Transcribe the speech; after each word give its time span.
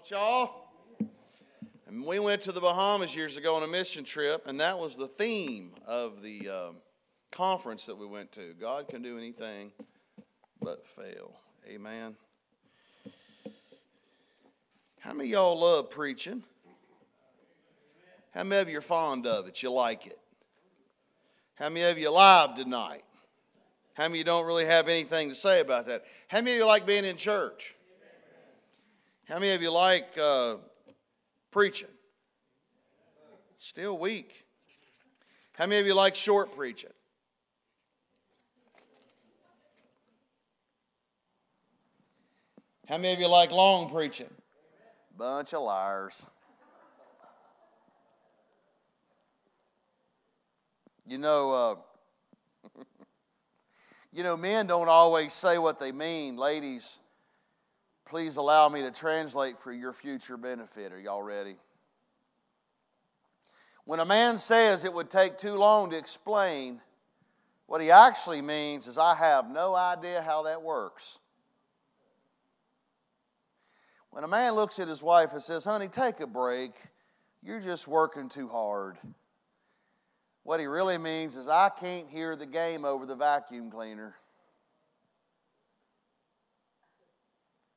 Don't 0.00 0.18
y'all? 0.18 1.08
And 1.86 2.06
we 2.06 2.18
went 2.18 2.40
to 2.42 2.52
the 2.52 2.60
Bahamas 2.60 3.14
years 3.14 3.36
ago 3.36 3.56
on 3.56 3.64
a 3.64 3.66
mission 3.66 4.02
trip, 4.02 4.46
and 4.46 4.58
that 4.58 4.78
was 4.78 4.96
the 4.96 5.06
theme 5.06 5.72
of 5.86 6.22
the 6.22 6.48
um, 6.48 6.76
conference 7.30 7.84
that 7.84 7.98
we 7.98 8.06
went 8.06 8.32
to. 8.32 8.54
God 8.58 8.88
can 8.88 9.02
do 9.02 9.18
anything 9.18 9.72
but 10.62 10.86
fail. 10.86 11.32
Amen. 11.68 12.14
How 15.00 15.12
many 15.12 15.28
of 15.28 15.32
y'all 15.32 15.60
love 15.60 15.90
preaching? 15.90 16.44
How 18.30 18.44
many 18.44 18.62
of 18.62 18.68
you 18.70 18.78
are 18.78 18.82
fond 18.82 19.26
of 19.26 19.48
it? 19.48 19.62
You 19.62 19.70
like 19.70 20.06
it? 20.06 20.18
How 21.56 21.68
many 21.68 21.82
of 21.82 21.98
you 21.98 22.10
live 22.10 22.54
tonight? 22.54 23.04
How 23.92 24.04
many 24.04 24.14
of 24.14 24.18
you 24.18 24.24
don't 24.24 24.46
really 24.46 24.64
have 24.64 24.88
anything 24.88 25.28
to 25.28 25.34
say 25.34 25.60
about 25.60 25.86
that? 25.88 26.04
How 26.28 26.38
many 26.38 26.52
of 26.52 26.58
you 26.58 26.66
like 26.66 26.86
being 26.86 27.04
in 27.04 27.16
church? 27.16 27.74
How 29.30 29.38
many 29.38 29.52
of 29.52 29.62
you 29.62 29.70
like 29.70 30.18
uh, 30.18 30.56
preaching? 31.52 31.86
Still 33.58 33.96
weak. 33.96 34.44
How 35.52 35.66
many 35.66 35.80
of 35.80 35.86
you 35.86 35.94
like 35.94 36.16
short 36.16 36.56
preaching? 36.56 36.90
How 42.88 42.98
many 42.98 43.14
of 43.14 43.20
you 43.20 43.28
like 43.28 43.52
long 43.52 43.88
preaching? 43.88 44.30
Bunch 45.16 45.54
of 45.54 45.62
liars. 45.62 46.26
You 51.06 51.18
know, 51.18 51.52
uh, 52.74 52.80
you 54.12 54.24
know, 54.24 54.36
men 54.36 54.66
don't 54.66 54.88
always 54.88 55.32
say 55.32 55.56
what 55.56 55.78
they 55.78 55.92
mean. 55.92 56.36
Ladies, 56.36 56.98
please 58.10 58.38
allow 58.38 58.68
me 58.68 58.82
to 58.82 58.90
translate 58.90 59.56
for 59.60 59.72
your 59.72 59.92
future 59.92 60.36
benefit. 60.36 60.92
Are 60.92 60.98
y'all 60.98 61.22
ready? 61.22 61.56
When 63.84 64.00
a 64.00 64.04
man 64.04 64.38
says 64.38 64.82
it 64.82 64.92
would 64.92 65.10
take 65.10 65.38
too 65.38 65.54
long 65.54 65.90
to 65.90 65.96
explain, 65.96 66.80
what 67.66 67.80
he 67.80 67.92
actually 67.92 68.42
means 68.42 68.88
is, 68.88 68.98
I 68.98 69.14
have 69.14 69.48
no 69.48 69.76
idea 69.76 70.22
how 70.22 70.42
that 70.42 70.60
works. 70.60 71.20
When 74.10 74.24
a 74.24 74.28
man 74.28 74.54
looks 74.54 74.80
at 74.80 74.88
his 74.88 75.00
wife 75.00 75.32
and 75.32 75.40
says, 75.40 75.64
Honey, 75.64 75.86
take 75.86 76.18
a 76.18 76.26
break, 76.26 76.72
you're 77.44 77.60
just 77.60 77.86
working 77.86 78.28
too 78.28 78.48
hard. 78.48 78.98
What 80.42 80.58
he 80.58 80.66
really 80.66 80.98
means 80.98 81.36
is, 81.36 81.46
I 81.46 81.70
can't 81.78 82.08
hear 82.08 82.34
the 82.34 82.46
game 82.46 82.84
over 82.84 83.06
the 83.06 83.14
vacuum 83.14 83.70
cleaner. 83.70 84.16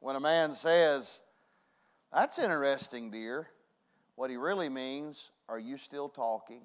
When 0.03 0.17
a 0.17 0.19
man 0.19 0.51
says, 0.51 1.21
That's 2.13 2.37
interesting, 2.37 3.09
dear, 3.09 3.47
what 4.15 4.29
he 4.29 4.35
really 4.35 4.67
means, 4.67 5.31
Are 5.47 5.57
you 5.57 5.77
still 5.77 6.09
talking? 6.09 6.59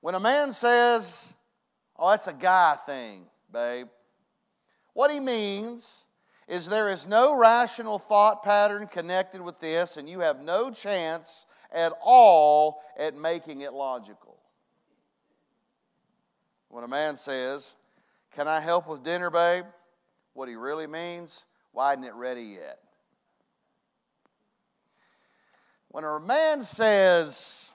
When 0.00 0.16
a 0.16 0.20
man 0.20 0.52
says, 0.54 1.32
Oh, 1.96 2.10
that's 2.10 2.26
a 2.26 2.32
guy 2.32 2.76
thing, 2.84 3.26
babe, 3.52 3.86
what 4.92 5.12
he 5.12 5.20
means 5.20 6.06
is 6.48 6.68
there 6.68 6.90
is 6.90 7.06
no 7.06 7.38
rational 7.38 8.00
thought 8.00 8.42
pattern 8.42 8.88
connected 8.88 9.40
with 9.40 9.60
this, 9.60 9.98
and 9.98 10.08
you 10.08 10.18
have 10.18 10.42
no 10.42 10.72
chance 10.72 11.46
at 11.70 11.92
all 12.02 12.82
at 12.98 13.14
making 13.14 13.60
it 13.60 13.72
logical. 13.72 14.36
When 16.70 16.82
a 16.82 16.88
man 16.88 17.14
says, 17.14 17.76
Can 18.36 18.46
I 18.46 18.60
help 18.60 18.86
with 18.86 19.02
dinner, 19.02 19.30
babe? 19.30 19.64
what 20.36 20.48
he 20.48 20.54
really 20.54 20.86
means, 20.86 21.46
why 21.72 21.92
isn't 21.92 22.04
it 22.04 22.14
ready 22.14 22.42
yet? 22.42 22.78
When 25.88 26.04
a 26.04 26.20
man 26.20 26.60
says, 26.60 27.72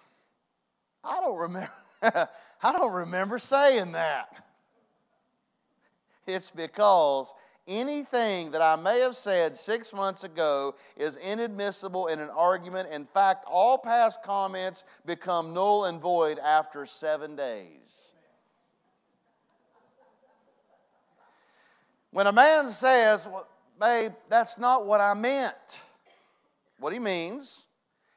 I 1.03 1.19
don't 1.19 1.39
remember, 1.39 1.71
I 2.03 2.71
don't 2.71 2.93
remember 2.93 3.39
saying 3.39 3.93
that. 3.93 4.43
It's 6.27 6.51
because 6.51 7.33
anything 7.67 8.51
that 8.51 8.61
I 8.61 8.75
may 8.75 8.99
have 8.99 9.15
said 9.15 9.57
six 9.57 9.91
months 9.91 10.23
ago 10.23 10.75
is 10.95 11.15
inadmissible 11.15 12.07
in 12.07 12.19
an 12.19 12.29
argument. 12.29 12.89
In 12.91 13.05
fact, 13.05 13.43
all 13.47 13.79
past 13.79 14.21
comments 14.21 14.83
become 15.05 15.53
null 15.53 15.85
and 15.85 15.99
void 15.99 16.37
after 16.37 16.85
seven 16.85 17.35
days. 17.35 18.13
When 22.11 22.27
a 22.27 22.31
man 22.31 22.69
says, 22.69 23.25
well, 23.25 23.47
babe, 23.79 24.11
that's 24.29 24.57
not 24.57 24.85
what 24.85 25.01
I 25.01 25.13
meant, 25.13 25.81
what 26.79 26.93
he 26.93 26.99
means, 26.99 27.67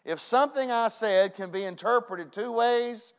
if 0.04 0.20
something 0.20 0.70
I 0.70 0.88
said 0.88 1.34
can 1.34 1.50
be 1.50 1.64
interpreted 1.64 2.32
two 2.32 2.52
ways, 2.52 3.14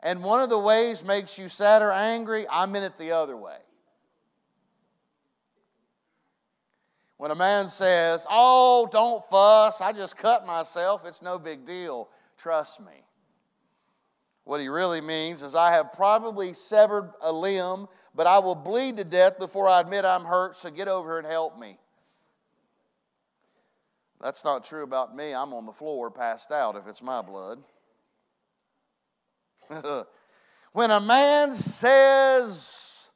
and 0.00 0.22
one 0.22 0.40
of 0.40 0.50
the 0.50 0.58
ways 0.58 1.04
makes 1.04 1.38
you 1.38 1.48
sad 1.48 1.80
or 1.80 1.92
angry, 1.92 2.44
I 2.50 2.66
meant 2.66 2.84
it 2.84 2.98
the 2.98 3.12
other 3.12 3.36
way. 3.36 3.58
When 7.16 7.30
a 7.30 7.34
man 7.34 7.68
says, 7.68 8.26
Oh, 8.30 8.88
don't 8.90 9.24
fuss, 9.26 9.80
I 9.80 9.92
just 9.92 10.16
cut 10.16 10.46
myself, 10.46 11.04
it's 11.04 11.22
no 11.22 11.38
big 11.38 11.66
deal, 11.66 12.08
trust 12.36 12.80
me. 12.80 13.04
What 14.44 14.60
he 14.60 14.68
really 14.68 15.00
means 15.00 15.42
is, 15.42 15.54
I 15.54 15.72
have 15.72 15.92
probably 15.92 16.54
severed 16.54 17.12
a 17.20 17.32
limb, 17.32 17.86
but 18.14 18.26
I 18.26 18.38
will 18.38 18.54
bleed 18.54 18.96
to 18.96 19.04
death 19.04 19.38
before 19.38 19.68
I 19.68 19.80
admit 19.80 20.04
I'm 20.04 20.24
hurt, 20.24 20.56
so 20.56 20.70
get 20.70 20.88
over 20.88 21.10
here 21.10 21.18
and 21.18 21.26
help 21.26 21.58
me. 21.58 21.78
That's 24.20 24.44
not 24.44 24.64
true 24.64 24.82
about 24.82 25.16
me. 25.16 25.32
I'm 25.32 25.54
on 25.54 25.66
the 25.66 25.72
floor, 25.72 26.10
passed 26.10 26.50
out, 26.50 26.76
if 26.76 26.86
it's 26.86 27.02
my 27.02 27.22
blood. 27.22 27.62
when 30.72 30.90
a 30.90 31.00
man 31.00 31.54
says, 31.54 33.08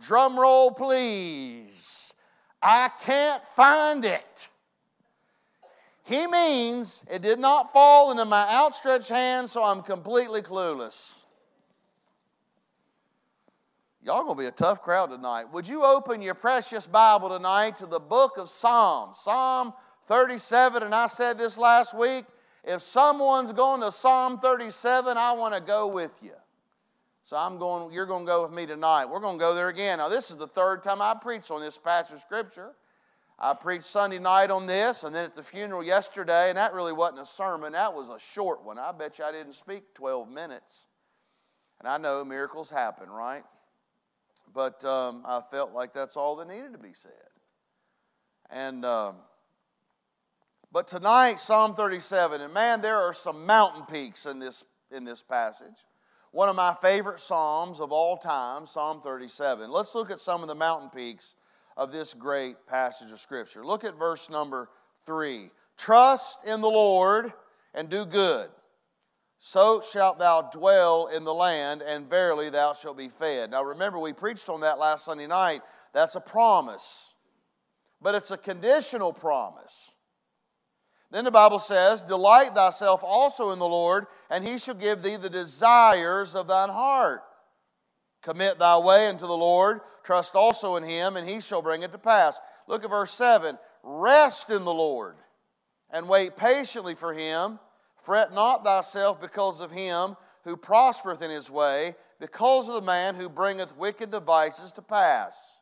drum 0.00 0.38
roll 0.38 0.72
please, 0.72 2.12
I 2.60 2.90
can't 3.02 3.46
find 3.56 4.04
it. 4.04 4.48
He 6.10 6.26
means 6.26 7.04
it 7.08 7.22
did 7.22 7.38
not 7.38 7.72
fall 7.72 8.10
into 8.10 8.24
my 8.24 8.44
outstretched 8.50 9.10
hand, 9.10 9.48
so 9.48 9.62
I'm 9.62 9.80
completely 9.80 10.42
clueless. 10.42 11.24
Y'all 14.02 14.24
gonna 14.24 14.34
be 14.34 14.46
a 14.46 14.50
tough 14.50 14.82
crowd 14.82 15.10
tonight. 15.10 15.44
Would 15.52 15.68
you 15.68 15.84
open 15.84 16.20
your 16.20 16.34
precious 16.34 16.84
Bible 16.84 17.28
tonight 17.28 17.76
to 17.76 17.86
the 17.86 18.00
book 18.00 18.38
of 18.38 18.48
Psalms, 18.48 19.18
Psalm 19.20 19.72
37? 20.08 20.82
And 20.82 20.92
I 20.92 21.06
said 21.06 21.38
this 21.38 21.56
last 21.56 21.94
week 21.94 22.24
if 22.64 22.82
someone's 22.82 23.52
going 23.52 23.80
to 23.82 23.92
Psalm 23.92 24.40
37, 24.40 25.16
I 25.16 25.32
want 25.34 25.54
to 25.54 25.60
go 25.60 25.86
with 25.86 26.18
you. 26.22 26.34
So 27.22 27.36
I'm 27.36 27.56
going, 27.56 27.92
you're 27.92 28.06
going 28.06 28.26
to 28.26 28.28
go 28.28 28.42
with 28.42 28.50
me 28.52 28.66
tonight. 28.66 29.06
We're 29.06 29.20
going 29.20 29.38
to 29.38 29.40
go 29.40 29.54
there 29.54 29.68
again. 29.68 29.98
Now, 29.98 30.08
this 30.08 30.30
is 30.30 30.36
the 30.36 30.48
third 30.48 30.82
time 30.82 31.00
I 31.00 31.14
preached 31.14 31.52
on 31.52 31.60
this 31.60 31.78
passage 31.78 32.16
of 32.16 32.20
Scripture. 32.20 32.72
I 33.40 33.54
preached 33.54 33.84
Sunday 33.84 34.18
night 34.18 34.50
on 34.50 34.66
this, 34.66 35.02
and 35.02 35.14
then 35.14 35.24
at 35.24 35.34
the 35.34 35.42
funeral 35.42 35.82
yesterday, 35.82 36.50
and 36.50 36.58
that 36.58 36.74
really 36.74 36.92
wasn't 36.92 37.20
a 37.20 37.26
sermon, 37.26 37.72
that 37.72 37.94
was 37.94 38.10
a 38.10 38.18
short 38.18 38.62
one. 38.62 38.78
I 38.78 38.92
bet 38.92 39.18
you 39.18 39.24
I 39.24 39.32
didn't 39.32 39.54
speak 39.54 39.94
12 39.94 40.28
minutes. 40.28 40.88
And 41.78 41.88
I 41.88 41.96
know 41.96 42.22
miracles 42.22 42.68
happen, 42.68 43.08
right? 43.08 43.44
But 44.52 44.84
um, 44.84 45.22
I 45.24 45.40
felt 45.50 45.72
like 45.72 45.94
that's 45.94 46.18
all 46.18 46.36
that 46.36 46.48
needed 46.48 46.72
to 46.72 46.78
be 46.78 46.92
said. 46.92 47.12
And, 48.50 48.84
um, 48.84 49.16
but 50.70 50.86
tonight, 50.86 51.40
Psalm 51.40 51.74
37, 51.74 52.42
and 52.42 52.52
man, 52.52 52.82
there 52.82 52.98
are 52.98 53.14
some 53.14 53.46
mountain 53.46 53.86
peaks 53.86 54.26
in 54.26 54.38
this, 54.38 54.64
in 54.90 55.04
this 55.04 55.22
passage. 55.22 55.86
One 56.32 56.50
of 56.50 56.56
my 56.56 56.76
favorite 56.82 57.20
Psalms 57.20 57.80
of 57.80 57.90
all 57.90 58.18
time, 58.18 58.66
Psalm 58.66 59.00
37. 59.00 59.70
Let's 59.70 59.94
look 59.94 60.10
at 60.10 60.20
some 60.20 60.42
of 60.42 60.48
the 60.48 60.54
mountain 60.54 60.90
peaks 60.90 61.36
of 61.80 61.90
this 61.90 62.12
great 62.12 62.66
passage 62.66 63.10
of 63.10 63.18
Scripture. 63.18 63.64
Look 63.64 63.84
at 63.84 63.98
verse 63.98 64.28
number 64.28 64.68
three. 65.06 65.50
Trust 65.78 66.46
in 66.46 66.60
the 66.60 66.68
Lord 66.68 67.32
and 67.72 67.88
do 67.88 68.04
good. 68.04 68.50
So 69.38 69.80
shalt 69.80 70.18
thou 70.18 70.42
dwell 70.52 71.06
in 71.06 71.24
the 71.24 71.32
land, 71.32 71.80
and 71.80 72.08
verily 72.10 72.50
thou 72.50 72.74
shalt 72.74 72.98
be 72.98 73.08
fed. 73.08 73.50
Now 73.50 73.64
remember, 73.64 73.98
we 73.98 74.12
preached 74.12 74.50
on 74.50 74.60
that 74.60 74.78
last 74.78 75.06
Sunday 75.06 75.26
night. 75.26 75.62
That's 75.94 76.16
a 76.16 76.20
promise, 76.20 77.14
but 78.02 78.14
it's 78.14 78.30
a 78.30 78.36
conditional 78.36 79.14
promise. 79.14 79.92
Then 81.10 81.24
the 81.24 81.30
Bible 81.30 81.58
says, 81.58 82.02
Delight 82.02 82.54
thyself 82.54 83.00
also 83.02 83.52
in 83.52 83.58
the 83.58 83.66
Lord, 83.66 84.06
and 84.28 84.46
he 84.46 84.58
shall 84.58 84.74
give 84.74 85.02
thee 85.02 85.16
the 85.16 85.30
desires 85.30 86.34
of 86.34 86.46
thine 86.46 86.68
heart. 86.68 87.22
Commit 88.22 88.58
thy 88.58 88.76
way 88.78 89.08
unto 89.08 89.26
the 89.26 89.36
Lord, 89.36 89.80
trust 90.02 90.34
also 90.34 90.76
in 90.76 90.82
him, 90.82 91.16
and 91.16 91.28
he 91.28 91.40
shall 91.40 91.62
bring 91.62 91.82
it 91.82 91.92
to 91.92 91.98
pass. 91.98 92.38
Look 92.66 92.84
at 92.84 92.90
verse 92.90 93.12
7 93.12 93.58
Rest 93.82 94.50
in 94.50 94.64
the 94.64 94.74
Lord, 94.74 95.16
and 95.90 96.08
wait 96.08 96.36
patiently 96.36 96.94
for 96.94 97.14
him. 97.14 97.58
Fret 98.02 98.32
not 98.32 98.64
thyself 98.64 99.20
because 99.20 99.60
of 99.60 99.70
him 99.70 100.16
who 100.44 100.56
prospereth 100.56 101.22
in 101.22 101.30
his 101.30 101.50
way, 101.50 101.94
because 102.18 102.68
of 102.68 102.74
the 102.74 102.82
man 102.82 103.14
who 103.14 103.28
bringeth 103.28 103.76
wicked 103.76 104.10
devices 104.10 104.72
to 104.72 104.82
pass. 104.82 105.59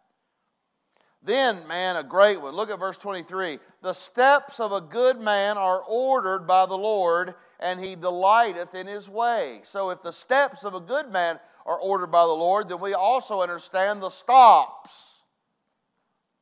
Then, 1.23 1.67
man, 1.67 1.97
a 1.97 2.03
great 2.03 2.41
one. 2.41 2.55
Look 2.55 2.71
at 2.71 2.79
verse 2.79 2.97
23. 2.99 3.59
The 3.83 3.93
steps 3.93 4.61
of 4.61 4.73
a 4.73 4.81
good 4.81 5.21
man 5.21 5.59
are 5.59 5.83
ordered 5.89 6.47
by 6.47 6.67
the 6.67 6.79
Lord, 6.79 7.35
and 7.59 7.81
he 7.81 7.97
delighteth 7.97 8.75
in 8.75 8.87
his 8.87 9.09
way. 9.09 9.61
So, 9.65 9.91
if 9.91 10.03
the 10.03 10.13
steps 10.13 10.65
of 10.65 10.75
a 10.75 10.81
good 10.81 11.11
man 11.11 11.41
are 11.67 11.79
ordered 11.79 12.13
by 12.13 12.23
the 12.23 12.33
Lord, 12.33 12.69
then 12.69 12.81
we 12.81 12.95
also 12.95 13.43
understand 13.43 14.01
the 14.01 14.11
stops 14.11 15.19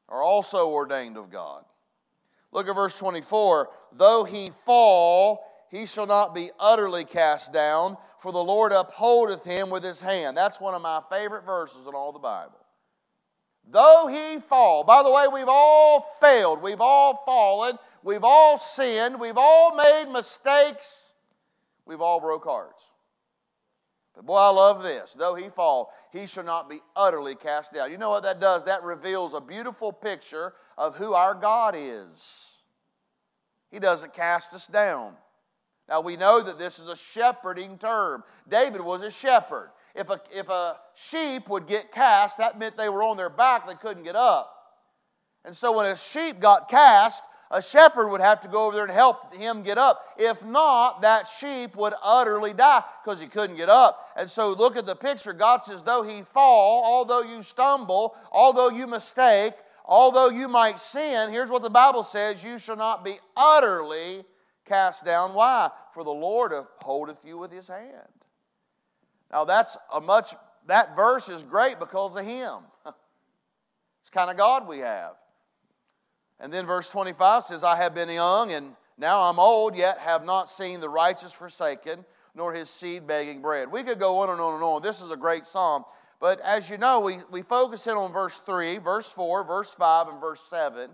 are 0.08 0.23
also 0.23 0.69
ordained 0.69 1.17
of 1.17 1.31
God. 1.31 1.64
Look 2.52 2.69
at 2.69 2.75
verse 2.75 2.99
24. 2.99 3.69
Though 3.93 4.25
he 4.25 4.50
fall, 4.50 5.44
he 5.70 5.87
shall 5.87 6.06
not 6.06 6.34
be 6.34 6.50
utterly 6.58 7.05
cast 7.05 7.52
down, 7.52 7.96
for 8.20 8.32
the 8.32 8.43
Lord 8.43 8.73
upholdeth 8.73 9.44
him 9.44 9.69
with 9.69 9.82
his 9.82 10.00
hand. 10.00 10.37
That's 10.37 10.61
one 10.61 10.75
of 10.75 10.82
my 10.82 11.00
favorite 11.11 11.44
verses 11.44 11.87
in 11.87 11.94
all 11.94 12.12
the 12.12 12.19
Bible. 12.19 12.58
Though 13.68 14.06
he 14.08 14.40
fall, 14.40 14.84
by 14.84 15.02
the 15.02 15.10
way, 15.10 15.26
we've 15.32 15.48
all 15.48 16.00
failed, 16.20 16.62
we've 16.62 16.80
all 16.80 17.22
fallen, 17.26 17.78
we've 18.02 18.22
all 18.22 18.56
sinned, 18.56 19.18
we've 19.18 19.36
all 19.36 19.74
made 19.74 20.06
mistakes, 20.12 21.14
we've 21.84 22.00
all 22.00 22.20
broke 22.20 22.44
hearts. 22.44 22.92
But 24.14 24.24
boy, 24.24 24.36
I 24.36 24.48
love 24.48 24.82
this. 24.82 25.12
Though 25.12 25.34
he 25.34 25.48
fall, 25.50 25.92
he 26.10 26.26
shall 26.26 26.44
not 26.44 26.70
be 26.70 26.80
utterly 26.94 27.34
cast 27.34 27.74
down. 27.74 27.90
You 27.90 27.98
know 27.98 28.10
what 28.10 28.22
that 28.22 28.40
does? 28.40 28.64
That 28.64 28.82
reveals 28.82 29.34
a 29.34 29.40
beautiful 29.40 29.92
picture 29.92 30.54
of 30.78 30.96
who 30.96 31.12
our 31.12 31.34
God 31.34 31.74
is. 31.76 32.62
He 33.70 33.78
doesn't 33.78 34.14
cast 34.14 34.54
us 34.54 34.66
down. 34.66 35.14
Now 35.88 36.00
we 36.00 36.16
know 36.16 36.40
that 36.40 36.58
this 36.58 36.78
is 36.78 36.88
a 36.88 36.96
shepherding 36.96 37.78
term. 37.78 38.24
David 38.48 38.80
was 38.80 39.02
a 39.02 39.10
shepherd. 39.10 39.70
If 39.96 40.10
a, 40.10 40.20
if 40.32 40.48
a 40.48 40.76
sheep 40.94 41.48
would 41.48 41.66
get 41.66 41.90
cast, 41.90 42.38
that 42.38 42.58
meant 42.58 42.76
they 42.76 42.88
were 42.88 43.02
on 43.02 43.16
their 43.16 43.31
back, 43.31 43.66
they 43.66 43.75
couldn't 43.75 44.04
get 44.04 44.16
up. 44.16 44.52
And 45.44 45.56
so 45.56 45.76
when 45.76 45.87
a 45.87 45.96
sheep 45.96 46.40
got 46.40 46.69
cast, 46.69 47.22
a 47.50 47.62
shepherd 47.62 48.08
would 48.08 48.20
have 48.20 48.40
to 48.40 48.48
go 48.48 48.66
over 48.66 48.75
there 48.75 48.84
and 48.84 48.93
help 48.93 49.32
him 49.32 49.62
get 49.62 49.78
up. 49.78 50.04
If 50.19 50.44
not, 50.44 51.02
that 51.02 51.26
sheep 51.26 51.76
would 51.76 51.94
utterly 52.02 52.52
die 52.52 52.82
because 53.02 53.20
he 53.20 53.26
couldn't 53.26 53.56
get 53.56 53.69
up. 53.69 54.10
And 54.16 54.28
so 54.28 54.50
look 54.50 54.76
at 54.76 54.87
the 54.87 54.96
picture. 54.96 55.32
God 55.32 55.62
says, 55.62 55.82
though 55.82 56.02
he 56.02 56.22
fall, 56.22 56.82
although 56.84 57.22
you 57.22 57.42
stumble, 57.42 58.16
although 58.32 58.70
you 58.70 58.87
mistake, 58.87 59.54
although 59.84 60.28
you 60.28 60.49
might 60.49 60.81
sin, 60.81 61.31
here's 61.31 61.50
what 61.50 61.62
the 61.62 61.70
Bible 61.70 62.02
says 62.02 62.42
you 62.42 62.58
shall 62.58 62.76
not 62.76 63.04
be 63.04 63.19
utterly 63.37 64.25
cast 64.64 65.04
down. 65.04 65.32
Why? 65.32 65.70
For 65.94 66.02
the 66.02 66.10
Lord 66.10 66.52
holdeth 66.81 67.25
you 67.25 67.38
with 67.38 67.52
his 67.52 67.69
hand. 67.69 68.25
Now 69.32 69.44
that's 69.44 69.76
a 69.93 70.00
much 70.00 70.34
that 70.67 70.96
verse 70.96 71.28
is 71.28 71.43
great 71.43 71.78
because 71.78 72.17
of 72.17 72.25
him. 72.25 72.55
it's 74.00 74.11
kind 74.11 74.31
of 74.31 74.37
God 74.37 74.67
we 74.67 74.78
have. 74.78 75.12
And 76.40 76.52
then 76.52 76.67
verse 76.67 76.88
25 76.88 77.44
says, 77.44 77.64
I 77.64 77.76
have 77.76 77.94
been 77.94 78.11
young 78.11 78.52
and 78.52 78.75
now 78.99 79.23
I'm 79.23 79.38
old, 79.38 79.76
yet 79.76 79.99
have 79.99 80.25
not 80.25 80.49
seen 80.49 80.81
the 80.81 80.88
righteous 80.88 81.32
forsaken, 81.32 82.05
nor 82.34 82.52
his 82.52 82.70
seed 82.70 83.06
begging 83.06 83.43
bread. 83.43 83.70
We 83.70 83.82
could 83.82 83.99
go 83.99 84.19
on 84.19 84.31
and 84.31 84.40
on 84.40 84.55
and 84.55 84.62
on. 84.62 84.82
This 84.82 85.00
is 85.00 85.11
a 85.11 85.17
great 85.17 85.46
psalm. 85.46 85.84
But 86.19 86.40
as 86.40 86.70
you 86.70 86.78
know, 86.78 87.00
we, 87.00 87.19
we 87.31 87.43
focus 87.43 87.87
in 87.87 87.93
on 87.93 88.12
verse 88.12 88.38
3, 88.38 88.78
verse 88.78 89.12
4, 89.12 89.44
verse 89.44 89.75
5, 89.75 90.08
and 90.08 90.20
verse 90.20 90.40
7. 90.40 90.90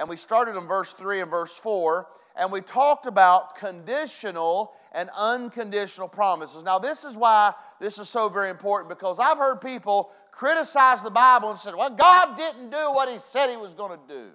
And 0.00 0.08
we 0.08 0.16
started 0.16 0.56
in 0.56 0.66
verse 0.66 0.92
3 0.94 1.20
and 1.20 1.30
verse 1.30 1.56
4 1.56 2.08
and 2.36 2.50
we 2.50 2.62
talked 2.62 3.04
about 3.06 3.54
conditional 3.54 4.72
and 4.92 5.10
unconditional 5.14 6.08
promises. 6.08 6.64
Now, 6.64 6.78
this 6.78 7.04
is 7.04 7.14
why 7.14 7.52
this 7.80 7.98
is 7.98 8.08
so 8.08 8.30
very 8.30 8.48
important 8.48 8.88
because 8.88 9.18
I've 9.18 9.36
heard 9.36 9.60
people 9.60 10.10
criticize 10.30 11.02
the 11.02 11.10
Bible 11.10 11.50
and 11.50 11.58
said, 11.58 11.74
well, 11.74 11.90
God 11.90 12.38
didn't 12.38 12.70
do 12.70 12.92
what 12.92 13.10
He 13.10 13.18
said 13.18 13.50
He 13.50 13.58
was 13.58 13.74
going 13.74 13.98
to 13.98 14.00
do. 14.08 14.30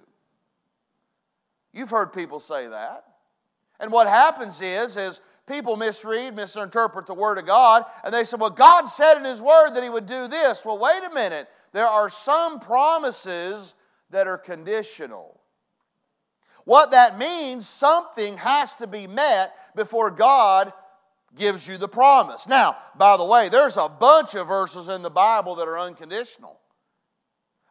You've 1.72 1.90
heard 1.90 2.12
people 2.12 2.38
say 2.38 2.68
that. 2.68 3.04
And 3.80 3.90
what 3.90 4.06
happens 4.06 4.60
is, 4.60 4.96
is 4.96 5.20
people 5.46 5.76
misread, 5.76 6.36
misinterpret 6.36 7.06
the 7.06 7.14
Word 7.14 7.38
of 7.38 7.46
God, 7.46 7.84
and 8.04 8.14
they 8.14 8.24
say, 8.24 8.36
well, 8.38 8.50
God 8.50 8.86
said 8.86 9.18
in 9.18 9.24
His 9.24 9.42
Word 9.42 9.70
that 9.70 9.82
He 9.82 9.90
would 9.90 10.06
do 10.06 10.28
this. 10.28 10.64
Well, 10.64 10.78
wait 10.78 11.02
a 11.10 11.12
minute. 11.12 11.48
There 11.72 11.88
are 11.88 12.08
some 12.08 12.60
promises 12.60 13.74
that 14.10 14.28
are 14.28 14.38
conditional. 14.38 15.40
What 16.66 16.90
that 16.90 17.16
means, 17.16 17.66
something 17.66 18.36
has 18.38 18.74
to 18.74 18.88
be 18.88 19.06
met 19.06 19.54
before 19.76 20.10
God 20.10 20.72
gives 21.36 21.66
you 21.66 21.76
the 21.76 21.86
promise. 21.86 22.48
Now, 22.48 22.76
by 22.96 23.16
the 23.16 23.24
way, 23.24 23.48
there's 23.48 23.76
a 23.76 23.88
bunch 23.88 24.34
of 24.34 24.48
verses 24.48 24.88
in 24.88 25.02
the 25.02 25.10
Bible 25.10 25.54
that 25.54 25.68
are 25.68 25.78
unconditional. 25.78 26.58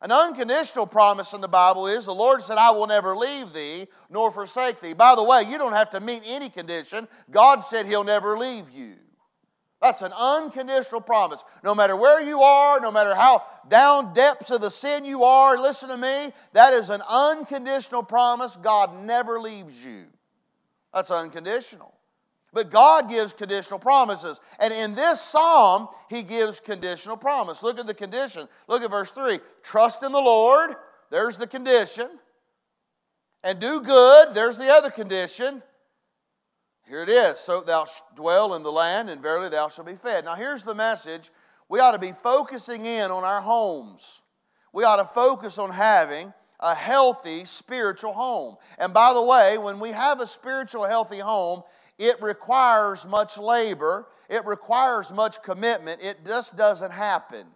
An 0.01 0.13
unconditional 0.13 0.88
promise 0.88 1.33
in 1.33 1.42
the 1.42 1.47
Bible 1.50 1.88
is 1.88 2.06
the 2.06 2.15
Lord 2.15 2.42
said, 2.42 2.57
I 2.57 2.71
will 2.71 2.88
never 2.88 3.18
leave 3.18 3.51
thee 3.51 3.88
nor 4.09 4.31
forsake 4.31 4.80
thee. 4.80 4.94
By 4.94 5.15
the 5.15 5.24
way, 5.24 5.44
you 5.44 5.57
don't 5.57 5.74
have 5.74 5.89
to 5.89 6.00
meet 6.00 6.21
any 6.25 6.50
condition. 6.50 7.09
God 7.30 7.62
said 7.62 7.86
He'll 7.88 8.06
never 8.06 8.38
leave 8.38 8.71
you. 8.71 8.95
That's 9.86 10.02
an 10.02 10.14
unconditional 10.18 11.00
promise. 11.00 11.44
No 11.64 11.76
matter 11.76 11.96
where 11.96 12.20
you 12.20 12.42
are, 12.42 12.80
no 12.80 12.92
matter 12.92 13.14
how 13.14 13.44
down 13.68 14.16
depths 14.16 14.50
of 14.50 14.60
the 14.62 14.72
sin 14.72 15.06
you 15.06 15.24
are, 15.24 15.60
listen 15.60 15.90
to 15.90 15.98
me, 15.98 16.34
that 16.54 16.74
is 16.74 16.90
an 16.90 17.04
unconditional 17.08 18.02
promise. 18.02 18.56
God 18.56 18.96
never 19.06 19.40
leaves 19.40 19.86
you. 19.86 20.06
That's 20.92 21.12
unconditional. 21.12 21.94
But 22.52 22.72
God 22.72 23.12
gives 23.12 23.32
conditional 23.32 23.78
promises. 23.78 24.42
And 24.60 24.74
in 24.74 24.96
this 24.96 25.22
psalm, 25.22 25.90
He 26.10 26.24
gives 26.24 26.60
conditional 26.60 27.16
promise. 27.16 27.62
Look 27.62 27.78
at 27.78 27.86
the 27.86 27.94
condition. 27.94 28.48
Look 28.68 28.82
at 28.82 28.90
verse 28.90 29.12
3. 29.12 29.40
Trust 29.62 30.02
in 30.02 30.12
the 30.12 30.18
Lord, 30.18 30.78
there's 31.12 31.38
the 31.38 31.46
condition. 31.46 32.10
And 33.44 33.60
do 33.60 33.82
good, 33.82 34.34
there's 34.34 34.58
the 34.58 34.72
other 34.72 34.90
condition. 34.90 35.62
Here 36.88 37.02
it 37.02 37.10
is. 37.10 37.40
So 37.40 37.62
thou 37.62 37.86
dwell 38.16 38.54
in 38.54 38.64
the 38.64 38.72
land, 38.72 39.10
and 39.10 39.22
verily 39.22 39.50
thou 39.50 39.70
shalt 39.70 39.88
be 39.88 39.96
fed. 39.96 40.26
Now, 40.26 40.36
here's 40.36 40.64
the 40.64 40.76
message. 40.76 41.32
We 41.68 41.80
ought 41.80 41.94
to 41.94 42.00
be 42.00 42.14
focusing 42.24 42.86
in 42.86 43.10
on 43.10 43.24
our 43.24 43.42
homes. 43.42 44.22
We 44.72 44.84
ought 44.84 44.98
to 44.98 45.14
focus 45.14 45.58
on 45.58 45.72
having 45.72 46.32
a 46.60 46.76
healthy 46.76 47.46
spiritual 47.46 48.14
home. 48.14 48.56
And 48.78 48.94
by 48.94 49.14
the 49.14 49.24
way, 49.24 49.58
when 49.58 49.80
we 49.80 49.92
have 49.92 50.22
a 50.22 50.28
spiritual 50.28 50.86
healthy 50.86 51.20
home, 51.20 51.64
it 51.98 52.22
requires 52.22 53.06
much 53.06 53.38
labor, 53.38 54.08
it 54.30 54.46
requires 54.46 55.12
much 55.12 55.42
commitment. 55.42 56.02
It 56.04 56.26
just 56.26 56.56
doesn't 56.56 56.92
happen. 56.92 57.48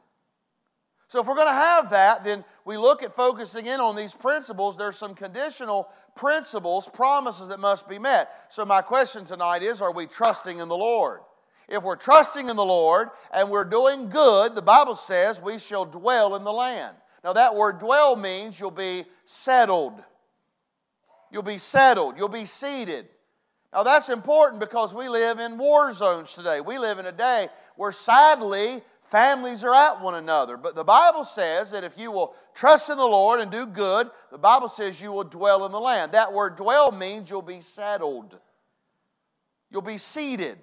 So, 1.07 1.19
if 1.19 1.27
we're 1.27 1.35
going 1.35 1.47
to 1.47 1.53
have 1.53 1.89
that, 1.89 2.23
then 2.23 2.45
we 2.69 2.77
look 2.77 3.01
at 3.01 3.15
focusing 3.15 3.65
in 3.65 3.79
on 3.79 3.95
these 3.95 4.13
principles. 4.13 4.77
There's 4.77 4.95
some 4.95 5.15
conditional 5.15 5.89
principles, 6.13 6.87
promises 6.87 7.47
that 7.47 7.59
must 7.59 7.89
be 7.89 7.97
met. 7.97 8.29
So, 8.49 8.63
my 8.63 8.79
question 8.79 9.25
tonight 9.25 9.63
is 9.63 9.81
Are 9.81 9.91
we 9.91 10.05
trusting 10.05 10.59
in 10.59 10.67
the 10.67 10.77
Lord? 10.77 11.21
If 11.67 11.81
we're 11.81 11.95
trusting 11.95 12.47
in 12.47 12.55
the 12.55 12.63
Lord 12.63 13.09
and 13.33 13.49
we're 13.49 13.63
doing 13.63 14.07
good, 14.09 14.53
the 14.53 14.61
Bible 14.61 14.93
says 14.93 15.41
we 15.41 15.57
shall 15.57 15.83
dwell 15.83 16.35
in 16.35 16.43
the 16.43 16.51
land. 16.51 16.95
Now, 17.23 17.33
that 17.33 17.55
word 17.55 17.79
dwell 17.79 18.15
means 18.15 18.59
you'll 18.59 18.69
be 18.69 19.03
settled. 19.25 20.03
You'll 21.31 21.41
be 21.41 21.57
settled. 21.57 22.19
You'll 22.19 22.29
be 22.29 22.45
seated. 22.45 23.07
Now, 23.73 23.81
that's 23.81 24.09
important 24.09 24.59
because 24.59 24.93
we 24.93 25.09
live 25.09 25.39
in 25.39 25.57
war 25.57 25.91
zones 25.91 26.35
today. 26.35 26.61
We 26.61 26.77
live 26.77 26.99
in 26.99 27.07
a 27.07 27.11
day 27.11 27.47
where 27.77 27.91
sadly 27.91 28.83
Families 29.09 29.63
are 29.63 29.73
at 29.73 30.01
one 30.01 30.15
another. 30.15 30.55
But 30.55 30.75
the 30.75 30.83
Bible 30.83 31.23
says 31.23 31.71
that 31.71 31.83
if 31.83 31.97
you 31.97 32.11
will 32.11 32.35
trust 32.53 32.89
in 32.89 32.97
the 32.97 33.05
Lord 33.05 33.39
and 33.39 33.49
do 33.49 33.65
good, 33.65 34.09
the 34.31 34.37
Bible 34.37 34.67
says 34.67 35.01
you 35.01 35.11
will 35.11 35.23
dwell 35.23 35.65
in 35.65 35.71
the 35.71 35.79
land. 35.79 36.11
That 36.11 36.31
word 36.31 36.55
dwell 36.55 36.91
means 36.91 37.29
you'll 37.29 37.41
be 37.41 37.61
settled, 37.61 38.37
you'll 39.71 39.81
be 39.81 39.97
seated. 39.97 40.57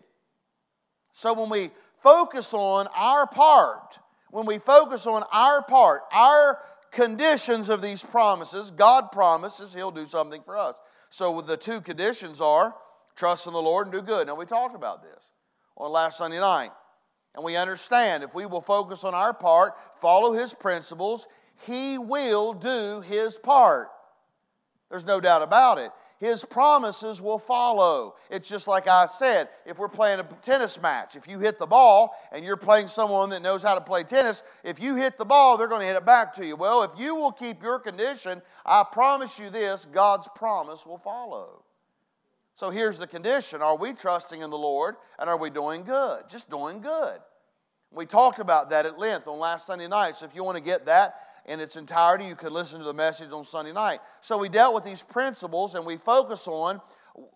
So 1.12 1.32
when 1.32 1.48
we 1.48 1.70
focus 2.00 2.52
on 2.54 2.88
our 2.94 3.26
part, 3.26 3.98
when 4.30 4.46
we 4.46 4.58
focus 4.58 5.06
on 5.06 5.24
our 5.32 5.62
part, 5.62 6.02
our 6.12 6.60
conditions 6.92 7.68
of 7.68 7.82
these 7.82 8.02
promises, 8.02 8.70
God 8.70 9.10
promises 9.10 9.72
He'll 9.74 9.90
do 9.90 10.06
something 10.06 10.42
for 10.42 10.56
us. 10.56 10.78
So 11.10 11.40
the 11.40 11.56
two 11.56 11.80
conditions 11.80 12.40
are 12.40 12.74
trust 13.16 13.46
in 13.46 13.54
the 13.54 13.62
Lord 13.62 13.86
and 13.86 13.94
do 13.94 14.02
good. 14.02 14.26
Now 14.26 14.34
we 14.34 14.44
talked 14.46 14.76
about 14.76 15.02
this 15.02 15.30
on 15.76 15.90
last 15.90 16.18
Sunday 16.18 16.38
night. 16.38 16.70
And 17.36 17.44
we 17.44 17.56
understand 17.56 18.24
if 18.24 18.34
we 18.34 18.46
will 18.46 18.62
focus 18.62 19.04
on 19.04 19.14
our 19.14 19.34
part, 19.34 19.74
follow 20.00 20.32
His 20.32 20.54
principles, 20.54 21.26
He 21.66 21.98
will 21.98 22.54
do 22.54 23.02
His 23.02 23.36
part. 23.36 23.88
There's 24.90 25.04
no 25.04 25.20
doubt 25.20 25.42
about 25.42 25.78
it. 25.78 25.90
His 26.18 26.44
promises 26.44 27.20
will 27.20 27.38
follow. 27.38 28.14
It's 28.30 28.48
just 28.48 28.66
like 28.66 28.88
I 28.88 29.04
said 29.04 29.50
if 29.66 29.78
we're 29.78 29.88
playing 29.88 30.20
a 30.20 30.24
tennis 30.42 30.80
match, 30.80 31.14
if 31.14 31.28
you 31.28 31.38
hit 31.38 31.58
the 31.58 31.66
ball 31.66 32.16
and 32.32 32.42
you're 32.42 32.56
playing 32.56 32.88
someone 32.88 33.28
that 33.30 33.42
knows 33.42 33.62
how 33.62 33.74
to 33.74 33.82
play 33.82 34.02
tennis, 34.02 34.42
if 34.64 34.80
you 34.80 34.96
hit 34.96 35.18
the 35.18 35.26
ball, 35.26 35.58
they're 35.58 35.68
going 35.68 35.82
to 35.82 35.86
hit 35.86 35.96
it 35.96 36.06
back 36.06 36.34
to 36.36 36.46
you. 36.46 36.56
Well, 36.56 36.82
if 36.84 36.92
you 36.98 37.14
will 37.14 37.32
keep 37.32 37.62
your 37.62 37.78
condition, 37.78 38.40
I 38.64 38.82
promise 38.90 39.38
you 39.38 39.50
this 39.50 39.84
God's 39.84 40.26
promise 40.34 40.86
will 40.86 40.96
follow. 40.96 41.62
So 42.54 42.70
here's 42.70 42.98
the 42.98 43.06
condition 43.06 43.60
Are 43.60 43.76
we 43.76 43.92
trusting 43.92 44.40
in 44.40 44.48
the 44.48 44.56
Lord 44.56 44.96
and 45.18 45.28
are 45.28 45.36
we 45.36 45.50
doing 45.50 45.84
good? 45.84 46.22
Just 46.30 46.48
doing 46.48 46.80
good. 46.80 47.18
We 47.96 48.06
talked 48.06 48.38
about 48.38 48.70
that 48.70 48.86
at 48.86 48.98
length 48.98 49.26
on 49.26 49.38
last 49.38 49.66
Sunday 49.66 49.88
night. 49.88 50.16
So 50.16 50.26
if 50.26 50.34
you 50.34 50.44
want 50.44 50.56
to 50.56 50.62
get 50.62 50.86
that 50.86 51.16
in 51.46 51.60
its 51.60 51.76
entirety. 51.76 52.24
You 52.24 52.34
could 52.34 52.52
listen 52.52 52.78
to 52.80 52.84
the 52.84 52.94
message 52.94 53.32
on 53.32 53.44
Sunday 53.44 53.72
night. 53.72 54.00
So 54.20 54.36
we 54.36 54.48
dealt 54.48 54.74
with 54.74 54.84
these 54.84 55.02
principles 55.02 55.74
and 55.74 55.86
we 55.86 55.96
focus 55.96 56.46
on 56.46 56.80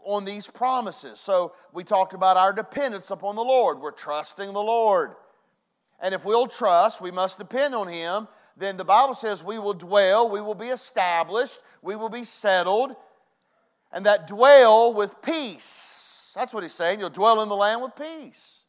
on 0.05 0.27
these 0.27 0.47
promises. 0.47 1.19
So 1.21 1.55
we 1.73 1.85
talked 1.85 2.13
about 2.13 2.37
our 2.37 2.53
dependence 2.53 3.11
upon 3.11 3.35
the 3.35 3.45
Lord. 3.45 3.79
We're 3.79 3.93
trusting 3.93 4.53
the 4.53 4.61
Lord. 4.61 5.13
And 6.01 6.15
if 6.15 6.25
we'll 6.25 6.49
trust, 6.49 7.01
we 7.01 7.11
must 7.11 7.39
depend 7.39 7.75
on 7.75 7.89
Him. 7.89 8.29
Then 8.59 8.77
the 8.77 8.85
Bible 8.85 9.15
says 9.15 9.43
we 9.43 9.59
will 9.59 9.73
dwell, 9.73 10.29
we 10.29 10.43
will 10.43 10.55
be 10.55 10.67
established, 10.67 11.61
we 11.81 11.97
will 11.97 12.11
be 12.11 12.25
settled, 12.25 12.95
and 13.91 14.05
that 14.05 14.27
dwell 14.27 14.93
with 14.93 15.23
peace. 15.23 16.31
That's 16.35 16.53
what 16.53 16.63
He's 16.63 16.75
saying. 16.75 17.01
You'll 17.01 17.09
dwell 17.09 17.43
in 17.43 17.49
the 17.49 17.57
land 17.57 17.81
with 17.81 17.97
peace. 17.97 18.65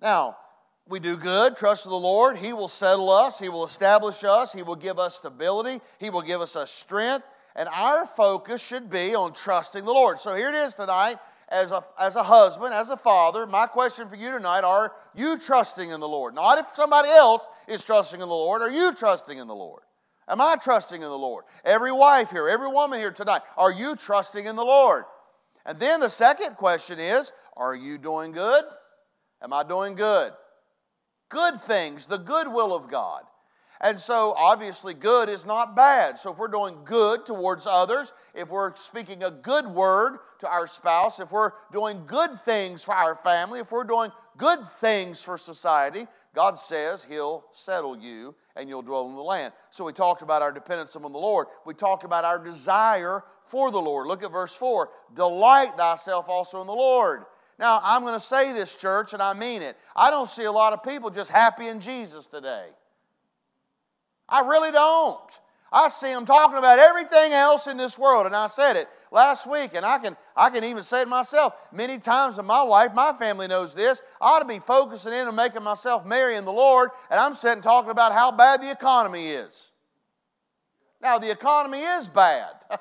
Now, 0.00 0.38
we 0.88 1.00
do 1.00 1.16
good, 1.16 1.56
trust 1.56 1.84
in 1.84 1.90
the 1.90 1.98
Lord. 1.98 2.36
He 2.36 2.52
will 2.52 2.68
settle 2.68 3.10
us, 3.10 3.38
He 3.38 3.48
will 3.48 3.64
establish 3.64 4.24
us, 4.24 4.52
He 4.52 4.62
will 4.62 4.76
give 4.76 4.98
us 4.98 5.16
stability, 5.16 5.80
He 5.98 6.10
will 6.10 6.22
give 6.22 6.40
us 6.40 6.56
a 6.56 6.66
strength. 6.66 7.26
And 7.54 7.68
our 7.70 8.06
focus 8.06 8.62
should 8.62 8.88
be 8.88 9.14
on 9.14 9.34
trusting 9.34 9.84
the 9.84 9.92
Lord. 9.92 10.18
So 10.18 10.34
here 10.34 10.48
it 10.48 10.54
is 10.54 10.74
tonight. 10.74 11.16
As 11.50 11.70
a, 11.70 11.82
as 11.98 12.14
a 12.14 12.22
husband, 12.22 12.74
as 12.74 12.90
a 12.90 12.96
father, 12.96 13.46
my 13.46 13.66
question 13.66 14.06
for 14.06 14.16
you 14.16 14.30
tonight 14.32 14.64
are 14.64 14.92
you 15.14 15.38
trusting 15.38 15.90
in 15.90 15.98
the 15.98 16.08
Lord? 16.08 16.34
Not 16.34 16.58
if 16.58 16.66
somebody 16.74 17.08
else 17.08 17.42
is 17.66 17.82
trusting 17.82 18.20
in 18.20 18.28
the 18.28 18.34
Lord, 18.34 18.60
are 18.60 18.70
you 18.70 18.92
trusting 18.92 19.38
in 19.38 19.46
the 19.46 19.54
Lord? 19.54 19.82
Am 20.28 20.42
I 20.42 20.56
trusting 20.62 21.00
in 21.00 21.08
the 21.08 21.18
Lord? 21.18 21.44
Every 21.64 21.90
wife 21.90 22.30
here, 22.30 22.48
every 22.48 22.68
woman 22.68 23.00
here 23.00 23.10
tonight, 23.10 23.40
are 23.56 23.72
you 23.72 23.96
trusting 23.96 24.44
in 24.44 24.56
the 24.56 24.64
Lord? 24.64 25.04
And 25.64 25.80
then 25.80 26.00
the 26.00 26.10
second 26.10 26.56
question 26.56 26.98
is 26.98 27.32
are 27.56 27.74
you 27.74 27.96
doing 27.96 28.32
good? 28.32 28.64
Am 29.42 29.54
I 29.54 29.62
doing 29.62 29.94
good? 29.94 30.32
Good 31.28 31.60
things, 31.60 32.06
the 32.06 32.18
good 32.18 32.48
will 32.48 32.74
of 32.74 32.90
God. 32.90 33.24
And 33.80 33.98
so, 33.98 34.34
obviously, 34.36 34.92
good 34.92 35.28
is 35.28 35.46
not 35.46 35.76
bad. 35.76 36.18
So, 36.18 36.32
if 36.32 36.38
we're 36.38 36.48
doing 36.48 36.76
good 36.84 37.24
towards 37.24 37.64
others, 37.64 38.12
if 38.34 38.48
we're 38.48 38.74
speaking 38.74 39.22
a 39.22 39.30
good 39.30 39.66
word 39.66 40.18
to 40.40 40.48
our 40.48 40.66
spouse, 40.66 41.20
if 41.20 41.30
we're 41.30 41.52
doing 41.72 42.02
good 42.06 42.42
things 42.42 42.82
for 42.82 42.94
our 42.94 43.14
family, 43.14 43.60
if 43.60 43.70
we're 43.70 43.84
doing 43.84 44.10
good 44.36 44.58
things 44.80 45.22
for 45.22 45.38
society, 45.38 46.08
God 46.34 46.58
says 46.58 47.04
He'll 47.04 47.44
settle 47.52 47.96
you 47.96 48.34
and 48.56 48.68
you'll 48.68 48.82
dwell 48.82 49.08
in 49.08 49.14
the 49.14 49.22
land. 49.22 49.52
So, 49.70 49.84
we 49.84 49.92
talked 49.92 50.22
about 50.22 50.42
our 50.42 50.50
dependence 50.50 50.96
upon 50.96 51.12
the 51.12 51.18
Lord. 51.18 51.46
We 51.64 51.72
talked 51.72 52.02
about 52.02 52.24
our 52.24 52.42
desire 52.42 53.22
for 53.44 53.70
the 53.70 53.80
Lord. 53.80 54.08
Look 54.08 54.24
at 54.24 54.32
verse 54.32 54.54
4 54.56 54.90
Delight 55.14 55.76
thyself 55.76 56.28
also 56.28 56.60
in 56.60 56.66
the 56.66 56.72
Lord. 56.72 57.26
Now, 57.58 57.80
I'm 57.82 58.02
going 58.02 58.14
to 58.14 58.20
say 58.20 58.52
this, 58.52 58.76
church, 58.76 59.12
and 59.12 59.22
I 59.22 59.34
mean 59.34 59.62
it. 59.62 59.76
I 59.96 60.10
don't 60.10 60.28
see 60.28 60.44
a 60.44 60.52
lot 60.52 60.72
of 60.72 60.82
people 60.82 61.10
just 61.10 61.30
happy 61.30 61.66
in 61.66 61.80
Jesus 61.80 62.26
today. 62.26 62.66
I 64.28 64.42
really 64.42 64.70
don't. 64.70 65.30
I 65.72 65.88
see 65.88 66.12
them 66.12 66.24
talking 66.24 66.56
about 66.56 66.78
everything 66.78 67.32
else 67.32 67.66
in 67.66 67.76
this 67.76 67.98
world, 67.98 68.26
and 68.26 68.34
I 68.34 68.46
said 68.46 68.76
it 68.76 68.88
last 69.10 69.50
week, 69.50 69.72
and 69.74 69.84
I 69.84 69.98
can, 69.98 70.16
I 70.36 70.50
can 70.50 70.64
even 70.64 70.82
say 70.82 71.02
it 71.02 71.08
myself 71.08 71.54
many 71.72 71.98
times. 71.98 72.38
And 72.38 72.46
my 72.46 72.62
wife, 72.62 72.94
my 72.94 73.12
family 73.12 73.48
knows 73.48 73.74
this. 73.74 74.00
I 74.20 74.36
ought 74.36 74.38
to 74.38 74.46
be 74.46 74.60
focusing 74.60 75.12
in 75.12 75.26
and 75.26 75.36
making 75.36 75.62
myself 75.62 76.06
merry 76.06 76.36
in 76.36 76.44
the 76.44 76.52
Lord, 76.52 76.90
and 77.10 77.20
I'm 77.20 77.34
sitting 77.34 77.62
talking 77.62 77.90
about 77.90 78.12
how 78.12 78.30
bad 78.30 78.62
the 78.62 78.70
economy 78.70 79.28
is. 79.28 79.72
Now, 81.02 81.18
the 81.18 81.30
economy 81.30 81.80
is 81.80 82.08
bad. 82.08 82.52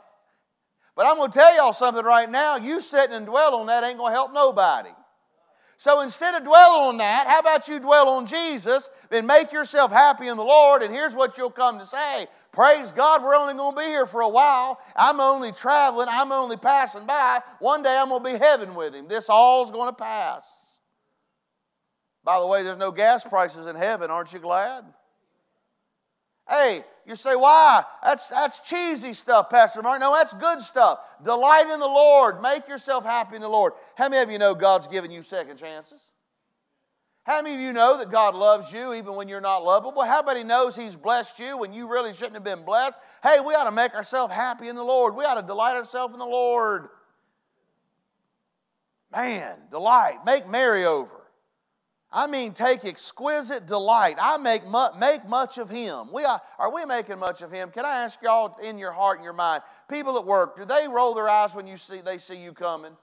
but 0.98 1.06
I'm 1.06 1.18
going 1.18 1.32
to 1.32 1.38
tell 1.38 1.56
y'all 1.56 1.74
something 1.74 2.04
right 2.04 2.30
now. 2.30 2.58
You 2.58 2.82
sitting 2.82 3.16
and 3.16 3.28
dwell 3.28 3.56
on 3.56 3.68
that 3.68 3.84
ain't 3.84 4.00
going 4.00 4.12
to 4.12 4.16
help 4.16 4.34
nobody. 4.34 4.90
So 5.78 6.02
instead 6.02 6.34
of 6.34 6.44
dwelling 6.44 6.90
on 6.90 6.98
that, 6.98 7.28
how 7.28 7.40
about 7.40 7.68
you 7.68 7.80
dwell 7.80 8.10
on 8.10 8.26
Jesus, 8.26 8.90
then 9.12 9.28
make 9.28 9.54
yourself 9.54 9.92
happy 9.92 10.28
in 10.28 10.36
the 10.36 10.44
Lord, 10.44 10.82
and 10.82 10.92
here's 10.92 11.16
what 11.16 11.38
you'll 11.38 11.52
come 11.52 11.78
to 11.78 11.86
say 11.86 12.26
Praise 12.52 12.92
God, 12.92 13.24
we're 13.24 13.36
only 13.36 13.54
going 13.54 13.76
to 13.76 13.80
be 13.80 13.86
here 13.86 14.08
for 14.08 14.22
a 14.22 14.30
while. 14.30 14.80
I'm 14.96 15.20
only 15.20 15.52
traveling, 15.52 16.08
I'm 16.10 16.32
only 16.32 16.58
passing 16.58 17.06
by. 17.06 17.42
One 17.60 17.84
day 17.84 17.96
I'm 17.96 18.10
going 18.10 18.24
to 18.24 18.32
be 18.32 18.40
heaven 18.40 18.74
with 18.74 18.96
Him. 18.96 19.08
This 19.08 19.30
all's 19.30 19.70
going 19.70 19.92
to 19.92 19.96
pass. 19.96 20.44
By 22.24 22.40
the 22.40 22.48
way, 22.48 22.64
there's 22.64 22.78
no 22.78 22.90
gas 22.90 23.24
prices 23.24 23.68
in 23.68 23.76
heaven, 23.76 24.10
aren't 24.10 24.34
you 24.34 24.40
glad? 24.40 24.84
Hey, 26.50 26.84
you 27.06 27.16
say, 27.16 27.36
why? 27.36 27.84
That's, 28.04 28.28
that's 28.28 28.60
cheesy 28.60 29.14
stuff, 29.14 29.50
Pastor 29.50 29.82
Mark. 29.82 30.00
No, 30.00 30.14
that's 30.14 30.34
good 30.34 30.60
stuff. 30.62 31.00
Delight 31.24 31.70
in 31.72 31.80
the 31.80 31.88
Lord. 31.88 32.42
Make 32.42 32.68
yourself 32.68 33.06
happy 33.06 33.36
in 33.36 33.42
the 33.42 33.50
Lord. 33.50 33.74
How 33.96 34.10
many 34.10 34.24
of 34.24 34.32
you 34.32 34.40
know 34.40 34.54
God's 34.54 34.88
given 34.88 35.12
you 35.12 35.22
second 35.22 35.58
chances? 35.58 36.02
How 37.24 37.42
many 37.42 37.56
of 37.56 37.62
you 37.62 37.74
know 37.74 37.98
that 37.98 38.10
God 38.10 38.36
loves 38.36 38.72
you 38.72 38.94
even 38.94 39.16
when 39.16 39.28
you're 39.28 39.42
not 39.42 39.58
lovable? 39.58 40.02
How 40.04 40.24
He 40.34 40.44
knows 40.44 40.78
He's 40.78 40.96
blessed 40.96 41.38
you 41.40 41.58
when 41.58 41.74
you 41.74 41.90
really 41.90 42.14
shouldn't 42.14 42.36
have 42.36 42.46
been 42.46 42.64
blessed? 42.64 42.98
Hey, 43.22 43.42
we 43.46 43.54
ought 43.54 43.66
to 43.66 43.72
make 43.72 43.94
ourselves 43.96 44.34
happy 44.34 44.70
in 44.70 44.78
the 44.78 44.84
Lord. 44.84 45.14
We 45.14 45.26
ought 45.26 45.36
to 45.36 45.46
delight 45.46 45.76
ourselves 45.76 46.14
in 46.14 46.20
the 46.20 46.26
Lord. 46.26 46.88
Man, 49.14 49.58
delight. 49.72 50.20
Make 50.26 50.48
merry 50.48 50.86
over. 50.86 51.17
I 52.18 52.26
mean, 52.26 52.54
take 52.54 52.84
exquisite 52.84 53.68
delight. 53.68 54.16
I 54.20 54.38
make, 54.38 54.66
mu- 54.66 54.92
make 55.00 55.30
much 55.30 55.60
of 55.60 55.70
him. 55.70 56.12
We 56.12 56.26
are, 56.26 56.42
are 56.58 56.74
we 56.74 56.84
making 56.84 57.20
much 57.20 57.44
of 57.44 57.52
him? 57.52 57.70
Can 57.70 57.86
I 57.86 58.00
ask 58.00 58.20
y'all 58.24 58.58
in 58.58 58.80
your 58.80 58.92
heart 58.92 59.18
and 59.18 59.24
your 59.24 59.34
mind, 59.34 59.62
people 59.88 60.18
at 60.18 60.26
work, 60.26 60.58
do 60.58 60.66
they 60.66 60.88
roll 60.88 61.14
their 61.14 61.30
eyes 61.30 61.54
when 61.54 61.68
you 61.68 61.78
see, 61.78 62.02
they 62.02 62.18
see 62.18 62.36
you 62.36 62.54
coming? 62.54 62.94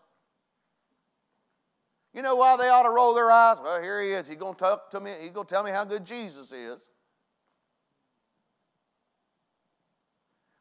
You 2.12 2.22
know 2.22 2.34
why 2.34 2.56
they 2.56 2.68
ought 2.68 2.82
to 2.82 2.90
roll 2.90 3.14
their 3.14 3.30
eyes? 3.30 3.58
Well, 3.62 3.80
here 3.80 4.02
he 4.02 4.10
is. 4.10 4.26
He's 4.26 4.36
to 4.36 4.52
talk 4.52 4.90
to 4.90 4.98
me. 4.98 5.12
He's 5.22 5.30
going 5.30 5.46
to 5.46 5.54
tell 5.54 5.62
me 5.62 5.70
how 5.70 5.84
good 5.84 6.04
Jesus 6.04 6.50
is. 6.50 6.80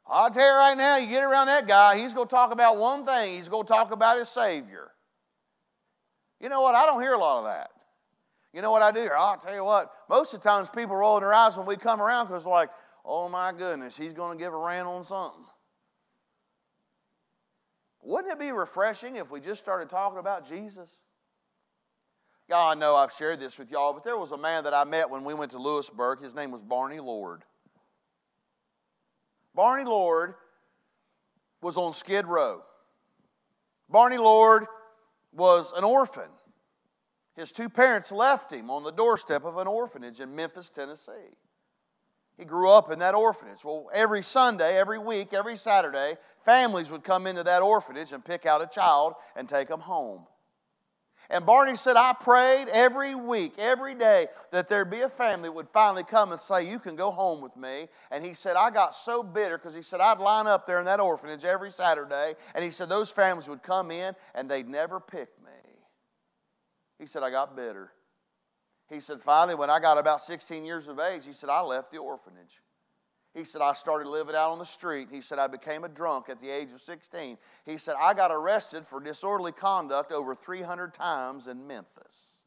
I'll 0.06 0.30
tell 0.30 0.46
you 0.46 0.60
right 0.60 0.78
now, 0.78 0.98
you 0.98 1.08
get 1.08 1.24
around 1.24 1.48
that 1.48 1.68
guy, 1.68 1.98
he's 1.98 2.14
going 2.14 2.28
to 2.28 2.36
talk 2.36 2.52
about 2.52 2.78
one 2.78 3.04
thing. 3.04 3.36
He's 3.36 3.50
going 3.50 3.66
to 3.66 3.74
talk 3.74 3.90
about 3.90 4.20
his 4.20 4.30
Savior. 4.30 4.92
You 6.40 6.50
know 6.50 6.62
what? 6.62 6.76
I 6.76 6.86
don't 6.86 7.02
hear 7.02 7.14
a 7.14 7.18
lot 7.18 7.40
of 7.40 7.46
that. 7.46 7.72
You 8.54 8.62
know 8.62 8.72
what 8.72 8.84
I 8.84 8.92
do? 8.92 9.10
I'll 9.18 9.38
tell 9.38 9.56
you 9.56 9.66
what, 9.66 9.92
most 10.10 10.34
of 10.34 10.42
the 10.42 10.48
times 10.48 10.70
people 10.70 10.96
roll 10.96 11.20
their 11.20 11.34
eyes 11.34 11.58
when 11.58 11.66
we 11.66 11.76
come 11.76 12.00
around 12.00 12.28
because 12.28 12.46
like, 12.46 12.70
oh 13.04 13.28
my 13.28 13.52
goodness, 13.52 13.98
he's 13.98 14.14
going 14.14 14.38
to 14.38 14.44
give 14.44 14.54
a 14.54 14.58
rant 14.58 14.88
on 14.88 15.04
something. 15.04 15.44
Wouldn't 18.04 18.32
it 18.32 18.40
be 18.40 18.52
refreshing 18.52 19.16
if 19.16 19.32
we 19.32 19.40
just 19.40 19.64
started 19.64 19.90
talking 19.90 20.20
about 20.20 20.48
Jesus? 20.48 20.92
Y'all, 22.50 22.70
I 22.70 22.76
know 22.76 22.96
I've 22.96 23.14
shared 23.14 23.40
this 23.40 23.58
with 23.58 23.72
y'all, 23.72 23.94
but 23.94 24.04
there 24.04 24.18
was 24.18 24.32
a 24.32 24.38
man 24.38 24.66
that 24.66 24.74
I 24.74 24.84
met 24.84 25.10
when 25.10 25.24
we 25.24 25.34
went 25.34 25.52
to 25.52 25.58
Lewisburg. 25.58 26.22
His 26.22 26.36
name 26.36 26.52
was 26.52 26.62
Barney 26.62 27.00
Lord. 27.00 27.44
Barney 29.56 29.86
Lord 29.86 30.36
was 31.62 31.78
on 31.78 31.94
Skid 31.94 32.26
Row. 32.28 32.62
Barney 33.90 34.18
Lord 34.18 34.66
was 35.32 35.72
an 35.78 35.84
orphan. 35.84 36.30
His 37.36 37.52
two 37.52 37.70
parents 37.70 38.12
left 38.12 38.52
him 38.52 38.70
on 38.70 38.84
the 38.84 38.92
doorstep 38.92 39.44
of 39.44 39.58
an 39.58 39.68
orphanage 39.68 40.20
in 40.20 40.36
Memphis, 40.36 40.70
Tennessee. 40.70 41.12
He 42.38 42.46
grew 42.46 42.70
up 42.70 42.92
in 42.92 43.00
that 43.00 43.16
orphanage. 43.16 43.64
Well, 43.64 43.90
every 43.94 44.24
Sunday, 44.24 44.78
every 44.78 45.00
week, 45.00 45.34
every 45.34 45.56
Saturday, 45.56 46.18
families 46.44 46.92
would 46.92 47.04
come 47.04 47.28
into 47.28 47.44
that 47.44 47.62
orphanage 47.62 48.12
and 48.12 48.26
pick 48.26 48.46
out 48.46 48.62
a 48.62 48.68
child 48.68 49.14
and 49.36 49.48
take 49.48 49.68
them 49.68 49.80
home. 49.80 50.26
And 51.30 51.46
Barney 51.46 51.76
said, 51.76 51.96
I 51.96 52.14
prayed 52.14 52.68
every 52.68 53.16
week, 53.16 53.54
every 53.58 53.96
day, 53.96 54.28
that 54.52 54.68
there'd 54.68 54.92
be 54.92 55.02
a 55.02 55.10
family 55.10 55.48
that 55.48 55.54
would 55.54 55.70
finally 55.70 56.04
come 56.04 56.32
and 56.32 56.40
say, 56.40 56.70
You 56.70 56.80
can 56.80 56.96
go 56.96 57.12
home 57.12 57.42
with 57.42 57.56
me. 57.56 57.88
And 58.12 58.26
he 58.26 58.34
said, 58.34 58.56
I 58.56 58.70
got 58.70 58.94
so 58.94 59.24
bitter 59.24 59.58
because 59.58 59.74
he 59.74 59.82
said, 59.82 60.02
I'd 60.02 60.20
line 60.20 60.48
up 60.48 60.68
there 60.68 60.80
in 60.80 60.86
that 60.86 61.00
orphanage 61.00 61.46
every 61.46 61.72
Saturday. 61.72 62.36
And 62.54 62.64
he 62.64 62.72
said, 62.72 62.90
Those 62.90 63.10
families 63.10 63.48
would 63.48 63.64
come 63.64 63.90
in 63.90 64.14
and 64.36 64.50
they'd 64.50 64.68
never 64.68 65.00
pick 65.00 65.30
me. 65.44 65.63
He 67.04 67.08
said, 67.08 67.22
I 67.22 67.32
got 67.32 67.54
bitter. 67.54 67.92
He 68.88 69.02
said, 69.02 69.20
finally, 69.20 69.56
when 69.56 69.70
I 69.70 69.82
got 69.82 69.98
about 69.98 70.22
16 70.22 70.64
years 70.64 70.88
of 70.88 71.02
age, 71.02 71.26
he 71.26 71.34
said, 71.34 71.50
I 71.50 71.60
left 71.60 71.92
the 71.92 71.98
orphanage. 71.98 72.62
He 73.34 73.44
said, 73.44 73.62
I 73.62 73.74
started 73.74 74.08
living 74.08 74.36
out 74.36 74.54
on 74.54 74.58
the 74.58 74.64
street. 74.64 75.10
He 75.12 75.20
said, 75.20 75.38
I 75.38 75.48
became 75.48 75.84
a 75.84 75.90
drunk 75.90 76.30
at 76.30 76.40
the 76.40 76.50
age 76.50 76.72
of 76.72 76.80
16. 76.80 77.38
He 77.66 77.78
said, 77.78 77.96
I 78.00 78.14
got 78.14 78.32
arrested 78.32 78.88
for 78.88 79.02
disorderly 79.02 79.52
conduct 79.52 80.14
over 80.14 80.34
300 80.34 80.94
times 80.94 81.48
in 81.48 81.68
Memphis. 81.68 82.38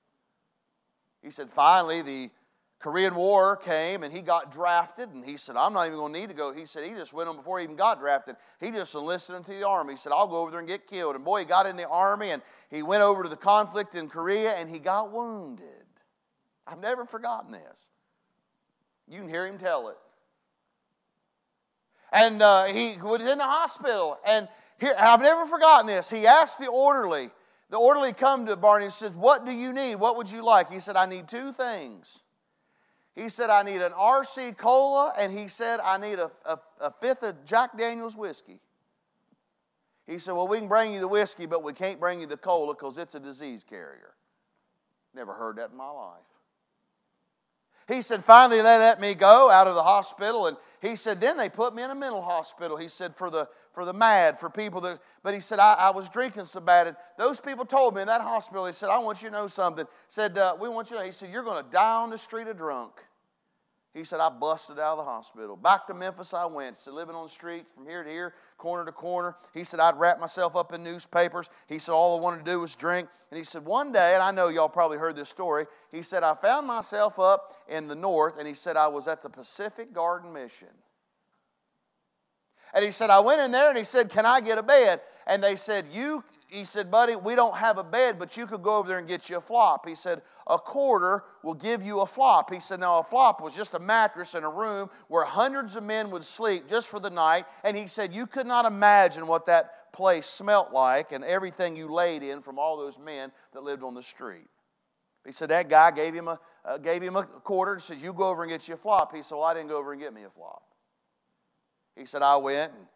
He 1.21 1.31
said, 1.31 1.51
finally, 1.51 2.01
the 2.01 2.31
Korean 2.79 3.15
War 3.15 3.57
came 3.57 4.03
and 4.03 4.13
he 4.13 4.21
got 4.21 4.53
drafted, 4.53 5.09
and 5.11 5.25
he 5.25 5.37
said, 5.37 5.57
I'm 5.57 5.73
not 5.73 5.87
even 5.87 5.99
going 5.99 6.13
to 6.13 6.21
need 6.21 6.29
to 6.29 6.35
go. 6.35 6.53
He 6.53 6.67
said, 6.67 6.85
he 6.85 6.93
just 6.93 7.13
went 7.13 7.29
on 7.29 7.37
before 7.37 7.59
he 7.59 7.65
even 7.65 7.77
got 7.77 8.01
drafted. 8.01 8.37
He 8.61 8.71
just 8.71 8.95
enlisted 8.95 9.35
into 9.35 9.53
the 9.53 9.67
army. 9.67 9.95
He 9.95 9.99
said, 9.99 10.13
I'll 10.13 10.27
go 10.27 10.43
over 10.43 10.51
there 10.51 10.61
and 10.61 10.69
get 10.69 10.87
killed. 10.87 11.15
And 11.15 11.25
boy, 11.25 11.41
he 11.41 11.45
got 11.47 11.67
in 11.67 11.77
the 11.77 11.89
army 11.89 12.31
and 12.31 12.43
he 12.71 12.83
went 12.83 13.03
over 13.03 13.23
to 13.23 13.29
the 13.29 13.37
conflict 13.37 13.95
in 13.95 14.09
Korea 14.09 14.53
and 14.53 14.69
he 14.69 14.79
got 14.79 15.11
wounded. 15.11 15.67
I've 16.67 16.81
never 16.81 17.05
forgotten 17.05 17.53
this. 17.53 17.89
You 19.09 19.21
can 19.21 19.29
hear 19.29 19.47
him 19.47 19.59
tell 19.59 19.89
it. 19.89 19.97
And 22.13 22.43
uh, 22.43 22.65
he 22.65 22.97
was 23.03 23.21
in 23.21 23.39
the 23.39 23.45
hospital. 23.45 24.19
And 24.27 24.49
here, 24.79 24.95
I've 24.99 25.23
never 25.23 25.47
forgotten 25.47 25.87
this. 25.87 26.11
He 26.11 26.27
asked 26.27 26.59
the 26.59 26.69
orderly, 26.69 27.31
the 27.71 27.79
orderly 27.79 28.13
come 28.13 28.47
to 28.47 28.57
Barney 28.57 28.87
and 28.87 28.93
says, 28.93 29.13
What 29.13 29.47
do 29.47 29.53
you 29.53 29.73
need? 29.73 29.97
What 29.97 30.17
would 30.17 30.31
you 30.31 30.45
like? 30.45 30.71
He 30.71 30.81
said, 30.81 30.97
I 30.97 31.07
need 31.07 31.29
two 31.29 31.53
things. 31.53 32.23
He 33.17 33.31
said, 33.31 33.49
I 33.49 33.63
need 33.63 33.81
an 33.81 33.93
RC 33.93 34.59
Cola, 34.59 35.13
and 35.19 35.33
he 35.37 35.49
said, 35.49 35.81
I 35.83 35.97
need 35.97 36.19
a, 36.19 36.31
a, 36.45 36.59
a 36.83 36.93
fifth 37.01 37.23
of 37.23 37.45
Jack 37.47 37.77
Daniels 37.77 38.15
whiskey. 38.15 38.61
He 40.07 40.19
said, 40.19 40.35
Well, 40.35 40.47
we 40.47 40.59
can 40.59 40.69
bring 40.69 40.93
you 40.93 41.01
the 41.01 41.09
whiskey, 41.09 41.47
but 41.47 41.65
we 41.65 41.73
can't 41.73 41.99
bring 41.99 42.21
you 42.21 42.27
the 42.27 42.37
cola 42.37 42.75
because 42.75 42.99
it's 42.99 43.15
a 43.15 43.21
disease 43.21 43.65
carrier. 43.65 44.15
Never 45.15 45.33
heard 45.33 45.57
that 45.57 45.71
in 45.71 45.77
my 45.77 45.91
life. 45.91 46.21
He 47.89 48.03
said, 48.03 48.25
finally, 48.25 48.59
they 48.59 48.79
let 48.79 49.01
me 49.01 49.15
go 49.15 49.51
out 49.51 49.69
of 49.69 49.77
the 49.77 49.83
hospital. 49.83 50.47
And 50.49 50.57
he 50.83 50.97
said, 50.97 51.21
then 51.21 51.37
they 51.37 51.49
put 51.49 51.75
me 51.75 51.85
in 51.85 51.91
a 51.91 51.95
mental 51.95 52.21
hospital. 52.21 52.77
He 52.77 52.89
said, 52.89 53.15
for 53.15 53.31
the, 53.31 53.49
for 53.73 53.85
the 53.85 53.93
mad, 53.93 54.41
for 54.41 54.51
people 54.51 54.81
that, 54.83 54.99
but 55.23 55.35
he 55.35 55.41
said, 55.41 55.61
I, 55.61 55.75
I 55.75 55.91
was 55.91 56.09
drinking 56.09 56.47
so 56.47 56.61
bad. 56.61 56.89
And 56.89 56.97
those 57.17 57.39
people 57.39 57.65
told 57.65 57.95
me 57.95 58.01
in 58.01 58.09
that 58.09 58.21
hospital, 58.21 58.65
they 58.65 58.73
said, 58.73 58.89
I 58.89 58.99
want 58.99 59.23
you 59.23 59.29
to 59.29 59.35
know 59.35 59.47
something. 59.47 59.87
Said, 60.09 60.37
uh, 60.37 60.57
we 60.61 60.69
want 60.69 60.91
you 60.91 60.97
to 60.97 61.03
know. 61.03 61.07
He 61.07 61.13
said, 61.13 61.31
you're 61.31 61.45
going 61.45 61.65
to 61.65 61.71
die 61.71 62.03
on 62.03 62.11
the 62.11 62.19
street 62.19 62.49
of 62.49 62.57
drunk. 62.57 62.93
He 63.97 64.05
said, 64.05 64.21
I 64.21 64.29
busted 64.29 64.79
out 64.79 64.99
of 64.99 64.99
the 64.99 65.11
hospital. 65.11 65.57
Back 65.57 65.87
to 65.87 65.95
Memphis 65.95 66.35
I 66.35 66.45
went. 66.45 66.77
Said, 66.77 66.93
living 66.93 67.15
on 67.15 67.25
the 67.25 67.31
streets 67.31 67.71
from 67.75 67.87
here 67.87 68.05
to 68.05 68.11
here, 68.11 68.35
corner 68.59 68.85
to 68.85 68.93
corner. 68.93 69.37
He 69.55 69.65
said, 69.65 69.81
I'd 69.81 69.99
wrap 69.99 70.21
myself 70.21 70.55
up 70.55 70.75
in 70.75 70.85
newspapers. 70.85 71.49
He 71.67 71.79
said, 71.79 71.93
all 71.93 72.19
I 72.19 72.21
wanted 72.21 72.45
to 72.45 72.53
do 72.53 72.61
was 72.61 72.75
drink. 72.75 73.09
And 73.31 73.39
he 73.39 73.43
said, 73.43 73.65
one 73.65 73.93
day, 73.93 74.13
and 74.13 74.23
I 74.23 74.33
know 74.33 74.49
y'all 74.49 74.69
probably 74.69 74.99
heard 74.99 75.17
this 75.17 75.31
story, 75.31 75.65
he 75.91 76.03
said, 76.03 76.23
I 76.23 76.35
found 76.35 76.67
myself 76.67 77.19
up 77.19 77.55
in 77.69 77.89
the 77.89 77.95
north, 77.95 78.39
and 78.39 78.47
he 78.47 78.53
said, 78.53 78.77
I 78.77 78.87
was 78.87 79.09
at 79.09 79.23
the 79.23 79.31
Pacific 79.31 79.95
Garden 79.95 80.31
Mission. 80.31 80.69
And 82.75 82.85
he 82.85 82.91
said, 82.91 83.09
I 83.09 83.21
went 83.21 83.41
in 83.41 83.51
there 83.51 83.71
and 83.71 83.79
he 83.79 83.85
said, 83.85 84.11
Can 84.11 84.27
I 84.27 84.43
get 84.43 84.59
a 84.59 84.63
bed? 84.63 85.01
And 85.27 85.43
they 85.43 85.57
said, 85.57 85.87
You 85.91 86.23
he 86.57 86.65
said, 86.65 86.91
Buddy, 86.91 87.17
we 87.17 87.35
don't 87.35 87.55
have 87.55 87.77
a 87.77 87.85
bed, 87.85 88.19
but 88.19 88.37
you 88.37 88.47
could 88.47 88.63
go 88.63 88.79
over 88.79 88.89
there 88.89 88.99
and 88.99 89.07
get 89.07 89.29
you 89.29 89.37
a 89.37 89.41
flop. 89.41 89.87
He 89.87 89.95
said, 89.95 90.23
A 90.47 90.59
quarter 90.59 91.25
will 91.43 91.55
give 91.55 91.83
you 91.83 92.01
a 92.01 92.07
flop. 92.07 92.51
He 92.51 92.61
said, 92.61 92.81
Now, 92.81 92.99
a 92.99 93.03
flop 93.03 93.43
was 93.43 93.55
just 93.55 93.75
a 93.75 93.79
mattress 93.79 94.35
in 94.35 94.43
a 94.43 94.49
room 94.49 94.89
where 95.09 95.25
hundreds 95.25 95.77
of 95.77 95.85
men 95.85 96.11
would 96.11 96.25
sleep 96.25 96.67
just 96.67 96.89
for 96.89 96.99
the 96.99 97.11
night. 97.11 97.45
And 97.63 97.77
he 97.77 97.87
said, 97.87 98.15
You 98.15 98.27
could 98.27 98.47
not 98.47 98.65
imagine 98.65 99.27
what 99.27 99.45
that 99.47 99.93
place 99.93 100.27
smelt 100.27 100.73
like 100.73 101.13
and 101.13 101.25
everything 101.25 101.77
you 101.77 101.93
laid 101.93 102.23
in 102.23 102.41
from 102.41 102.59
all 102.59 102.79
those 102.79 102.99
men 102.99 103.31
that 103.53 103.63
lived 103.63 103.83
on 103.83 103.95
the 103.95 104.03
street. 104.03 104.49
He 105.27 105.33
said, 105.33 105.51
That 105.51 105.69
guy 105.69 105.91
gave 105.91 106.15
him 106.15 106.29
a, 106.29 106.41
uh, 106.65 106.79
gave 106.79 107.03
him 107.03 107.17
a 107.17 107.25
quarter 107.25 107.75
and 107.75 107.83
said, 107.83 107.99
You 107.99 108.15
go 108.15 108.29
over 108.29 108.45
and 108.45 108.51
get 108.51 108.67
you 108.67 108.75
a 108.75 108.79
flop. 108.79 109.15
He 109.15 109.21
said, 109.21 109.35
Well, 109.35 109.45
I 109.45 109.53
didn't 109.53 109.69
go 109.69 109.77
over 109.77 109.93
and 109.93 110.01
get 110.01 110.15
me 110.15 110.25
a 110.25 110.31
flop. 110.31 110.63
He 111.97 112.07
said, 112.07 112.23
I 112.23 112.37
went 112.37 112.73
and 112.73 112.87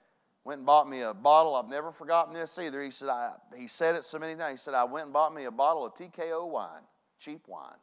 Went 0.44 0.58
and 0.58 0.66
bought 0.66 0.88
me 0.88 1.02
a 1.02 1.12
bottle. 1.12 1.54
I've 1.54 1.68
never 1.68 1.92
forgotten 1.92 2.32
this 2.32 2.58
either. 2.58 2.82
He 2.82 2.90
said, 2.90 3.08
I, 3.08 3.32
he 3.56 3.66
said 3.66 3.94
it 3.94 4.04
so 4.04 4.18
many 4.18 4.34
times. 4.34 4.52
He 4.60 4.64
said, 4.64 4.74
I 4.74 4.84
went 4.84 5.04
and 5.04 5.12
bought 5.12 5.34
me 5.34 5.44
a 5.44 5.50
bottle 5.50 5.84
of 5.84 5.94
TKO 5.94 6.48
wine, 6.48 6.82
cheap 7.18 7.42
wine. 7.46 7.76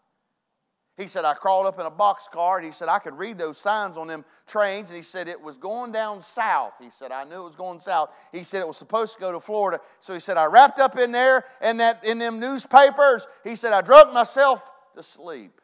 He 0.98 1.06
said, 1.06 1.26
I 1.26 1.36
crawled 1.36 1.68
up 1.68 1.80
in 1.80 1.86
a 1.86 1.92
boxcar 1.92 2.58
and 2.58 2.66
he 2.66 2.72
said, 2.72 2.90
I 2.90 2.98
could 2.98 3.16
read 3.16 3.38
those 3.38 3.60
signs 3.60 3.98
on 3.98 4.08
them 4.08 4.26
trains. 4.48 4.90
And 4.90 4.98
he 4.98 5.04
said, 5.04 5.28
it 5.28 5.40
was 5.40 5.56
going 5.56 5.92
down 5.92 6.24
south. 6.24 6.74
He 6.82 6.90
said, 6.90 7.12
I 7.12 7.24
knew 7.24 7.42
it 7.42 7.46
was 7.46 7.56
going 7.56 7.80
south. 7.80 8.12
He 8.32 8.44
said, 8.44 8.62
it 8.62 8.68
was 8.68 8.78
supposed 8.78 9.14
to 9.14 9.20
go 9.20 9.32
to 9.32 9.40
Florida. 9.40 9.80
So 10.00 10.16
he 10.16 10.20
said, 10.20 10.38
I 10.38 10.46
wrapped 10.46 10.80
up 10.80 10.98
in 10.98 11.12
there 11.12 11.46
and 11.62 11.80
that 11.80 12.04
in 12.04 12.18
them 12.18 12.40
newspapers. 12.40 13.28
He 13.44 13.56
said, 13.56 13.74
I 13.74 13.82
drunk 13.82 14.12
myself 14.12 14.72
to 14.96 15.04
sleep. 15.04 15.62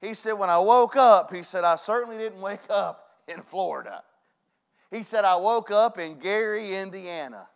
He 0.00 0.14
said, 0.14 0.32
when 0.32 0.50
I 0.50 0.58
woke 0.58 0.96
up, 0.96 1.32
he 1.32 1.44
said, 1.44 1.62
I 1.62 1.76
certainly 1.76 2.18
didn't 2.18 2.40
wake 2.40 2.68
up 2.68 3.10
in 3.28 3.40
Florida. 3.40 4.02
He 4.94 5.02
said, 5.02 5.24
I 5.24 5.34
woke 5.34 5.72
up 5.72 5.98
in 5.98 6.20
Gary, 6.20 6.76
Indiana. 6.76 7.48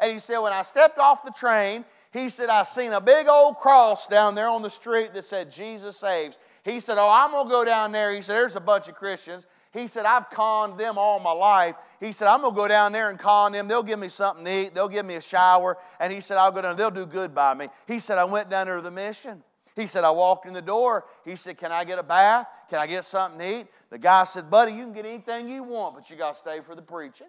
And 0.00 0.10
he 0.10 0.18
said, 0.18 0.38
when 0.38 0.54
I 0.54 0.62
stepped 0.62 0.98
off 0.98 1.22
the 1.22 1.30
train, 1.30 1.84
he 2.12 2.30
said, 2.30 2.48
I 2.48 2.62
seen 2.62 2.92
a 2.92 3.00
big 3.00 3.28
old 3.28 3.56
cross 3.56 4.06
down 4.06 4.34
there 4.34 4.48
on 4.48 4.62
the 4.62 4.70
street 4.70 5.12
that 5.12 5.24
said, 5.24 5.50
Jesus 5.50 5.98
saves. 5.98 6.38
He 6.64 6.80
said, 6.80 6.96
Oh, 6.98 7.10
I'm 7.12 7.30
going 7.30 7.44
to 7.44 7.50
go 7.50 7.64
down 7.64 7.92
there. 7.92 8.14
He 8.14 8.22
said, 8.22 8.36
There's 8.36 8.56
a 8.56 8.60
bunch 8.60 8.88
of 8.88 8.94
Christians. 8.94 9.46
He 9.70 9.86
said, 9.86 10.06
I've 10.06 10.30
conned 10.30 10.80
them 10.80 10.96
all 10.96 11.20
my 11.20 11.32
life. 11.32 11.76
He 12.00 12.12
said, 12.12 12.26
I'm 12.26 12.40
going 12.40 12.54
to 12.54 12.56
go 12.56 12.66
down 12.66 12.92
there 12.92 13.10
and 13.10 13.18
con 13.18 13.52
them. 13.52 13.68
They'll 13.68 13.82
give 13.82 13.98
me 13.98 14.08
something 14.08 14.46
to 14.46 14.50
eat. 14.50 14.74
They'll 14.74 14.88
give 14.88 15.04
me 15.04 15.16
a 15.16 15.20
shower. 15.20 15.76
And 16.00 16.10
he 16.10 16.22
said, 16.22 16.38
I'll 16.38 16.50
go 16.50 16.62
down. 16.62 16.78
They'll 16.78 16.90
do 16.90 17.04
good 17.04 17.34
by 17.34 17.52
me. 17.52 17.68
He 17.86 17.98
said, 17.98 18.16
I 18.16 18.24
went 18.24 18.48
down 18.48 18.66
there 18.66 18.76
to 18.76 18.82
the 18.82 18.90
mission. 18.90 19.42
He 19.76 19.86
said, 19.86 20.04
I 20.04 20.10
walked 20.10 20.46
in 20.46 20.54
the 20.54 20.62
door. 20.62 21.04
He 21.24 21.36
said, 21.36 21.58
Can 21.58 21.70
I 21.70 21.84
get 21.84 21.98
a 21.98 22.02
bath? 22.02 22.46
Can 22.70 22.78
I 22.78 22.86
get 22.86 23.04
something 23.04 23.38
to 23.38 23.60
eat? 23.60 23.66
The 23.90 23.98
guy 23.98 24.24
said, 24.24 24.50
Buddy, 24.50 24.72
you 24.72 24.84
can 24.84 24.94
get 24.94 25.04
anything 25.04 25.48
you 25.48 25.62
want, 25.62 25.94
but 25.94 26.08
you 26.08 26.16
got 26.16 26.32
to 26.32 26.38
stay 26.38 26.60
for 26.60 26.74
the 26.74 26.82
preaching. 26.82 27.28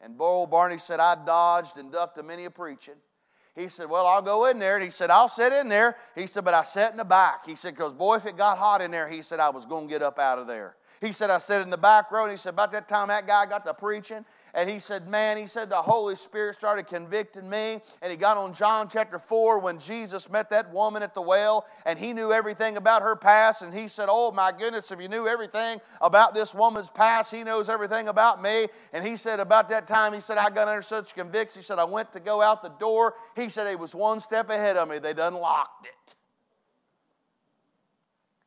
And 0.00 0.16
boy, 0.16 0.26
old 0.26 0.50
Barney 0.50 0.78
said, 0.78 1.00
I 1.00 1.16
dodged 1.26 1.76
and 1.76 1.90
ducked 1.90 2.18
a 2.18 2.22
many 2.22 2.44
a 2.44 2.50
preaching. 2.50 2.94
He 3.56 3.68
said, 3.68 3.90
Well, 3.90 4.06
I'll 4.06 4.22
go 4.22 4.46
in 4.46 4.60
there. 4.60 4.76
And 4.76 4.84
he 4.84 4.90
said, 4.90 5.10
I'll 5.10 5.28
sit 5.28 5.52
in 5.52 5.68
there. 5.68 5.96
He 6.14 6.28
said, 6.28 6.44
But 6.44 6.54
I 6.54 6.62
sat 6.62 6.92
in 6.92 6.96
the 6.96 7.04
back. 7.04 7.46
He 7.46 7.56
said, 7.56 7.74
Because, 7.74 7.92
boy, 7.92 8.16
if 8.16 8.26
it 8.26 8.36
got 8.36 8.56
hot 8.56 8.80
in 8.80 8.92
there, 8.92 9.08
he 9.08 9.22
said, 9.22 9.40
I 9.40 9.50
was 9.50 9.66
going 9.66 9.88
to 9.88 9.92
get 9.92 10.02
up 10.02 10.20
out 10.20 10.38
of 10.38 10.46
there. 10.46 10.76
He 11.02 11.10
said, 11.10 11.30
I 11.30 11.38
sat 11.38 11.62
in 11.62 11.70
the 11.70 11.76
back 11.76 12.12
row. 12.12 12.22
And 12.22 12.30
he 12.30 12.36
said, 12.36 12.50
About 12.50 12.70
that 12.72 12.86
time 12.86 13.08
that 13.08 13.26
guy 13.26 13.44
got 13.46 13.66
to 13.66 13.74
preaching, 13.74 14.24
and 14.54 14.70
he 14.70 14.78
said, 14.78 15.08
Man, 15.08 15.36
he 15.36 15.48
said, 15.48 15.68
the 15.68 15.74
Holy 15.74 16.14
Spirit 16.14 16.54
started 16.54 16.86
convicting 16.86 17.50
me. 17.50 17.80
And 18.02 18.10
he 18.12 18.16
got 18.16 18.36
on 18.36 18.54
John 18.54 18.88
chapter 18.88 19.18
4 19.18 19.58
when 19.58 19.80
Jesus 19.80 20.30
met 20.30 20.48
that 20.50 20.72
woman 20.72 21.02
at 21.02 21.12
the 21.12 21.20
well, 21.20 21.66
and 21.86 21.98
he 21.98 22.12
knew 22.12 22.32
everything 22.32 22.76
about 22.76 23.02
her 23.02 23.16
past. 23.16 23.62
And 23.62 23.74
he 23.74 23.88
said, 23.88 24.06
Oh, 24.08 24.30
my 24.30 24.52
goodness, 24.52 24.92
if 24.92 25.00
you 25.00 25.08
knew 25.08 25.26
everything 25.26 25.80
about 26.00 26.34
this 26.34 26.54
woman's 26.54 26.88
past, 26.88 27.32
he 27.32 27.42
knows 27.42 27.68
everything 27.68 28.06
about 28.06 28.40
me. 28.40 28.68
And 28.92 29.04
he 29.04 29.16
said, 29.16 29.40
About 29.40 29.68
that 29.70 29.88
time, 29.88 30.12
he 30.12 30.20
said, 30.20 30.38
I 30.38 30.50
got 30.50 30.68
under 30.68 30.82
such 30.82 31.16
conviction. 31.16 31.60
He 31.60 31.64
said, 31.64 31.80
I 31.80 31.84
went 31.84 32.12
to 32.12 32.20
go 32.20 32.40
out 32.40 32.62
the 32.62 32.68
door. 32.68 33.14
He 33.34 33.48
said, 33.48 33.68
He 33.68 33.74
was 33.74 33.92
one 33.92 34.20
step 34.20 34.50
ahead 34.50 34.76
of 34.76 34.88
me. 34.88 35.00
They'd 35.00 35.18
unlocked 35.18 35.86
it. 35.86 36.14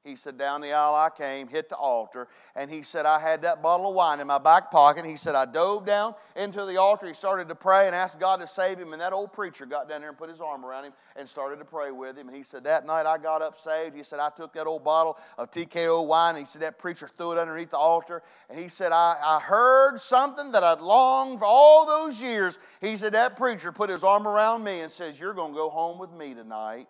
He 0.06 0.16
said, 0.16 0.38
Down 0.38 0.62
the 0.62 0.72
aisle 0.72 0.94
I 0.94 1.10
came, 1.10 1.48
hit 1.48 1.68
the 1.68 1.76
altar, 1.76 2.28
and 2.56 2.70
he 2.70 2.84
said, 2.84 3.08
I 3.08 3.20
had 3.20 3.42
that 3.42 3.64
bottle 3.64 3.90
of 3.90 3.96
wine 3.96 4.20
in 4.20 4.28
my 4.28 4.38
back 4.38 4.70
pocket. 4.70 5.04
He 5.04 5.16
said, 5.16 5.34
I 5.34 5.46
dove 5.46 5.84
down 5.84 6.14
into 6.36 6.64
the 6.64 6.78
altar. 6.78 7.08
He 7.08 7.16
started 7.16 7.50
to 7.50 7.56
pray 7.56 7.88
and 7.88 7.96
asked 7.96 8.20
God 8.20 8.40
to 8.40 8.46
save 8.46 8.78
him. 8.78 8.94
And 8.94 9.02
that 9.02 9.14
old 9.14 9.34
preacher 9.34 9.66
got 9.66 9.90
down 9.90 10.02
there 10.02 10.12
and 10.12 10.18
put 10.18 10.30
his 10.30 10.42
arm 10.42 10.64
around 10.64 10.86
him 10.86 10.94
and 11.16 11.28
started 11.28 11.58
to 11.58 11.66
pray 11.66 11.90
with 11.90 12.16
him. 12.16 12.28
And 12.28 12.38
he 12.38 12.44
said, 12.44 12.64
That 12.66 12.86
night 12.86 13.08
I 13.08 13.18
got 13.18 13.42
up 13.42 13.58
saved. 13.58 13.96
He 13.96 14.04
said, 14.04 14.20
I 14.20 14.30
took 14.30 14.54
that 14.54 14.68
old 14.68 14.84
bottle 14.84 15.18
of 15.40 15.50
TKO 15.50 16.06
wine. 16.06 16.36
And 16.36 16.46
he 16.46 16.46
said, 16.46 16.62
That 16.62 16.78
preacher 16.78 17.10
threw 17.18 17.32
it 17.32 17.40
underneath 17.40 17.72
the 17.72 17.78
altar. 17.78 18.22
And 18.52 18.60
he 18.60 18.68
said, 18.68 18.92
I, 18.92 19.18
I 19.24 19.40
heard 19.40 19.98
something 19.98 20.52
that 20.52 20.64
I'd 20.64 20.82
longed 20.82 21.40
for 21.40 21.46
all 21.46 21.88
those 21.88 22.22
years. 22.22 22.60
He 22.80 22.96
said, 22.96 23.14
That 23.14 23.38
preacher 23.38 23.72
put 23.72 23.90
his 23.90 24.04
arm 24.04 24.28
around 24.28 24.64
me 24.64 24.82
and 24.82 24.92
says, 24.92 25.20
You're 25.20 25.34
going 25.34 25.54
to 25.54 25.58
go 25.58 25.72
home 25.72 25.98
with 25.98 26.12
me 26.12 26.36
tonight. 26.36 26.88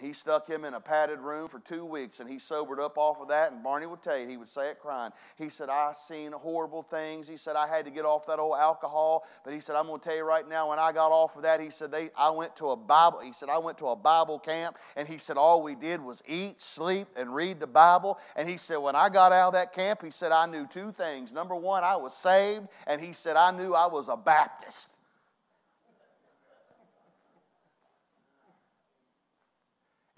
He 0.00 0.12
stuck 0.12 0.48
him 0.48 0.64
in 0.64 0.74
a 0.74 0.80
padded 0.80 1.20
room 1.20 1.48
for 1.48 1.58
two 1.60 1.84
weeks 1.84 2.20
and 2.20 2.28
he 2.28 2.38
sobered 2.38 2.80
up 2.80 2.98
off 2.98 3.20
of 3.20 3.28
that. 3.28 3.52
And 3.52 3.62
Barney 3.62 3.86
would 3.86 4.02
tell 4.02 4.18
you, 4.18 4.26
he 4.26 4.36
would 4.36 4.48
say 4.48 4.70
it 4.70 4.78
crying. 4.78 5.12
He 5.36 5.48
said, 5.48 5.68
I 5.68 5.92
seen 5.92 6.32
horrible 6.32 6.82
things. 6.82 7.28
He 7.28 7.36
said, 7.36 7.56
I 7.56 7.66
had 7.66 7.84
to 7.84 7.90
get 7.90 8.04
off 8.04 8.26
that 8.26 8.38
old 8.38 8.56
alcohol. 8.58 9.24
But 9.44 9.52
he 9.52 9.60
said, 9.60 9.76
I'm 9.76 9.86
going 9.86 10.00
to 10.00 10.08
tell 10.08 10.16
you 10.16 10.24
right 10.24 10.48
now, 10.48 10.70
when 10.70 10.78
I 10.78 10.92
got 10.92 11.10
off 11.10 11.36
of 11.36 11.42
that, 11.42 11.60
he 11.60 11.70
said, 11.70 11.90
they, 11.90 12.10
I 12.16 12.30
went 12.30 12.54
to 12.56 12.70
a 12.70 12.76
Bible. 12.76 13.20
He 13.20 13.32
said, 13.32 13.48
I 13.48 13.58
went 13.58 13.78
to 13.78 13.88
a 13.88 13.96
Bible 13.96 14.38
camp. 14.38 14.78
And 14.96 15.08
he 15.08 15.18
said, 15.18 15.36
all 15.36 15.62
we 15.62 15.74
did 15.74 16.00
was 16.02 16.22
eat, 16.26 16.60
sleep, 16.60 17.08
and 17.16 17.34
read 17.34 17.60
the 17.60 17.66
Bible. 17.66 18.18
And 18.36 18.48
he 18.48 18.56
said, 18.56 18.76
when 18.76 18.96
I 18.96 19.08
got 19.08 19.32
out 19.32 19.48
of 19.48 19.52
that 19.54 19.72
camp, 19.72 20.02
he 20.02 20.10
said, 20.10 20.32
I 20.32 20.46
knew 20.46 20.66
two 20.66 20.92
things. 20.92 21.32
Number 21.32 21.54
one, 21.54 21.84
I 21.84 21.96
was 21.96 22.14
saved. 22.14 22.68
And 22.86 23.00
he 23.00 23.12
said, 23.12 23.36
I 23.36 23.50
knew 23.50 23.74
I 23.74 23.86
was 23.86 24.08
a 24.08 24.16
Baptist. 24.16 24.88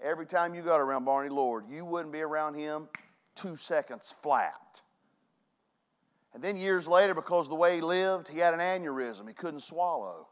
Every 0.03 0.25
time 0.25 0.55
you 0.55 0.61
got 0.61 0.79
around 0.79 1.05
Barney 1.05 1.29
Lord, 1.29 1.65
you 1.69 1.85
wouldn't 1.85 2.11
be 2.11 2.21
around 2.21 2.55
him 2.55 2.87
two 3.35 3.55
seconds 3.55 4.13
flat. 4.21 4.81
And 6.33 6.43
then 6.43 6.57
years 6.57 6.87
later, 6.87 7.13
because 7.13 7.45
of 7.45 7.49
the 7.49 7.55
way 7.55 7.75
he 7.75 7.81
lived, 7.81 8.27
he 8.27 8.39
had 8.39 8.53
an 8.53 8.59
aneurysm. 8.59 9.27
He 9.27 9.33
couldn't 9.33 9.59
swallow. 9.61 10.27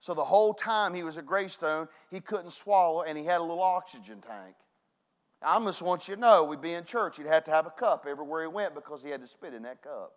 So 0.00 0.14
the 0.14 0.24
whole 0.24 0.54
time 0.54 0.94
he 0.94 1.02
was 1.02 1.16
at 1.18 1.26
Greystone, 1.26 1.88
he 2.10 2.20
couldn't 2.20 2.52
swallow 2.52 3.02
and 3.02 3.16
he 3.16 3.24
had 3.24 3.38
a 3.38 3.42
little 3.42 3.62
oxygen 3.62 4.20
tank. 4.20 4.56
I 5.42 5.58
just 5.64 5.82
want 5.82 6.08
you 6.08 6.16
to 6.16 6.20
know, 6.20 6.44
we'd 6.44 6.60
be 6.60 6.74
in 6.74 6.84
church, 6.84 7.16
he'd 7.16 7.26
have 7.26 7.44
to 7.44 7.50
have 7.50 7.66
a 7.66 7.70
cup 7.70 8.06
everywhere 8.08 8.42
he 8.42 8.48
went 8.48 8.74
because 8.74 9.02
he 9.02 9.08
had 9.08 9.20
to 9.20 9.26
spit 9.26 9.54
in 9.54 9.62
that 9.62 9.82
cup. 9.82 10.12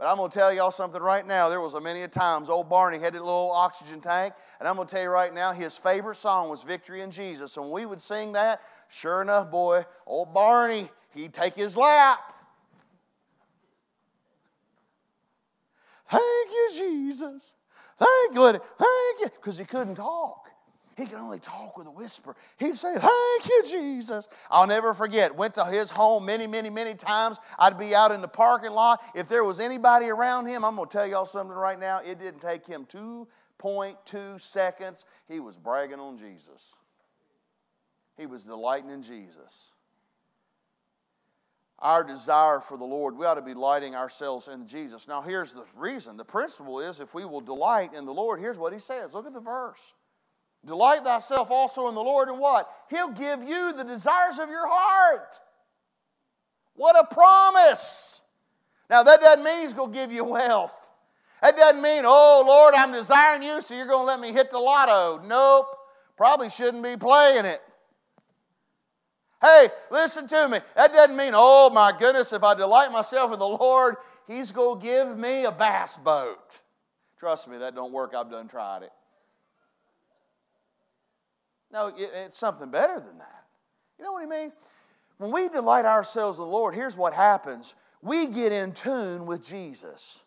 But 0.00 0.10
I'm 0.10 0.16
going 0.16 0.30
to 0.30 0.38
tell 0.38 0.50
y'all 0.50 0.70
something 0.70 1.02
right 1.02 1.26
now. 1.26 1.50
There 1.50 1.60
was 1.60 1.74
a 1.74 1.80
many 1.80 2.00
a 2.00 2.08
times 2.08 2.48
old 2.48 2.70
Barney 2.70 2.98
had 2.98 3.14
a 3.14 3.22
little 3.22 3.52
oxygen 3.52 4.00
tank, 4.00 4.32
and 4.58 4.66
I'm 4.66 4.76
going 4.76 4.88
to 4.88 4.94
tell 4.94 5.02
you 5.02 5.10
right 5.10 5.32
now, 5.32 5.52
his 5.52 5.76
favorite 5.76 6.16
song 6.16 6.48
was 6.48 6.62
Victory 6.62 7.02
in 7.02 7.10
Jesus. 7.10 7.58
And 7.58 7.70
we 7.70 7.84
would 7.84 8.00
sing 8.00 8.32
that, 8.32 8.62
sure 8.88 9.20
enough, 9.20 9.50
boy, 9.50 9.84
old 10.06 10.32
Barney, 10.32 10.88
he'd 11.12 11.34
take 11.34 11.54
his 11.54 11.76
lap. 11.76 12.18
Thank 16.08 16.50
you, 16.50 16.70
Jesus. 16.78 17.52
Thank 17.98 18.34
you. 18.36 18.52
Thank 18.52 19.20
you. 19.20 19.28
Because 19.36 19.58
he 19.58 19.66
couldn't 19.66 19.96
talk. 19.96 20.49
He 20.96 21.06
could 21.06 21.18
only 21.18 21.38
talk 21.38 21.78
with 21.78 21.86
a 21.86 21.90
whisper. 21.90 22.36
He'd 22.58 22.76
say, 22.76 22.94
Thank 22.96 23.48
you, 23.48 23.62
Jesus. 23.66 24.28
I'll 24.50 24.66
never 24.66 24.92
forget. 24.92 25.34
Went 25.34 25.54
to 25.54 25.64
his 25.64 25.90
home 25.90 26.26
many, 26.26 26.46
many, 26.46 26.68
many 26.68 26.94
times. 26.94 27.38
I'd 27.58 27.78
be 27.78 27.94
out 27.94 28.12
in 28.12 28.20
the 28.20 28.28
parking 28.28 28.72
lot. 28.72 29.00
If 29.14 29.28
there 29.28 29.44
was 29.44 29.60
anybody 29.60 30.08
around 30.08 30.46
him, 30.46 30.64
I'm 30.64 30.76
going 30.76 30.88
to 30.88 30.92
tell 30.92 31.06
y'all 31.06 31.26
something 31.26 31.56
right 31.56 31.78
now. 31.78 32.00
It 32.00 32.18
didn't 32.18 32.40
take 32.40 32.66
him 32.66 32.86
2.2 32.86 34.40
seconds. 34.40 35.04
He 35.28 35.40
was 35.40 35.56
bragging 35.56 36.00
on 36.00 36.18
Jesus. 36.18 36.74
He 38.16 38.26
was 38.26 38.44
delighting 38.44 38.90
in 38.90 39.02
Jesus. 39.02 39.70
Our 41.78 42.04
desire 42.04 42.60
for 42.60 42.76
the 42.76 42.84
Lord, 42.84 43.16
we 43.16 43.24
ought 43.24 43.34
to 43.34 43.42
be 43.42 43.54
lighting 43.54 43.94
ourselves 43.94 44.48
in 44.48 44.66
Jesus. 44.66 45.08
Now, 45.08 45.22
here's 45.22 45.52
the 45.52 45.64
reason. 45.74 46.18
The 46.18 46.24
principle 46.26 46.80
is 46.80 47.00
if 47.00 47.14
we 47.14 47.24
will 47.24 47.40
delight 47.40 47.94
in 47.94 48.04
the 48.04 48.12
Lord, 48.12 48.38
here's 48.38 48.58
what 48.58 48.74
he 48.74 48.78
says. 48.78 49.14
Look 49.14 49.26
at 49.26 49.32
the 49.32 49.40
verse. 49.40 49.94
Delight 50.66 51.04
thyself 51.04 51.50
also 51.50 51.88
in 51.88 51.94
the 51.94 52.02
Lord, 52.02 52.28
and 52.28 52.38
what? 52.38 52.70
He'll 52.90 53.10
give 53.10 53.42
you 53.42 53.72
the 53.72 53.84
desires 53.84 54.38
of 54.38 54.50
your 54.50 54.66
heart. 54.68 55.40
What 56.74 56.96
a 56.98 57.14
promise! 57.14 58.22
Now, 58.88 59.02
that 59.02 59.20
doesn't 59.20 59.44
mean 59.44 59.60
He's 59.60 59.72
going 59.72 59.92
to 59.92 59.98
give 59.98 60.12
you 60.12 60.24
wealth. 60.24 60.90
That 61.42 61.56
doesn't 61.56 61.80
mean, 61.80 62.02
oh, 62.04 62.44
Lord, 62.46 62.74
I'm 62.76 62.92
desiring 62.92 63.42
you, 63.42 63.62
so 63.62 63.74
you're 63.74 63.86
going 63.86 64.02
to 64.02 64.06
let 64.06 64.20
me 64.20 64.32
hit 64.32 64.50
the 64.50 64.58
lotto. 64.58 65.22
Nope. 65.26 65.66
Probably 66.16 66.50
shouldn't 66.50 66.82
be 66.82 66.96
playing 66.96 67.46
it. 67.46 67.62
Hey, 69.40 69.68
listen 69.90 70.28
to 70.28 70.48
me. 70.48 70.58
That 70.76 70.92
doesn't 70.92 71.16
mean, 71.16 71.32
oh, 71.34 71.70
my 71.72 71.92
goodness, 71.98 72.34
if 72.34 72.42
I 72.42 72.54
delight 72.54 72.92
myself 72.92 73.32
in 73.32 73.38
the 73.38 73.48
Lord, 73.48 73.96
He's 74.26 74.52
going 74.52 74.80
to 74.80 74.86
give 74.86 75.18
me 75.18 75.46
a 75.46 75.52
bass 75.52 75.96
boat. 75.96 76.60
Trust 77.18 77.48
me, 77.48 77.56
that 77.58 77.74
don't 77.74 77.92
work. 77.92 78.14
I've 78.14 78.30
done 78.30 78.48
tried 78.48 78.82
it. 78.82 78.92
No, 81.72 81.92
it's 81.96 82.38
something 82.38 82.70
better 82.70 82.98
than 82.98 83.18
that. 83.18 83.44
You 83.98 84.04
know 84.04 84.12
what 84.12 84.22
he 84.22 84.28
means? 84.28 84.52
When 85.18 85.30
we 85.30 85.48
delight 85.48 85.84
ourselves 85.84 86.38
in 86.38 86.44
the 86.44 86.50
Lord, 86.50 86.74
here's 86.74 86.96
what 86.96 87.12
happens 87.12 87.74
we 88.02 88.26
get 88.26 88.52
in 88.52 88.72
tune 88.72 89.26
with 89.26 89.46
Jesus. 89.46 90.22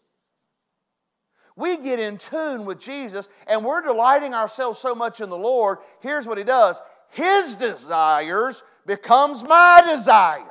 We 1.56 1.78
get 1.78 2.00
in 2.00 2.18
tune 2.18 2.66
with 2.66 2.80
Jesus 2.80 3.30
and 3.48 3.64
we're 3.64 3.82
delighting 3.82 4.34
ourselves 4.34 4.80
so 4.80 4.96
much 4.96 5.22
in 5.22 5.30
the 5.30 5.38
Lord. 5.38 5.80
Here's 6.00 6.28
what 6.28 6.38
he 6.38 6.44
does 6.44 6.82
His 7.10 7.56
desires 7.56 8.64
becomes 8.86 9.44
my 9.44 9.84
desire. 9.86 10.46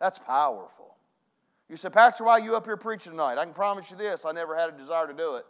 That's 0.00 0.18
powerful. 0.18 0.96
You 1.68 1.76
say, 1.76 1.90
Pastor, 1.90 2.24
why 2.24 2.32
are 2.32 2.40
you 2.40 2.56
up 2.56 2.64
here 2.64 2.76
preaching 2.76 3.12
tonight? 3.12 3.38
I 3.38 3.44
can 3.44 3.54
promise 3.54 3.90
you 3.90 3.96
this 3.96 4.24
I 4.24 4.32
never 4.32 4.56
had 4.56 4.70
a 4.70 4.72
desire 4.72 5.06
to 5.06 5.14
do 5.14 5.36
it. 5.36 5.46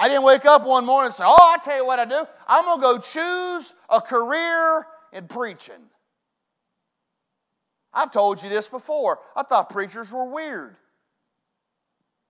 I 0.00 0.08
didn't 0.08 0.24
wake 0.24 0.46
up 0.46 0.66
one 0.66 0.86
morning 0.86 1.08
and 1.08 1.14
say, 1.14 1.24
Oh, 1.26 1.36
I'll 1.38 1.60
tell 1.60 1.76
you 1.76 1.84
what 1.84 1.98
I 1.98 2.06
do. 2.06 2.24
I'm 2.48 2.64
going 2.64 2.78
to 2.78 2.82
go 2.82 2.98
choose 2.98 3.74
a 3.90 4.00
career 4.00 4.86
in 5.12 5.28
preaching. 5.28 5.74
I've 7.92 8.10
told 8.10 8.42
you 8.42 8.48
this 8.48 8.66
before. 8.66 9.18
I 9.36 9.42
thought 9.42 9.68
preachers 9.68 10.10
were 10.10 10.24
weird. 10.24 10.74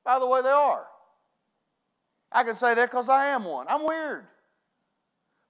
By 0.05 0.19
the 0.19 0.27
way, 0.27 0.43
they 0.43 0.49
are. 0.49 0.85
I 2.33 2.43
can 2.43 2.57
say 2.57 2.75
that 2.75 2.91
because 2.91 3.09
I 3.09 3.27
am 3.27 3.45
one. 3.45 3.67
I'm 3.69 3.87
weird. 3.87 4.27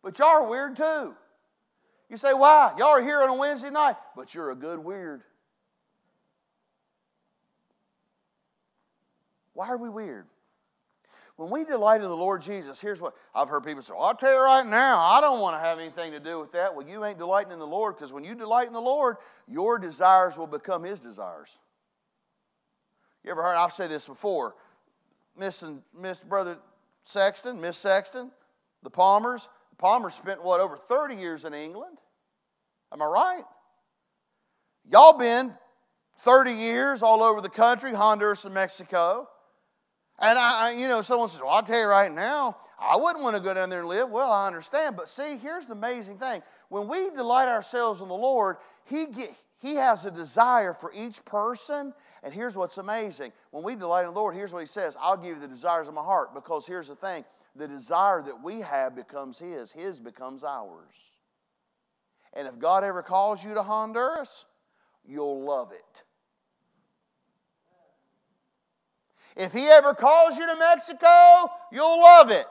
But 0.02 0.18
y'all 0.18 0.28
are 0.28 0.46
weird 0.46 0.76
too. 0.76 1.14
You 2.10 2.18
say, 2.18 2.34
why? 2.34 2.74
Y'all 2.76 2.88
are 2.88 3.02
here 3.02 3.22
on 3.22 3.30
a 3.30 3.34
Wednesday 3.34 3.70
night, 3.70 3.96
but 4.14 4.34
you're 4.34 4.50
a 4.50 4.56
good 4.56 4.78
weird. 4.78 5.22
Why 9.54 9.68
are 9.68 9.78
we 9.78 9.88
weird? 9.88 10.26
When 11.40 11.48
we 11.48 11.64
delight 11.64 12.02
in 12.02 12.06
the 12.06 12.14
Lord 12.14 12.42
Jesus, 12.42 12.82
here's 12.82 13.00
what 13.00 13.14
I've 13.34 13.48
heard 13.48 13.64
people 13.64 13.80
say, 13.80 13.94
I'll 13.98 14.14
tell 14.14 14.30
you 14.30 14.44
right 14.44 14.66
now, 14.66 15.00
I 15.00 15.22
don't 15.22 15.40
want 15.40 15.56
to 15.56 15.58
have 15.58 15.78
anything 15.78 16.12
to 16.12 16.20
do 16.20 16.38
with 16.38 16.52
that. 16.52 16.74
Well, 16.74 16.86
you 16.86 17.02
ain't 17.02 17.16
delighting 17.16 17.50
in 17.50 17.58
the 17.58 17.66
Lord 17.66 17.96
because 17.96 18.12
when 18.12 18.24
you 18.24 18.34
delight 18.34 18.66
in 18.66 18.74
the 18.74 18.80
Lord, 18.82 19.16
your 19.48 19.78
desires 19.78 20.36
will 20.36 20.46
become 20.46 20.82
His 20.82 21.00
desires. 21.00 21.58
You 23.24 23.30
ever 23.30 23.42
heard, 23.42 23.56
I've 23.56 23.72
said 23.72 23.88
this 23.88 24.06
before, 24.06 24.54
Miss, 25.34 25.62
and, 25.62 25.80
Miss 25.98 26.20
Brother 26.20 26.58
Sexton, 27.04 27.58
Miss 27.58 27.78
Sexton, 27.78 28.30
the 28.82 28.90
Palmers, 28.90 29.48
the 29.70 29.76
Palmers 29.76 30.12
spent 30.12 30.44
what, 30.44 30.60
over 30.60 30.76
30 30.76 31.14
years 31.14 31.46
in 31.46 31.54
England? 31.54 31.96
Am 32.92 33.00
I 33.00 33.06
right? 33.06 33.44
Y'all 34.92 35.16
been 35.16 35.54
30 36.18 36.52
years 36.52 37.02
all 37.02 37.22
over 37.22 37.40
the 37.40 37.48
country, 37.48 37.94
Honduras 37.94 38.44
and 38.44 38.52
Mexico. 38.52 39.26
And 40.20 40.38
I, 40.38 40.74
you 40.78 40.86
know, 40.86 41.00
someone 41.00 41.28
says, 41.28 41.40
Well, 41.40 41.50
I'll 41.50 41.62
tell 41.62 41.80
you 41.80 41.86
right 41.86 42.12
now, 42.12 42.56
I 42.78 42.96
wouldn't 42.96 43.22
want 43.22 43.36
to 43.36 43.42
go 43.42 43.54
down 43.54 43.70
there 43.70 43.80
and 43.80 43.88
live. 43.88 44.10
Well, 44.10 44.30
I 44.30 44.46
understand. 44.46 44.96
But 44.96 45.08
see, 45.08 45.36
here's 45.38 45.66
the 45.66 45.72
amazing 45.72 46.18
thing. 46.18 46.42
When 46.68 46.88
we 46.88 47.10
delight 47.10 47.48
ourselves 47.48 48.00
in 48.00 48.08
the 48.08 48.14
Lord, 48.14 48.56
He, 48.84 49.06
get, 49.06 49.34
he 49.58 49.74
has 49.76 50.04
a 50.04 50.10
desire 50.10 50.74
for 50.74 50.92
each 50.94 51.24
person. 51.24 51.94
And 52.22 52.34
here's 52.34 52.54
what's 52.54 52.76
amazing. 52.76 53.32
When 53.50 53.64
we 53.64 53.74
delight 53.74 54.06
in 54.06 54.12
the 54.12 54.20
Lord, 54.20 54.34
here's 54.34 54.52
what 54.52 54.60
He 54.60 54.66
says 54.66 54.96
I'll 55.00 55.16
give 55.16 55.36
you 55.36 55.40
the 55.40 55.48
desires 55.48 55.88
of 55.88 55.94
my 55.94 56.02
heart. 56.02 56.34
Because 56.34 56.66
here's 56.66 56.88
the 56.88 56.96
thing 56.96 57.24
the 57.56 57.66
desire 57.66 58.22
that 58.22 58.42
we 58.42 58.60
have 58.60 58.94
becomes 58.94 59.38
His, 59.38 59.72
His 59.72 59.98
becomes 59.98 60.44
ours. 60.44 61.16
And 62.34 62.46
if 62.46 62.58
God 62.58 62.84
ever 62.84 63.02
calls 63.02 63.42
you 63.42 63.54
to 63.54 63.62
Honduras, 63.62 64.44
you'll 65.04 65.42
love 65.42 65.72
it. 65.72 66.04
If 69.36 69.52
he 69.52 69.66
ever 69.68 69.94
calls 69.94 70.36
you 70.36 70.46
to 70.46 70.56
Mexico, 70.56 71.50
you'll 71.72 72.00
love 72.00 72.30
it. 72.30 72.46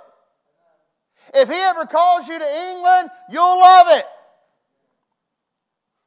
If 1.33 1.49
he 1.49 1.55
ever 1.55 1.85
calls 1.85 2.27
you 2.27 2.39
to 2.39 2.69
England, 2.69 3.09
you'll 3.29 3.59
love 3.59 3.87
it. 3.89 4.05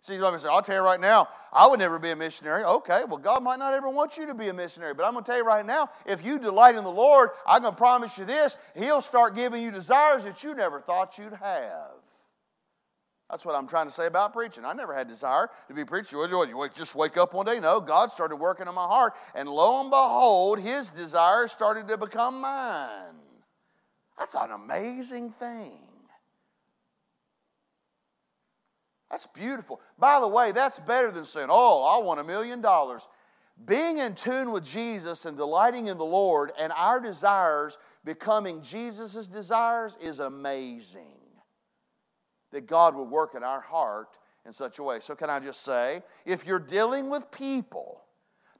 See, 0.00 0.18
let 0.18 0.32
me 0.32 0.40
say, 0.40 0.48
I'll 0.48 0.62
tell 0.62 0.74
you 0.74 0.82
right 0.82 0.98
now, 0.98 1.28
I 1.52 1.68
would 1.68 1.78
never 1.78 1.96
be 2.00 2.10
a 2.10 2.16
missionary. 2.16 2.64
Okay, 2.64 3.04
well, 3.06 3.18
God 3.18 3.44
might 3.44 3.60
not 3.60 3.72
ever 3.72 3.88
want 3.88 4.16
you 4.16 4.26
to 4.26 4.34
be 4.34 4.48
a 4.48 4.52
missionary, 4.52 4.94
but 4.94 5.06
I'm 5.06 5.12
going 5.12 5.24
to 5.24 5.30
tell 5.30 5.38
you 5.38 5.44
right 5.44 5.64
now, 5.64 5.90
if 6.06 6.24
you 6.24 6.40
delight 6.40 6.74
in 6.74 6.82
the 6.82 6.90
Lord, 6.90 7.30
I'm 7.46 7.62
going 7.62 7.74
to 7.74 7.78
promise 7.78 8.18
you 8.18 8.24
this, 8.24 8.56
He'll 8.74 9.00
start 9.00 9.36
giving 9.36 9.62
you 9.62 9.70
desires 9.70 10.24
that 10.24 10.42
you 10.42 10.56
never 10.56 10.80
thought 10.80 11.18
you'd 11.18 11.34
have. 11.34 12.01
That's 13.32 13.46
what 13.46 13.54
I'm 13.54 13.66
trying 13.66 13.86
to 13.86 13.92
say 13.92 14.06
about 14.06 14.34
preaching. 14.34 14.66
I 14.66 14.74
never 14.74 14.94
had 14.94 15.08
desire 15.08 15.48
to 15.66 15.72
be. 15.72 15.80
You, 16.12 16.46
you 16.46 16.68
just 16.74 16.94
wake 16.94 17.16
up 17.16 17.32
one 17.32 17.46
day? 17.46 17.58
No, 17.58 17.80
God 17.80 18.12
started 18.12 18.36
working 18.36 18.68
in 18.68 18.74
my 18.74 18.84
heart, 18.84 19.14
and 19.34 19.48
lo 19.48 19.80
and 19.80 19.88
behold, 19.88 20.60
His 20.60 20.90
desire 20.90 21.48
started 21.48 21.88
to 21.88 21.96
become 21.96 22.42
mine. 22.42 23.16
That's 24.18 24.34
an 24.34 24.50
amazing 24.50 25.30
thing. 25.30 25.78
That's 29.10 29.26
beautiful. 29.26 29.80
By 29.98 30.20
the 30.20 30.28
way, 30.28 30.52
that's 30.52 30.78
better 30.78 31.10
than 31.10 31.24
saying, 31.24 31.48
Oh, 31.50 31.84
I 31.84 32.04
want 32.04 32.20
a 32.20 32.24
million 32.24 32.60
dollars. 32.60 33.08
Being 33.64 33.96
in 33.96 34.14
tune 34.14 34.52
with 34.52 34.64
Jesus 34.64 35.24
and 35.24 35.38
delighting 35.38 35.86
in 35.86 35.96
the 35.96 36.04
Lord 36.04 36.52
and 36.58 36.70
our 36.76 37.00
desires 37.00 37.78
becoming 38.04 38.60
Jesus' 38.60 39.26
desires 39.26 39.96
is 40.02 40.20
amazing 40.20 41.21
that 42.52 42.66
God 42.66 42.94
would 42.94 43.08
work 43.08 43.34
in 43.34 43.42
our 43.42 43.60
heart 43.60 44.18
in 44.46 44.52
such 44.52 44.78
a 44.78 44.82
way. 44.82 45.00
So, 45.00 45.14
can 45.14 45.30
I 45.30 45.40
just 45.40 45.62
say, 45.62 46.02
if 46.24 46.46
you're 46.46 46.58
dealing 46.58 47.10
with 47.10 47.30
people 47.30 48.02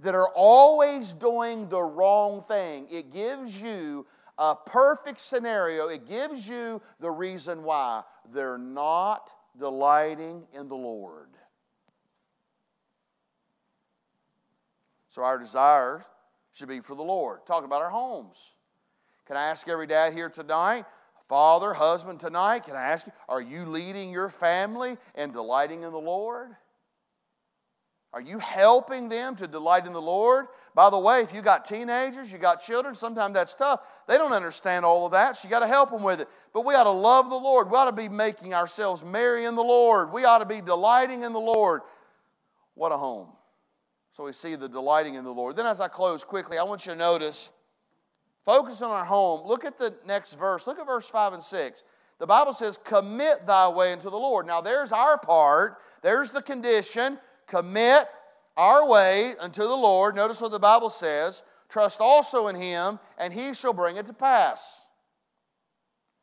that 0.00 0.14
are 0.14 0.30
always 0.34 1.12
doing 1.12 1.68
the 1.68 1.82
wrong 1.82 2.42
thing, 2.42 2.86
it 2.90 3.12
gives 3.12 3.60
you 3.60 4.06
a 4.38 4.54
perfect 4.54 5.20
scenario. 5.20 5.88
It 5.88 6.06
gives 6.06 6.48
you 6.48 6.80
the 7.00 7.10
reason 7.10 7.62
why 7.62 8.02
they're 8.32 8.58
not 8.58 9.30
delighting 9.58 10.44
in 10.54 10.68
the 10.68 10.76
Lord. 10.76 11.28
So, 15.08 15.22
our 15.22 15.38
desire 15.38 16.04
should 16.52 16.68
be 16.68 16.80
for 16.80 16.94
the 16.94 17.02
Lord. 17.02 17.46
Talking 17.46 17.66
about 17.66 17.82
our 17.82 17.90
homes. 17.90 18.54
Can 19.26 19.36
I 19.36 19.44
ask 19.48 19.68
every 19.68 19.86
dad 19.86 20.12
here 20.12 20.28
tonight? 20.28 20.84
Father, 21.32 21.72
husband, 21.72 22.20
tonight, 22.20 22.64
can 22.64 22.76
I 22.76 22.82
ask 22.82 23.06
you, 23.06 23.12
are 23.26 23.40
you 23.40 23.64
leading 23.64 24.10
your 24.10 24.28
family 24.28 24.98
and 25.14 25.32
delighting 25.32 25.82
in 25.82 25.90
the 25.90 25.98
Lord? 25.98 26.50
Are 28.12 28.20
you 28.20 28.38
helping 28.38 29.08
them 29.08 29.36
to 29.36 29.46
delight 29.46 29.86
in 29.86 29.94
the 29.94 30.02
Lord? 30.02 30.48
By 30.74 30.90
the 30.90 30.98
way, 30.98 31.22
if 31.22 31.32
you 31.32 31.40
got 31.40 31.66
teenagers, 31.66 32.30
you 32.30 32.36
got 32.36 32.60
children, 32.60 32.94
sometimes 32.94 33.32
that's 33.32 33.54
tough. 33.54 33.80
They 34.06 34.18
don't 34.18 34.34
understand 34.34 34.84
all 34.84 35.06
of 35.06 35.12
that, 35.12 35.36
so 35.36 35.48
you 35.48 35.50
got 35.50 35.60
to 35.60 35.66
help 35.66 35.90
them 35.90 36.02
with 36.02 36.20
it. 36.20 36.28
But 36.52 36.66
we 36.66 36.74
ought 36.74 36.84
to 36.84 36.90
love 36.90 37.30
the 37.30 37.36
Lord. 37.36 37.70
We 37.70 37.78
ought 37.78 37.86
to 37.86 37.92
be 37.92 38.10
making 38.10 38.52
ourselves 38.52 39.02
merry 39.02 39.46
in 39.46 39.56
the 39.56 39.64
Lord. 39.64 40.12
We 40.12 40.26
ought 40.26 40.40
to 40.40 40.44
be 40.44 40.60
delighting 40.60 41.22
in 41.22 41.32
the 41.32 41.40
Lord. 41.40 41.80
What 42.74 42.92
a 42.92 42.98
home. 42.98 43.28
So 44.10 44.24
we 44.24 44.34
see 44.34 44.54
the 44.54 44.68
delighting 44.68 45.14
in 45.14 45.24
the 45.24 45.32
Lord. 45.32 45.56
Then, 45.56 45.64
as 45.64 45.80
I 45.80 45.88
close 45.88 46.24
quickly, 46.24 46.58
I 46.58 46.62
want 46.64 46.84
you 46.84 46.92
to 46.92 46.98
notice 46.98 47.52
Focus 48.44 48.82
on 48.82 48.90
our 48.90 49.04
home. 49.04 49.46
Look 49.46 49.64
at 49.64 49.78
the 49.78 49.94
next 50.06 50.34
verse. 50.34 50.66
Look 50.66 50.78
at 50.78 50.86
verse 50.86 51.08
5 51.08 51.34
and 51.34 51.42
6. 51.42 51.84
The 52.18 52.26
Bible 52.26 52.52
says, 52.52 52.78
Commit 52.78 53.46
thy 53.46 53.68
way 53.68 53.92
unto 53.92 54.10
the 54.10 54.16
Lord. 54.16 54.46
Now, 54.46 54.60
there's 54.60 54.92
our 54.92 55.18
part. 55.18 55.78
There's 56.02 56.30
the 56.30 56.42
condition. 56.42 57.18
Commit 57.46 58.06
our 58.56 58.88
way 58.88 59.34
unto 59.40 59.62
the 59.62 59.68
Lord. 59.68 60.16
Notice 60.16 60.40
what 60.40 60.52
the 60.52 60.58
Bible 60.58 60.90
says 60.90 61.42
Trust 61.68 62.00
also 62.00 62.48
in 62.48 62.56
him, 62.56 62.98
and 63.16 63.32
he 63.32 63.54
shall 63.54 63.72
bring 63.72 63.96
it 63.96 64.06
to 64.06 64.12
pass. 64.12 64.84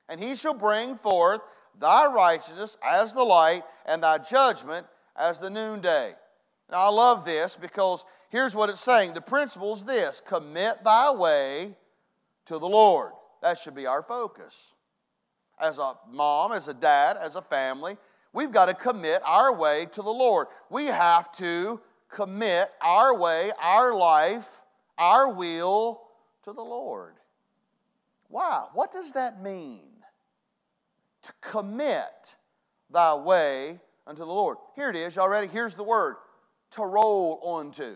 And 0.07 0.21
he 0.21 0.35
shall 0.35 0.53
bring 0.53 0.95
forth 0.95 1.41
thy 1.79 2.05
righteousness 2.11 2.77
as 2.85 3.13
the 3.13 3.23
light, 3.23 3.63
and 3.85 4.03
thy 4.03 4.19
judgment 4.19 4.85
as 5.15 5.39
the 5.39 5.49
noonday. 5.49 6.13
Now, 6.69 6.77
I 6.77 6.89
love 6.89 7.25
this 7.25 7.57
because 7.59 8.05
here's 8.29 8.55
what 8.55 8.69
it's 8.69 8.81
saying. 8.81 9.13
The 9.13 9.21
principle 9.21 9.73
is 9.73 9.83
this 9.83 10.21
commit 10.21 10.83
thy 10.83 11.11
way 11.11 11.75
to 12.49 12.59
the 12.59 12.67
Lord. 12.67 13.13
That 13.41 13.57
should 13.57 13.75
be 13.75 13.85
our 13.85 14.03
focus. 14.03 14.73
as 15.61 15.77
a 15.77 15.93
mom, 16.09 16.51
as 16.51 16.67
a 16.67 16.73
dad, 16.73 17.17
as 17.17 17.35
a 17.35 17.41
family, 17.41 17.97
we've 18.33 18.51
got 18.51 18.67
to 18.67 18.73
commit 18.73 19.21
our 19.25 19.53
way 19.53 19.85
to 19.91 20.01
the 20.01 20.09
Lord. 20.09 20.47
We 20.69 20.85
have 20.85 21.31
to 21.33 21.79
commit 22.09 22.69
our 22.81 23.17
way, 23.17 23.51
our 23.61 23.93
life, 23.93 24.47
our 24.97 25.31
will 25.33 26.01
to 26.43 26.53
the 26.53 26.61
Lord. 26.61 27.13
Why? 28.29 28.67
what 28.73 28.91
does 28.91 29.11
that 29.13 29.41
mean? 29.41 29.89
To 31.23 31.33
commit 31.41 32.35
thy 32.89 33.15
way 33.15 33.79
unto 34.07 34.19
the 34.19 34.25
Lord. 34.31 34.57
Here 34.75 34.89
it 34.89 34.95
is, 34.95 35.15
y'all 35.15 35.29
ready? 35.29 35.47
Here's 35.47 35.75
the 35.75 35.83
word 35.83 36.15
to 36.71 36.83
roll 36.83 37.39
onto. 37.43 37.95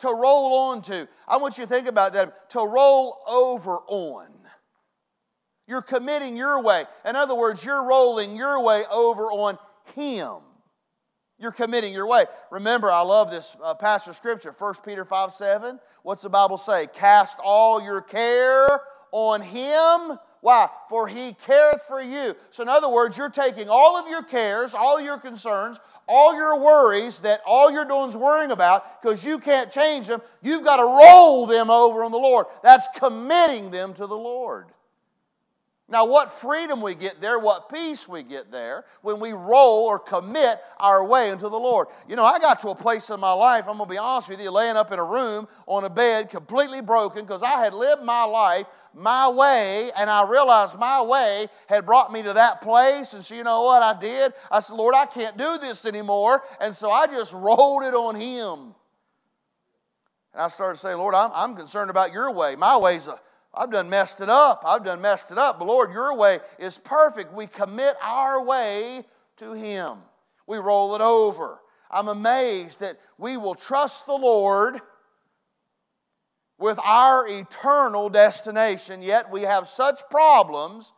To 0.00 0.08
roll 0.08 0.70
onto. 0.70 1.06
I 1.26 1.38
want 1.38 1.56
you 1.58 1.64
to 1.64 1.70
think 1.70 1.88
about 1.88 2.12
that. 2.12 2.50
To 2.50 2.60
roll 2.60 3.18
over 3.26 3.78
on. 3.86 4.28
You're 5.66 5.82
committing 5.82 6.36
your 6.36 6.62
way. 6.62 6.84
In 7.04 7.16
other 7.16 7.34
words, 7.34 7.64
you're 7.64 7.84
rolling 7.84 8.36
your 8.36 8.62
way 8.62 8.84
over 8.92 9.24
on 9.24 9.58
Him. 9.94 10.38
You're 11.38 11.52
committing 11.52 11.92
your 11.92 12.06
way. 12.06 12.24
Remember, 12.50 12.90
I 12.90 13.02
love 13.02 13.30
this 13.30 13.56
uh, 13.62 13.74
passage 13.74 14.10
of 14.10 14.16
scripture, 14.16 14.54
1 14.56 14.74
Peter 14.84 15.04
5 15.04 15.32
7. 15.32 15.78
What's 16.02 16.22
the 16.22 16.30
Bible 16.30 16.56
say? 16.56 16.86
Cast 16.94 17.38
all 17.44 17.82
your 17.82 18.00
care 18.00 18.80
on 19.12 19.42
Him. 19.42 20.18
Why? 20.40 20.68
For 20.88 21.08
He 21.08 21.34
careth 21.44 21.82
for 21.82 22.00
you. 22.00 22.34
So, 22.50 22.62
in 22.62 22.68
other 22.68 22.88
words, 22.88 23.18
you're 23.18 23.28
taking 23.28 23.68
all 23.68 23.96
of 23.96 24.08
your 24.08 24.22
cares, 24.22 24.72
all 24.72 25.00
your 25.00 25.18
concerns, 25.18 25.78
all 26.08 26.34
your 26.34 26.60
worries 26.60 27.18
that 27.20 27.40
all 27.44 27.70
you're 27.70 27.84
doing 27.84 28.08
is 28.08 28.16
worrying 28.16 28.52
about 28.52 29.02
because 29.02 29.24
you 29.24 29.38
can't 29.38 29.70
change 29.70 30.06
them. 30.06 30.22
You've 30.42 30.64
got 30.64 30.76
to 30.76 30.84
roll 30.84 31.46
them 31.46 31.70
over 31.70 32.04
on 32.04 32.12
the 32.12 32.18
Lord. 32.18 32.46
That's 32.62 32.86
committing 32.96 33.70
them 33.70 33.94
to 33.94 34.06
the 34.06 34.16
Lord. 34.16 34.66
Now, 35.88 36.04
what 36.04 36.32
freedom 36.32 36.82
we 36.82 36.96
get 36.96 37.20
there, 37.20 37.38
what 37.38 37.68
peace 37.68 38.08
we 38.08 38.24
get 38.24 38.50
there 38.50 38.84
when 39.02 39.20
we 39.20 39.32
roll 39.32 39.84
or 39.84 40.00
commit 40.00 40.58
our 40.80 41.04
way 41.04 41.30
into 41.30 41.48
the 41.48 41.58
Lord. 41.58 41.86
You 42.08 42.16
know, 42.16 42.24
I 42.24 42.40
got 42.40 42.58
to 42.62 42.70
a 42.70 42.74
place 42.74 43.08
in 43.08 43.20
my 43.20 43.32
life, 43.32 43.66
I'm 43.68 43.76
going 43.76 43.88
to 43.88 43.94
be 43.94 43.98
honest 43.98 44.28
with 44.28 44.40
you, 44.40 44.50
laying 44.50 44.76
up 44.76 44.90
in 44.90 44.98
a 44.98 45.04
room 45.04 45.46
on 45.66 45.84
a 45.84 45.90
bed 45.90 46.28
completely 46.28 46.80
broken 46.80 47.24
because 47.24 47.44
I 47.44 47.62
had 47.62 47.72
lived 47.72 48.02
my 48.02 48.24
life 48.24 48.66
my 48.94 49.28
way 49.28 49.90
and 49.96 50.10
I 50.10 50.28
realized 50.28 50.76
my 50.76 51.02
way 51.02 51.46
had 51.68 51.86
brought 51.86 52.12
me 52.12 52.22
to 52.24 52.32
that 52.32 52.62
place. 52.62 53.12
And 53.12 53.24
so, 53.24 53.36
you 53.36 53.44
know 53.44 53.62
what 53.62 53.82
I 53.82 53.96
did? 53.96 54.32
I 54.50 54.58
said, 54.58 54.74
Lord, 54.74 54.94
I 54.96 55.06
can't 55.06 55.36
do 55.36 55.56
this 55.58 55.86
anymore. 55.86 56.42
And 56.60 56.74
so 56.74 56.90
I 56.90 57.06
just 57.06 57.32
rolled 57.34 57.84
it 57.84 57.94
on 57.94 58.16
Him. 58.16 58.74
And 60.32 60.42
I 60.42 60.48
started 60.48 60.78
saying, 60.78 60.98
Lord, 60.98 61.14
I'm, 61.14 61.30
I'm 61.32 61.54
concerned 61.54 61.90
about 61.90 62.12
your 62.12 62.32
way. 62.32 62.56
My 62.56 62.76
way's 62.76 63.06
a 63.06 63.20
I've 63.56 63.70
done 63.70 63.88
messed 63.88 64.20
it 64.20 64.28
up. 64.28 64.62
I've 64.66 64.84
done 64.84 65.00
messed 65.00 65.30
it 65.30 65.38
up. 65.38 65.58
But 65.58 65.66
Lord, 65.66 65.92
your 65.92 66.16
way 66.16 66.40
is 66.58 66.76
perfect. 66.76 67.32
We 67.32 67.46
commit 67.46 67.94
our 68.02 68.44
way 68.44 69.04
to 69.38 69.52
Him, 69.52 69.98
we 70.46 70.58
roll 70.58 70.94
it 70.94 71.00
over. 71.00 71.58
I'm 71.90 72.08
amazed 72.08 72.80
that 72.80 72.98
we 73.16 73.36
will 73.36 73.54
trust 73.54 74.06
the 74.06 74.14
Lord 74.14 74.80
with 76.58 76.78
our 76.84 77.28
eternal 77.28 78.08
destination, 78.08 79.02
yet 79.02 79.30
we 79.30 79.42
have 79.42 79.68
such 79.68 80.00
problems 80.10 80.92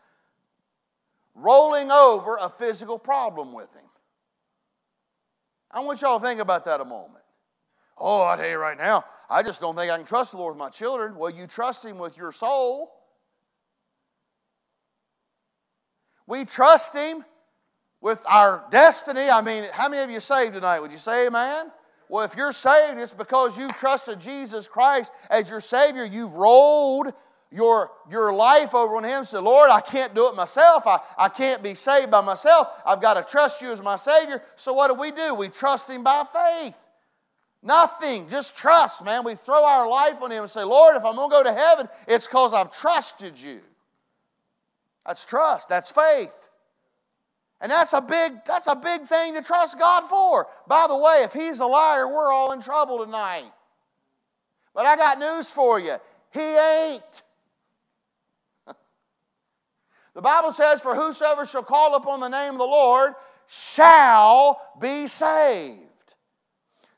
rolling 1.35 1.91
over 1.91 2.39
a 2.41 2.49
physical 2.49 2.99
problem 2.99 3.53
with 3.53 3.73
Him. 3.75 3.83
I 5.71 5.81
want 5.81 6.01
y'all 6.01 6.19
to 6.19 6.25
think 6.25 6.41
about 6.41 6.65
that 6.65 6.81
a 6.81 6.85
moment. 6.85 7.25
Oh, 7.97 8.23
I 8.23 8.37
tell 8.37 8.49
you 8.49 8.59
right 8.59 8.79
now, 8.79 9.05
I 9.31 9.43
just 9.43 9.61
don't 9.61 9.77
think 9.77 9.91
I 9.91 9.97
can 9.97 10.07
trust 10.07 10.33
the 10.33 10.39
Lord 10.39 10.55
with 10.55 10.59
my 10.59 10.71
children. 10.71 11.17
Well, 11.17 11.31
you 11.31 11.47
trust 11.47 11.85
Him 11.85 11.99
with 11.99 12.17
your 12.17 12.33
soul. 12.33 12.93
We 16.27 16.45
trust 16.45 16.95
Him 16.95 17.25
with 18.01 18.25
our 18.29 18.65
destiny. 18.71 19.29
I 19.29 19.43
mean, 19.43 19.65
how 19.73 19.89
many 19.89 20.03
of 20.03 20.11
you 20.11 20.21
saved 20.21 20.55
tonight? 20.55 20.81
Would 20.81 20.93
you 20.93 20.99
say 20.99 21.27
amen? 21.27 21.71
Well, 22.09 22.25
if 22.25 22.37
you're 22.37 22.53
saved, 22.53 22.99
it's 22.99 23.13
because 23.13 23.59
you've 23.59 23.75
trusted 23.75 24.19
Jesus 24.19 24.67
Christ 24.67 25.13
as 25.29 25.51
your 25.51 25.61
Savior. 25.61 26.05
You've 26.05 26.35
rolled 26.35 27.13
your, 27.51 27.91
your 28.11 28.33
life 28.33 28.75
over 28.75 28.97
on 28.97 29.05
Him. 29.05 29.25
Say, 29.25 29.39
Lord, 29.39 29.71
I 29.71 29.81
can't 29.81 30.15
do 30.15 30.29
it 30.29 30.35
myself. 30.35 30.87
I, 30.87 31.01
I 31.19 31.29
can't 31.29 31.63
be 31.63 31.75
saved 31.75 32.11
by 32.11 32.23
myself. 32.23 32.69
I've 32.87 33.03
got 33.03 33.15
to 33.15 33.23
trust 33.23 33.61
you 33.61 33.73
as 33.73 33.83
my 33.83 33.97
Savior. 33.97 34.43
So, 34.57 34.73
what 34.73 34.89
do 34.89 34.95
we 34.95 35.11
do? 35.11 35.35
We 35.35 35.49
trust 35.49 35.91
Him 35.91 36.03
by 36.03 36.25
faith. 36.33 36.75
Nothing. 37.63 38.29
Just 38.29 38.57
trust, 38.57 39.05
man. 39.05 39.25
We 39.25 39.35
throw 39.35 39.65
our 39.65 39.89
life 39.89 40.23
on 40.23 40.31
Him 40.31 40.43
and 40.43 40.51
say, 40.51 40.63
Lord, 40.63 40.97
if 40.97 41.05
I'm 41.05 41.17
going 41.17 41.31
to 41.31 41.37
go 41.37 41.43
to 41.43 41.53
heaven, 41.53 41.89
it's 42.07 42.27
because 42.27 42.55
I've 42.55 42.71
trusted 42.71 43.39
you. 43.39 43.61
That's 45.07 45.25
trust. 45.25 45.69
That's 45.69 45.91
faith. 45.91 46.49
And 47.61 47.73
that's 47.73 47.93
a 47.93 48.01
big 48.01 48.45
that's 48.45 48.69
a 48.69 48.77
big 48.77 49.03
thing 49.03 49.35
to 49.35 49.43
trust 49.43 49.79
God 49.79 50.09
for. 50.09 50.47
By 50.69 50.87
the 50.89 50.97
way, 50.97 51.23
if 51.25 51.33
he's 51.33 51.59
a 51.59 51.67
liar, 51.67 52.07
we're 52.07 52.33
all 52.33 52.53
in 52.53 52.61
trouble 52.61 53.05
tonight. 53.05 53.51
But 54.75 54.87
I 54.87 54.95
got 54.95 55.19
news 55.19 55.51
for 55.51 55.81
you. 55.81 55.97
He 56.31 56.41
ain't. 56.41 57.03
the 60.15 60.21
Bible 60.21 60.53
says, 60.53 60.81
For 60.81 60.95
whosoever 60.95 61.45
shall 61.45 61.65
call 61.65 61.97
upon 61.97 62.21
the 62.21 62.29
name 62.29 62.53
of 62.53 62.59
the 62.59 62.65
Lord 62.65 63.15
shall 63.49 64.61
be 64.81 65.09
saved. 65.09 65.88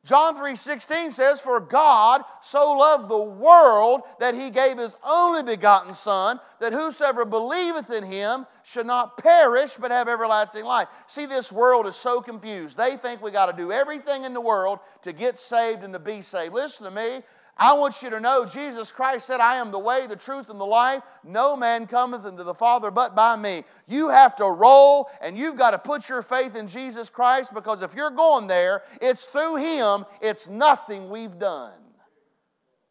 John 0.03 0.35
3:16 0.35 1.13
says 1.13 1.43
for 1.43 1.61
God 1.61 2.25
so 2.41 2.73
loved 2.73 3.09
the 3.09 3.19
world 3.19 4.01
that 4.19 4.35
he 4.35 4.49
gave 4.49 4.79
his 4.79 4.97
only 5.05 5.43
begotten 5.43 5.93
son 5.93 6.41
that 6.59 6.73
whosoever 6.73 7.27
believeth 7.27 7.91
in 7.91 8.05
him 8.05 8.47
should 8.63 8.87
not 8.87 9.19
perish 9.19 9.75
but 9.75 9.91
have 9.91 10.09
everlasting 10.09 10.65
life. 10.65 10.89
See 11.07 11.27
this 11.27 11.53
world 11.53 11.87
is 11.87 11.97
so 11.97 12.23
confused. 12.23 12.79
They 12.79 12.97
think 12.97 13.21
we 13.21 13.31
got 13.31 13.47
to 13.47 13.53
do 13.53 13.73
everything 13.73 14.25
in 14.25 14.33
the 14.33 14.41
world 14.41 14.79
to 15.03 15.13
get 15.13 15.37
saved 15.37 15.85
and 15.85 15.93
to 15.93 15.99
be 15.99 16.23
saved. 16.23 16.55
Listen 16.55 16.87
to 16.87 16.91
me. 16.91 17.23
I 17.57 17.75
want 17.75 18.03
you 18.03 18.11
to 18.11 18.21
know 18.21 18.47
Jesus 18.47 18.91
Christ 18.91 19.27
said, 19.27 19.41
I 19.41 19.57
am 19.57 19.71
the 19.71 19.79
way, 19.79 20.07
the 20.07 20.17
truth, 20.17 20.49
and 20.49 20.59
the 20.59 20.65
life. 20.65 21.03
No 21.25 21.57
man 21.57 21.87
cometh 21.87 22.25
unto 22.25 22.43
the 22.43 22.55
Father 22.55 22.91
but 22.91 23.15
by 23.15 23.37
me. 23.37 23.65
You 23.87 24.09
have 24.09 24.37
to 24.37 24.47
roll 24.47 25.11
and 25.21 25.37
you've 25.37 25.57
got 25.57 25.73
to 25.73 25.79
put 25.79 26.09
your 26.09 26.23
faith 26.23 26.57
in 26.57 26.69
Jesus 26.69 27.11
Christ 27.11 27.53
because 27.53 27.83
if 27.83 27.95
you're 27.95 28.11
going 28.11 28.47
there, 28.47 28.83
it's 29.03 29.27
through 29.27 29.57
Him, 29.57 30.07
it's 30.21 30.49
nothing 30.49 31.11
we've 31.11 31.39
done. 31.39 31.73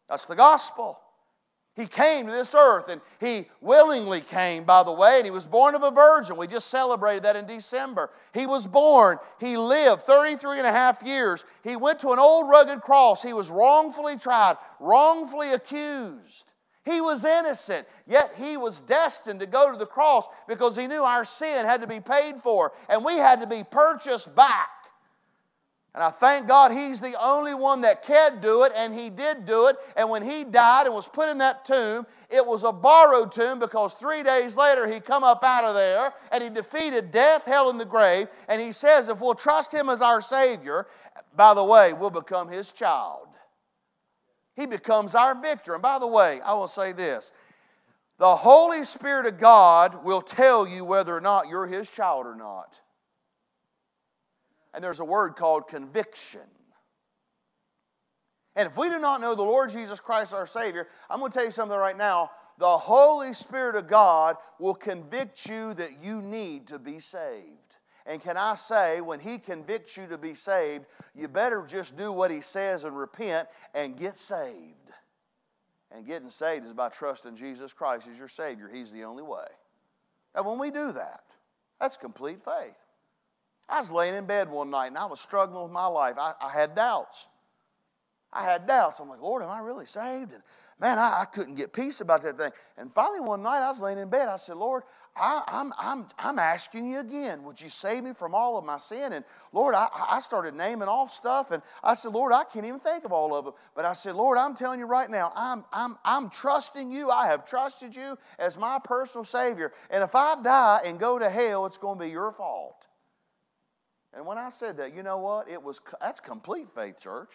That's 0.08 0.26
the 0.26 0.36
gospel. 0.36 1.00
He 1.80 1.86
came 1.86 2.26
to 2.26 2.32
this 2.32 2.54
earth 2.54 2.90
and 2.90 3.00
he 3.20 3.46
willingly 3.62 4.20
came, 4.20 4.64
by 4.64 4.82
the 4.82 4.92
way, 4.92 5.16
and 5.16 5.24
he 5.24 5.30
was 5.30 5.46
born 5.46 5.74
of 5.74 5.82
a 5.82 5.90
virgin. 5.90 6.36
We 6.36 6.46
just 6.46 6.68
celebrated 6.68 7.22
that 7.22 7.36
in 7.36 7.46
December. 7.46 8.10
He 8.34 8.46
was 8.46 8.66
born, 8.66 9.16
he 9.38 9.56
lived 9.56 10.02
33 10.02 10.58
and 10.58 10.66
a 10.66 10.72
half 10.72 11.02
years. 11.02 11.46
He 11.64 11.76
went 11.76 11.98
to 12.00 12.12
an 12.12 12.18
old 12.18 12.50
rugged 12.50 12.82
cross. 12.82 13.22
He 13.22 13.32
was 13.32 13.48
wrongfully 13.48 14.18
tried, 14.18 14.58
wrongfully 14.78 15.54
accused. 15.54 16.52
He 16.84 17.00
was 17.00 17.24
innocent, 17.24 17.88
yet 18.06 18.34
he 18.36 18.58
was 18.58 18.80
destined 18.80 19.40
to 19.40 19.46
go 19.46 19.72
to 19.72 19.78
the 19.78 19.86
cross 19.86 20.28
because 20.48 20.76
he 20.76 20.86
knew 20.86 21.02
our 21.02 21.24
sin 21.24 21.64
had 21.64 21.80
to 21.80 21.86
be 21.86 22.00
paid 22.00 22.36
for 22.36 22.72
and 22.90 23.02
we 23.02 23.14
had 23.14 23.40
to 23.40 23.46
be 23.46 23.64
purchased 23.64 24.34
back. 24.34 24.68
And 25.94 26.04
I 26.04 26.10
thank 26.10 26.46
God 26.46 26.70
He's 26.70 27.00
the 27.00 27.16
only 27.20 27.52
one 27.52 27.80
that 27.80 28.02
can 28.02 28.40
do 28.40 28.62
it, 28.62 28.72
and 28.76 28.94
He 28.94 29.10
did 29.10 29.44
do 29.44 29.66
it. 29.66 29.76
And 29.96 30.08
when 30.08 30.22
He 30.22 30.44
died 30.44 30.86
and 30.86 30.94
was 30.94 31.08
put 31.08 31.28
in 31.28 31.38
that 31.38 31.64
tomb, 31.64 32.06
it 32.28 32.46
was 32.46 32.62
a 32.62 32.70
borrowed 32.70 33.32
tomb 33.32 33.58
because 33.58 33.94
three 33.94 34.22
days 34.22 34.56
later 34.56 34.86
He 34.86 35.00
come 35.00 35.24
up 35.24 35.42
out 35.42 35.64
of 35.64 35.74
there 35.74 36.12
and 36.30 36.44
He 36.44 36.50
defeated 36.50 37.10
death, 37.10 37.44
hell, 37.44 37.70
and 37.70 37.80
the 37.80 37.84
grave. 37.84 38.28
And 38.48 38.62
He 38.62 38.70
says 38.70 39.08
if 39.08 39.20
we'll 39.20 39.34
trust 39.34 39.74
Him 39.74 39.88
as 39.88 40.00
our 40.00 40.20
Savior, 40.20 40.86
by 41.34 41.54
the 41.54 41.64
way, 41.64 41.92
we'll 41.92 42.10
become 42.10 42.48
His 42.48 42.70
child. 42.70 43.26
He 44.54 44.66
becomes 44.66 45.16
our 45.16 45.40
victor. 45.40 45.74
And 45.74 45.82
by 45.82 45.98
the 45.98 46.06
way, 46.06 46.40
I 46.42 46.54
will 46.54 46.68
say 46.68 46.92
this 46.92 47.32
the 48.18 48.36
Holy 48.36 48.84
Spirit 48.84 49.26
of 49.26 49.38
God 49.38 50.04
will 50.04 50.22
tell 50.22 50.68
you 50.68 50.84
whether 50.84 51.16
or 51.16 51.20
not 51.20 51.48
you're 51.48 51.66
His 51.66 51.90
child 51.90 52.26
or 52.26 52.36
not 52.36 52.78
and 54.74 54.82
there's 54.82 55.00
a 55.00 55.04
word 55.04 55.36
called 55.36 55.68
conviction. 55.68 56.40
And 58.56 58.66
if 58.66 58.76
we 58.76 58.88
do 58.88 58.98
not 58.98 59.20
know 59.20 59.34
the 59.34 59.42
Lord 59.42 59.70
Jesus 59.70 60.00
Christ, 60.00 60.34
our 60.34 60.46
Savior, 60.46 60.88
I'm 61.08 61.20
going 61.20 61.30
to 61.30 61.36
tell 61.36 61.44
you 61.44 61.52
something 61.52 61.76
right 61.76 61.96
now. 61.96 62.30
The 62.58 62.76
Holy 62.76 63.32
Spirit 63.32 63.76
of 63.76 63.88
God 63.88 64.36
will 64.58 64.74
convict 64.74 65.48
you 65.48 65.72
that 65.74 66.02
you 66.02 66.20
need 66.20 66.66
to 66.68 66.78
be 66.78 66.98
saved. 66.98 67.46
And 68.06 68.20
can 68.20 68.36
I 68.36 68.54
say, 68.56 69.00
when 69.00 69.20
He 69.20 69.38
convicts 69.38 69.96
you 69.96 70.06
to 70.08 70.18
be 70.18 70.34
saved, 70.34 70.86
you 71.14 71.28
better 71.28 71.64
just 71.66 71.96
do 71.96 72.12
what 72.12 72.30
He 72.30 72.40
says 72.40 72.84
and 72.84 72.96
repent 72.96 73.48
and 73.74 73.96
get 73.96 74.16
saved. 74.16 74.74
And 75.92 76.06
getting 76.06 76.30
saved 76.30 76.66
is 76.66 76.72
by 76.72 76.88
trusting 76.88 77.36
Jesus 77.36 77.72
Christ 77.72 78.08
as 78.08 78.18
your 78.18 78.28
Savior. 78.28 78.68
He's 78.72 78.90
the 78.90 79.04
only 79.04 79.22
way. 79.22 79.46
And 80.34 80.44
when 80.44 80.58
we 80.58 80.70
do 80.70 80.92
that, 80.92 81.22
that's 81.80 81.96
complete 81.96 82.42
faith. 82.44 82.76
I 83.70 83.80
was 83.80 83.92
laying 83.92 84.14
in 84.14 84.26
bed 84.26 84.50
one 84.50 84.70
night 84.70 84.88
and 84.88 84.98
I 84.98 85.06
was 85.06 85.20
struggling 85.20 85.62
with 85.62 85.72
my 85.72 85.86
life. 85.86 86.16
I, 86.18 86.32
I 86.40 86.50
had 86.50 86.74
doubts. 86.74 87.28
I 88.32 88.42
had 88.44 88.66
doubts. 88.66 89.00
I'm 89.00 89.08
like, 89.08 89.22
Lord, 89.22 89.42
am 89.42 89.48
I 89.48 89.60
really 89.60 89.86
saved? 89.86 90.32
And 90.32 90.42
man, 90.80 90.98
I, 90.98 91.20
I, 91.22 91.24
couldn't 91.24 91.56
get 91.56 91.72
peace 91.72 92.00
about 92.00 92.22
that 92.22 92.38
thing. 92.38 92.50
And 92.78 92.92
finally, 92.92 93.20
one 93.20 93.42
night, 93.42 93.60
I 93.60 93.68
was 93.68 93.80
laying 93.80 93.98
in 93.98 94.08
bed. 94.08 94.28
I 94.28 94.36
said, 94.36 94.56
Lord, 94.56 94.84
I, 95.16 95.42
am 95.48 95.72
I'm, 95.78 95.98
I'm, 96.00 96.08
I'm 96.18 96.38
asking 96.38 96.90
you 96.90 97.00
again, 97.00 97.42
would 97.42 97.60
you 97.60 97.68
save 97.68 98.04
me 98.04 98.12
from 98.12 98.34
all 98.34 98.56
of 98.56 98.64
my 98.64 98.76
sin? 98.76 99.12
And 99.12 99.24
Lord, 99.52 99.74
I, 99.74 99.88
I 100.10 100.20
started 100.20 100.54
naming 100.54 100.88
off 100.88 101.10
stuff. 101.10 101.50
And 101.50 101.62
I 101.82 101.94
said, 101.94 102.12
Lord, 102.12 102.32
I 102.32 102.44
can't 102.44 102.64
even 102.64 102.80
think 102.80 103.04
of 103.04 103.12
all 103.12 103.34
of 103.34 103.44
them. 103.44 103.54
But 103.74 103.84
I 103.84 103.92
said, 103.92 104.14
Lord, 104.14 104.38
I'm 104.38 104.54
telling 104.54 104.78
you 104.78 104.86
right 104.86 105.10
now, 105.10 105.32
I'm, 105.34 105.64
I'm, 105.72 105.96
I'm 106.04 106.30
trusting 106.30 106.90
you. 106.90 107.10
I 107.10 107.26
have 107.26 107.44
trusted 107.44 107.94
you 107.94 108.16
as 108.38 108.58
my 108.58 108.78
personal 108.82 109.24
Savior. 109.24 109.72
And 109.90 110.02
if 110.02 110.14
I 110.14 110.40
die 110.42 110.80
and 110.86 110.98
go 110.98 111.18
to 111.18 111.28
hell, 111.28 111.66
it's 111.66 111.78
going 111.78 111.98
to 111.98 112.04
be 112.04 112.10
your 112.10 112.32
fault. 112.32 112.86
And 114.14 114.26
when 114.26 114.38
I 114.38 114.48
said 114.48 114.76
that, 114.78 114.94
you 114.94 115.02
know 115.02 115.18
what? 115.18 115.48
It 115.48 115.62
was 115.62 115.80
that's 116.00 116.20
complete 116.20 116.68
faith, 116.74 117.00
church. 117.00 117.30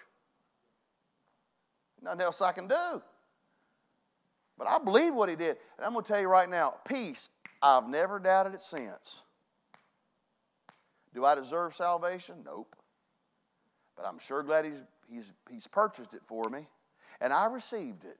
Nothing 2.01 2.21
else 2.21 2.41
I 2.41 2.51
can 2.51 2.67
do. 2.67 3.01
But 4.57 4.69
I 4.69 4.77
believe 4.77 5.13
what 5.13 5.29
he 5.29 5.35
did. 5.35 5.57
And 5.77 5.85
I'm 5.85 5.93
going 5.93 6.03
to 6.03 6.07
tell 6.11 6.21
you 6.21 6.27
right 6.27 6.49
now 6.49 6.75
peace, 6.87 7.29
I've 7.61 7.87
never 7.87 8.19
doubted 8.19 8.53
it 8.53 8.61
since. 8.61 9.23
Do 11.13 11.23
I 11.23 11.35
deserve 11.35 11.73
salvation? 11.73 12.35
Nope. 12.45 12.75
But 13.95 14.05
I'm 14.05 14.19
sure 14.19 14.43
glad 14.43 14.65
he's, 14.65 14.83
he's, 15.09 15.31
he's 15.49 15.67
purchased 15.67 16.13
it 16.13 16.21
for 16.27 16.49
me. 16.49 16.67
And 17.21 17.31
I 17.31 17.45
received 17.47 18.03
it. 18.03 18.17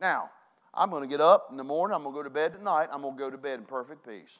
Now, 0.00 0.30
I'm 0.72 0.90
going 0.90 1.02
to 1.02 1.08
get 1.08 1.20
up 1.20 1.48
in 1.50 1.56
the 1.56 1.64
morning. 1.64 1.96
I'm 1.96 2.04
going 2.04 2.14
to 2.14 2.18
go 2.18 2.22
to 2.22 2.30
bed 2.30 2.52
tonight. 2.52 2.88
I'm 2.92 3.02
going 3.02 3.16
to 3.16 3.18
go 3.18 3.30
to 3.30 3.38
bed 3.38 3.58
in 3.58 3.64
perfect 3.64 4.06
peace. 4.06 4.38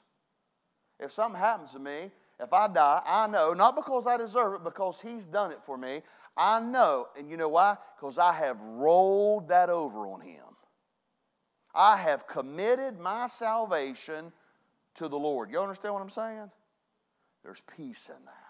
If 1.00 1.10
something 1.10 1.38
happens 1.38 1.72
to 1.72 1.80
me, 1.80 2.12
if 2.40 2.52
I 2.52 2.68
die, 2.68 3.02
I 3.04 3.26
know, 3.26 3.52
not 3.52 3.76
because 3.76 4.06
I 4.06 4.16
deserve 4.16 4.54
it, 4.54 4.64
because 4.64 5.00
He's 5.00 5.24
done 5.24 5.50
it 5.50 5.62
for 5.62 5.76
me. 5.76 6.02
I 6.36 6.60
know, 6.60 7.08
and 7.18 7.28
you 7.28 7.36
know 7.36 7.48
why? 7.48 7.76
Because 7.96 8.18
I 8.18 8.32
have 8.32 8.60
rolled 8.62 9.48
that 9.48 9.70
over 9.70 10.06
on 10.06 10.20
Him. 10.20 10.44
I 11.74 11.96
have 11.96 12.26
committed 12.26 12.98
my 12.98 13.26
salvation 13.26 14.32
to 14.94 15.08
the 15.08 15.18
Lord. 15.18 15.50
You 15.50 15.60
understand 15.60 15.94
what 15.94 16.02
I'm 16.02 16.10
saying? 16.10 16.50
There's 17.42 17.62
peace 17.76 18.08
in 18.08 18.24
that. 18.24 18.48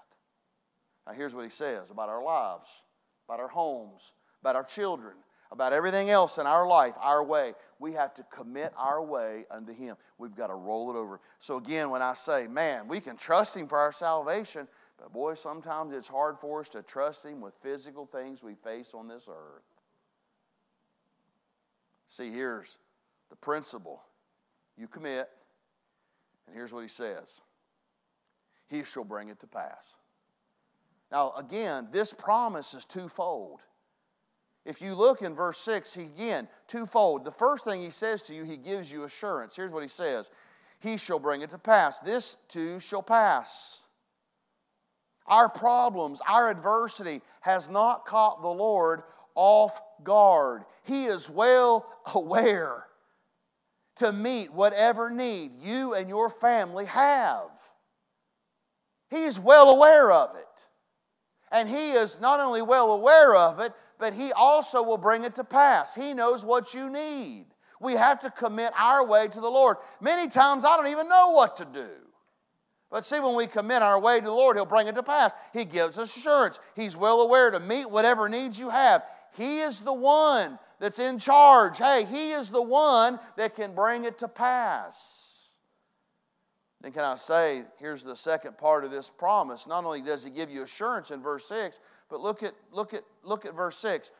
Now, 1.06 1.12
here's 1.14 1.34
what 1.34 1.44
he 1.44 1.50
says 1.50 1.90
about 1.90 2.08
our 2.08 2.22
lives, 2.22 2.68
about 3.26 3.40
our 3.40 3.48
homes, 3.48 4.12
about 4.42 4.56
our 4.56 4.64
children, 4.64 5.14
about 5.50 5.72
everything 5.72 6.10
else 6.10 6.38
in 6.38 6.46
our 6.46 6.66
life, 6.66 6.94
our 7.00 7.24
way. 7.24 7.54
We 7.78 7.92
have 7.92 8.14
to 8.14 8.22
commit 8.24 8.72
our 8.76 9.02
way 9.02 9.46
unto 9.50 9.72
Him. 9.72 9.96
We've 10.18 10.34
got 10.34 10.48
to 10.48 10.54
roll 10.54 10.90
it 10.90 10.98
over. 10.98 11.20
So, 11.40 11.56
again, 11.56 11.90
when 11.90 12.02
I 12.02 12.14
say, 12.14 12.46
man, 12.46 12.88
we 12.88 13.00
can 13.00 13.16
trust 13.16 13.56
Him 13.56 13.66
for 13.66 13.78
our 13.78 13.92
salvation, 13.92 14.68
but 14.98 15.12
boy, 15.12 15.34
sometimes 15.34 15.94
it's 15.94 16.08
hard 16.08 16.38
for 16.38 16.60
us 16.60 16.68
to 16.70 16.82
trust 16.82 17.24
Him 17.24 17.40
with 17.40 17.54
physical 17.62 18.06
things 18.06 18.42
we 18.42 18.54
face 18.54 18.92
on 18.94 19.08
this 19.08 19.26
earth. 19.28 19.62
See, 22.06 22.30
here's 22.30 22.78
the 23.30 23.36
principle 23.36 24.02
you 24.76 24.86
commit, 24.86 25.28
and 26.46 26.54
here's 26.54 26.72
what 26.72 26.82
he 26.82 26.88
says 26.88 27.40
He 28.68 28.84
shall 28.84 29.04
bring 29.04 29.28
it 29.28 29.40
to 29.40 29.46
pass. 29.46 29.96
Now, 31.10 31.32
again, 31.36 31.88
this 31.90 32.12
promise 32.12 32.74
is 32.74 32.84
twofold. 32.84 33.60
If 34.68 34.82
you 34.82 34.94
look 34.94 35.22
in 35.22 35.34
verse 35.34 35.56
6, 35.60 35.94
he 35.94 36.02
again, 36.02 36.46
twofold. 36.66 37.24
The 37.24 37.32
first 37.32 37.64
thing 37.64 37.80
he 37.80 37.88
says 37.88 38.20
to 38.24 38.34
you, 38.34 38.44
he 38.44 38.58
gives 38.58 38.92
you 38.92 39.04
assurance. 39.04 39.56
Here's 39.56 39.72
what 39.72 39.82
he 39.82 39.88
says 39.88 40.30
He 40.80 40.98
shall 40.98 41.18
bring 41.18 41.40
it 41.40 41.48
to 41.50 41.58
pass. 41.58 41.98
This 42.00 42.36
too 42.48 42.78
shall 42.78 43.02
pass. 43.02 43.86
Our 45.26 45.48
problems, 45.48 46.20
our 46.28 46.50
adversity 46.50 47.22
has 47.40 47.70
not 47.70 48.04
caught 48.04 48.42
the 48.42 48.48
Lord 48.48 49.04
off 49.34 49.80
guard. 50.04 50.64
He 50.84 51.06
is 51.06 51.30
well 51.30 51.86
aware 52.14 52.84
to 53.96 54.12
meet 54.12 54.52
whatever 54.52 55.08
need 55.08 55.52
you 55.62 55.94
and 55.94 56.10
your 56.10 56.28
family 56.28 56.84
have. 56.84 57.48
He's 59.08 59.40
well 59.40 59.70
aware 59.70 60.12
of 60.12 60.36
it. 60.36 60.44
And 61.50 61.70
He 61.70 61.92
is 61.92 62.20
not 62.20 62.40
only 62.40 62.60
well 62.60 62.92
aware 62.92 63.34
of 63.34 63.60
it, 63.60 63.72
but 63.98 64.14
He 64.14 64.32
also 64.32 64.82
will 64.82 64.98
bring 64.98 65.24
it 65.24 65.34
to 65.36 65.44
pass. 65.44 65.94
He 65.94 66.14
knows 66.14 66.44
what 66.44 66.74
you 66.74 66.90
need. 66.90 67.46
We 67.80 67.92
have 67.92 68.20
to 68.20 68.30
commit 68.30 68.72
our 68.76 69.06
way 69.06 69.28
to 69.28 69.40
the 69.40 69.50
Lord. 69.50 69.76
Many 70.00 70.28
times 70.28 70.64
I 70.64 70.76
don't 70.76 70.88
even 70.88 71.08
know 71.08 71.32
what 71.32 71.56
to 71.58 71.64
do. 71.64 71.88
But 72.90 73.04
see, 73.04 73.20
when 73.20 73.36
we 73.36 73.46
commit 73.46 73.82
our 73.82 74.00
way 74.00 74.18
to 74.18 74.24
the 74.24 74.32
Lord, 74.32 74.56
He'll 74.56 74.64
bring 74.64 74.88
it 74.88 74.94
to 74.94 75.02
pass. 75.02 75.32
He 75.52 75.64
gives 75.64 75.98
us 75.98 76.16
assurance. 76.16 76.58
He's 76.74 76.96
well 76.96 77.20
aware 77.20 77.50
to 77.50 77.60
meet 77.60 77.90
whatever 77.90 78.28
needs 78.28 78.58
you 78.58 78.70
have. 78.70 79.04
He 79.36 79.60
is 79.60 79.80
the 79.80 79.92
one 79.92 80.58
that's 80.80 80.98
in 80.98 81.18
charge. 81.18 81.78
Hey, 81.78 82.06
He 82.10 82.32
is 82.32 82.50
the 82.50 82.62
one 82.62 83.20
that 83.36 83.54
can 83.54 83.74
bring 83.74 84.04
it 84.04 84.18
to 84.18 84.28
pass. 84.28 85.26
Then, 86.80 86.92
can 86.92 87.02
I 87.02 87.16
say, 87.16 87.64
here's 87.78 88.04
the 88.04 88.16
second 88.16 88.56
part 88.56 88.84
of 88.84 88.90
this 88.90 89.10
promise. 89.10 89.66
Not 89.66 89.84
only 89.84 90.00
does 90.00 90.24
He 90.24 90.30
give 90.30 90.50
you 90.50 90.62
assurance 90.62 91.10
in 91.10 91.20
verse 91.20 91.46
6, 91.46 91.80
but 92.08 92.20
look 92.20 92.42
at, 92.42 92.54
look 92.72 92.94
at, 92.94 93.02
look 93.22 93.44
at 93.44 93.54
verse 93.54 93.76
6. 93.78 94.10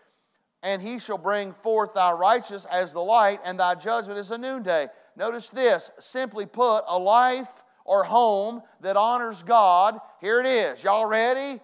And 0.63 0.83
he 0.83 0.99
shall 0.99 1.19
bring 1.19 1.53
forth 1.53 1.95
thy 1.95 2.13
righteousness 2.13 2.67
as 2.71 2.93
the 2.93 3.01
light, 3.01 3.41
and 3.45 3.61
thy 3.61 3.75
judgment 3.75 4.19
as 4.19 4.29
the 4.29 4.39
noonday. 4.39 4.89
Notice 5.17 5.49
this 5.51 5.91
simply 5.99 6.47
put, 6.47 6.83
a 6.89 6.99
life 6.99 7.63
or 7.85 8.05
home 8.05 8.63
that 8.81 8.97
honors 8.97 9.43
God. 9.43 9.99
Here 10.21 10.41
it 10.41 10.47
is. 10.47 10.83
Y'all 10.83 11.07
ready? 11.07 11.61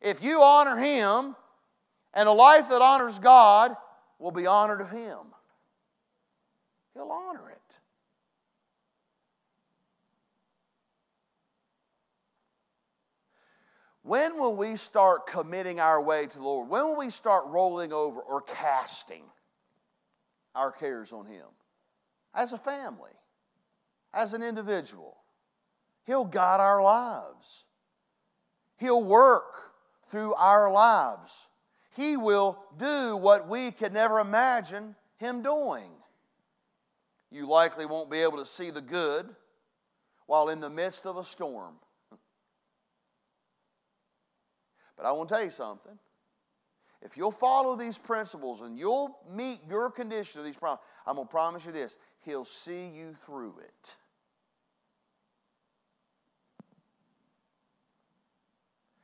If 0.00 0.22
you 0.22 0.42
honor 0.42 0.76
Him, 0.76 1.34
and 2.14 2.28
a 2.28 2.32
life 2.32 2.68
that 2.68 2.82
honors 2.82 3.18
God 3.18 3.76
will 4.18 4.30
be 4.30 4.46
honored 4.46 4.80
of 4.80 4.90
Him. 4.90 5.18
He'll 6.94 7.10
honor 7.10 7.50
it. 7.50 7.57
When 14.08 14.38
will 14.38 14.56
we 14.56 14.76
start 14.76 15.26
committing 15.26 15.80
our 15.80 16.00
way 16.00 16.26
to 16.26 16.38
the 16.38 16.42
Lord? 16.42 16.70
When 16.70 16.82
will 16.84 16.96
we 16.96 17.10
start 17.10 17.44
rolling 17.48 17.92
over 17.92 18.18
or 18.22 18.40
casting 18.40 19.22
our 20.54 20.72
cares 20.72 21.12
on 21.12 21.26
Him? 21.26 21.44
As 22.34 22.54
a 22.54 22.58
family, 22.58 23.10
as 24.14 24.32
an 24.32 24.42
individual. 24.42 25.18
He'll 26.06 26.24
guide 26.24 26.58
our 26.58 26.82
lives, 26.82 27.66
He'll 28.78 29.04
work 29.04 29.74
through 30.06 30.32
our 30.36 30.72
lives. 30.72 31.46
He 31.94 32.16
will 32.16 32.58
do 32.78 33.14
what 33.14 33.46
we 33.46 33.72
could 33.72 33.92
never 33.92 34.20
imagine 34.20 34.96
Him 35.18 35.42
doing. 35.42 35.90
You 37.30 37.46
likely 37.46 37.84
won't 37.84 38.10
be 38.10 38.22
able 38.22 38.38
to 38.38 38.46
see 38.46 38.70
the 38.70 38.80
good 38.80 39.28
while 40.24 40.48
in 40.48 40.60
the 40.60 40.70
midst 40.70 41.04
of 41.04 41.18
a 41.18 41.24
storm. 41.24 41.74
But 44.98 45.06
I 45.06 45.12
want 45.12 45.28
to 45.28 45.36
tell 45.36 45.44
you 45.44 45.50
something. 45.50 45.96
If 47.00 47.16
you'll 47.16 47.30
follow 47.30 47.76
these 47.76 47.96
principles 47.96 48.60
and 48.60 48.76
you'll 48.76 49.16
meet 49.32 49.60
your 49.68 49.88
condition 49.90 50.40
of 50.40 50.44
these 50.44 50.56
problems, 50.56 50.82
I'm 51.06 51.14
going 51.14 51.28
to 51.28 51.30
promise 51.30 51.64
you 51.64 51.72
this 51.72 51.96
He'll 52.24 52.44
see 52.44 52.88
you 52.88 53.14
through 53.14 53.54
it. 53.60 53.94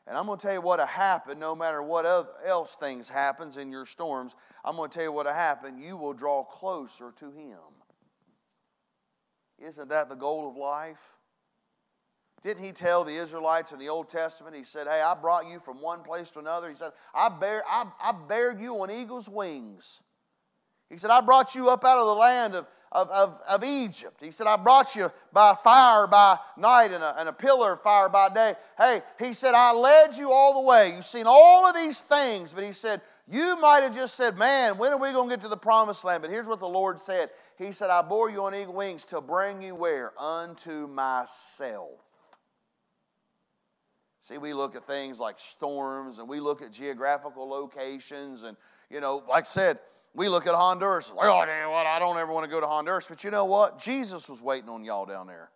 And 0.06 0.18
I'm 0.18 0.26
going 0.26 0.38
to 0.38 0.42
tell 0.42 0.52
you 0.52 0.60
what 0.60 0.80
will 0.80 0.86
happen 0.86 1.38
no 1.38 1.54
matter 1.54 1.82
what 1.82 2.04
else 2.04 2.74
things 2.74 3.08
happens 3.08 3.56
in 3.56 3.70
your 3.70 3.86
storms. 3.86 4.36
I'm 4.64 4.76
going 4.76 4.90
to 4.90 4.94
tell 4.94 5.04
you 5.04 5.12
what 5.12 5.26
will 5.26 5.32
happen. 5.32 5.78
You 5.78 5.96
will 5.96 6.12
draw 6.12 6.44
closer 6.44 7.12
to 7.16 7.30
Him. 7.30 7.58
Isn't 9.58 9.88
that 9.88 10.08
the 10.08 10.16
goal 10.16 10.50
of 10.50 10.56
life? 10.56 11.14
Didn't 12.44 12.62
he 12.62 12.72
tell 12.72 13.04
the 13.04 13.14
Israelites 13.14 13.72
in 13.72 13.78
the 13.78 13.88
Old 13.88 14.10
Testament? 14.10 14.54
He 14.54 14.64
said, 14.64 14.86
Hey, 14.86 15.00
I 15.00 15.14
brought 15.14 15.50
you 15.50 15.60
from 15.60 15.80
one 15.80 16.02
place 16.02 16.28
to 16.32 16.40
another. 16.40 16.68
He 16.68 16.76
said, 16.76 16.92
I 17.14 17.30
bear, 17.30 17.62
I, 17.66 17.86
I 17.98 18.12
bared 18.28 18.60
you 18.60 18.74
on 18.82 18.90
eagle's 18.90 19.30
wings. 19.30 20.02
He 20.90 20.98
said, 20.98 21.10
I 21.10 21.22
brought 21.22 21.54
you 21.54 21.70
up 21.70 21.86
out 21.86 21.98
of 21.98 22.06
the 22.06 22.14
land 22.14 22.54
of, 22.54 22.66
of, 22.92 23.08
of, 23.08 23.40
of 23.48 23.64
Egypt. 23.64 24.18
He 24.20 24.30
said, 24.30 24.46
I 24.46 24.56
brought 24.56 24.94
you 24.94 25.10
by 25.32 25.54
fire 25.54 26.06
by 26.06 26.36
night 26.58 26.92
and 26.92 27.02
a, 27.02 27.18
and 27.18 27.30
a 27.30 27.32
pillar 27.32 27.72
of 27.72 27.80
fire 27.80 28.10
by 28.10 28.28
day. 28.28 28.56
Hey, 28.76 29.00
he 29.18 29.32
said, 29.32 29.54
I 29.54 29.72
led 29.72 30.14
you 30.14 30.30
all 30.30 30.62
the 30.62 30.68
way. 30.68 30.92
You've 30.94 31.04
seen 31.06 31.24
all 31.26 31.66
of 31.66 31.74
these 31.74 32.02
things, 32.02 32.52
but 32.52 32.62
he 32.62 32.72
said, 32.72 33.00
you 33.26 33.58
might 33.58 33.82
have 33.82 33.94
just 33.94 34.16
said, 34.16 34.36
Man, 34.36 34.76
when 34.76 34.92
are 34.92 34.98
we 34.98 35.10
going 35.12 35.30
to 35.30 35.36
get 35.36 35.42
to 35.44 35.48
the 35.48 35.56
promised 35.56 36.04
land? 36.04 36.20
But 36.20 36.30
here's 36.30 36.46
what 36.46 36.60
the 36.60 36.68
Lord 36.68 37.00
said 37.00 37.30
He 37.56 37.72
said, 37.72 37.88
I 37.88 38.02
bore 38.02 38.28
you 38.28 38.44
on 38.44 38.54
eagle 38.54 38.74
wings 38.74 39.06
to 39.06 39.22
bring 39.22 39.62
you 39.62 39.74
where? 39.74 40.12
Unto 40.20 40.86
myself. 40.86 42.04
See, 44.24 44.38
we 44.38 44.54
look 44.54 44.74
at 44.74 44.86
things 44.86 45.20
like 45.20 45.38
storms 45.38 46.16
and 46.16 46.26
we 46.26 46.40
look 46.40 46.62
at 46.62 46.72
geographical 46.72 47.46
locations, 47.46 48.42
and, 48.42 48.56
you 48.88 49.02
know, 49.02 49.22
like 49.28 49.44
I 49.44 49.46
said, 49.46 49.78
we 50.14 50.30
look 50.30 50.46
at 50.46 50.54
Honduras, 50.54 51.12
like, 51.14 51.28
oh, 51.28 51.44
damn, 51.44 51.70
what? 51.70 51.84
I 51.84 51.98
don't 51.98 52.16
ever 52.16 52.32
want 52.32 52.46
to 52.46 52.50
go 52.50 52.58
to 52.58 52.66
Honduras. 52.66 53.04
But 53.06 53.22
you 53.22 53.30
know 53.30 53.44
what? 53.44 53.78
Jesus 53.78 54.26
was 54.30 54.40
waiting 54.40 54.70
on 54.70 54.82
y'all 54.82 55.04
down 55.04 55.26
there. 55.26 55.50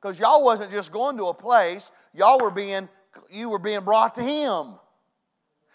Because 0.00 0.18
y'all 0.18 0.42
wasn't 0.42 0.70
just 0.70 0.92
going 0.92 1.18
to 1.18 1.24
a 1.24 1.34
place, 1.34 1.90
y'all 2.14 2.38
were 2.40 2.50
being, 2.50 2.88
you 3.30 3.50
were 3.50 3.58
being 3.58 3.80
brought 3.80 4.14
to 4.14 4.22
Him. 4.22 4.78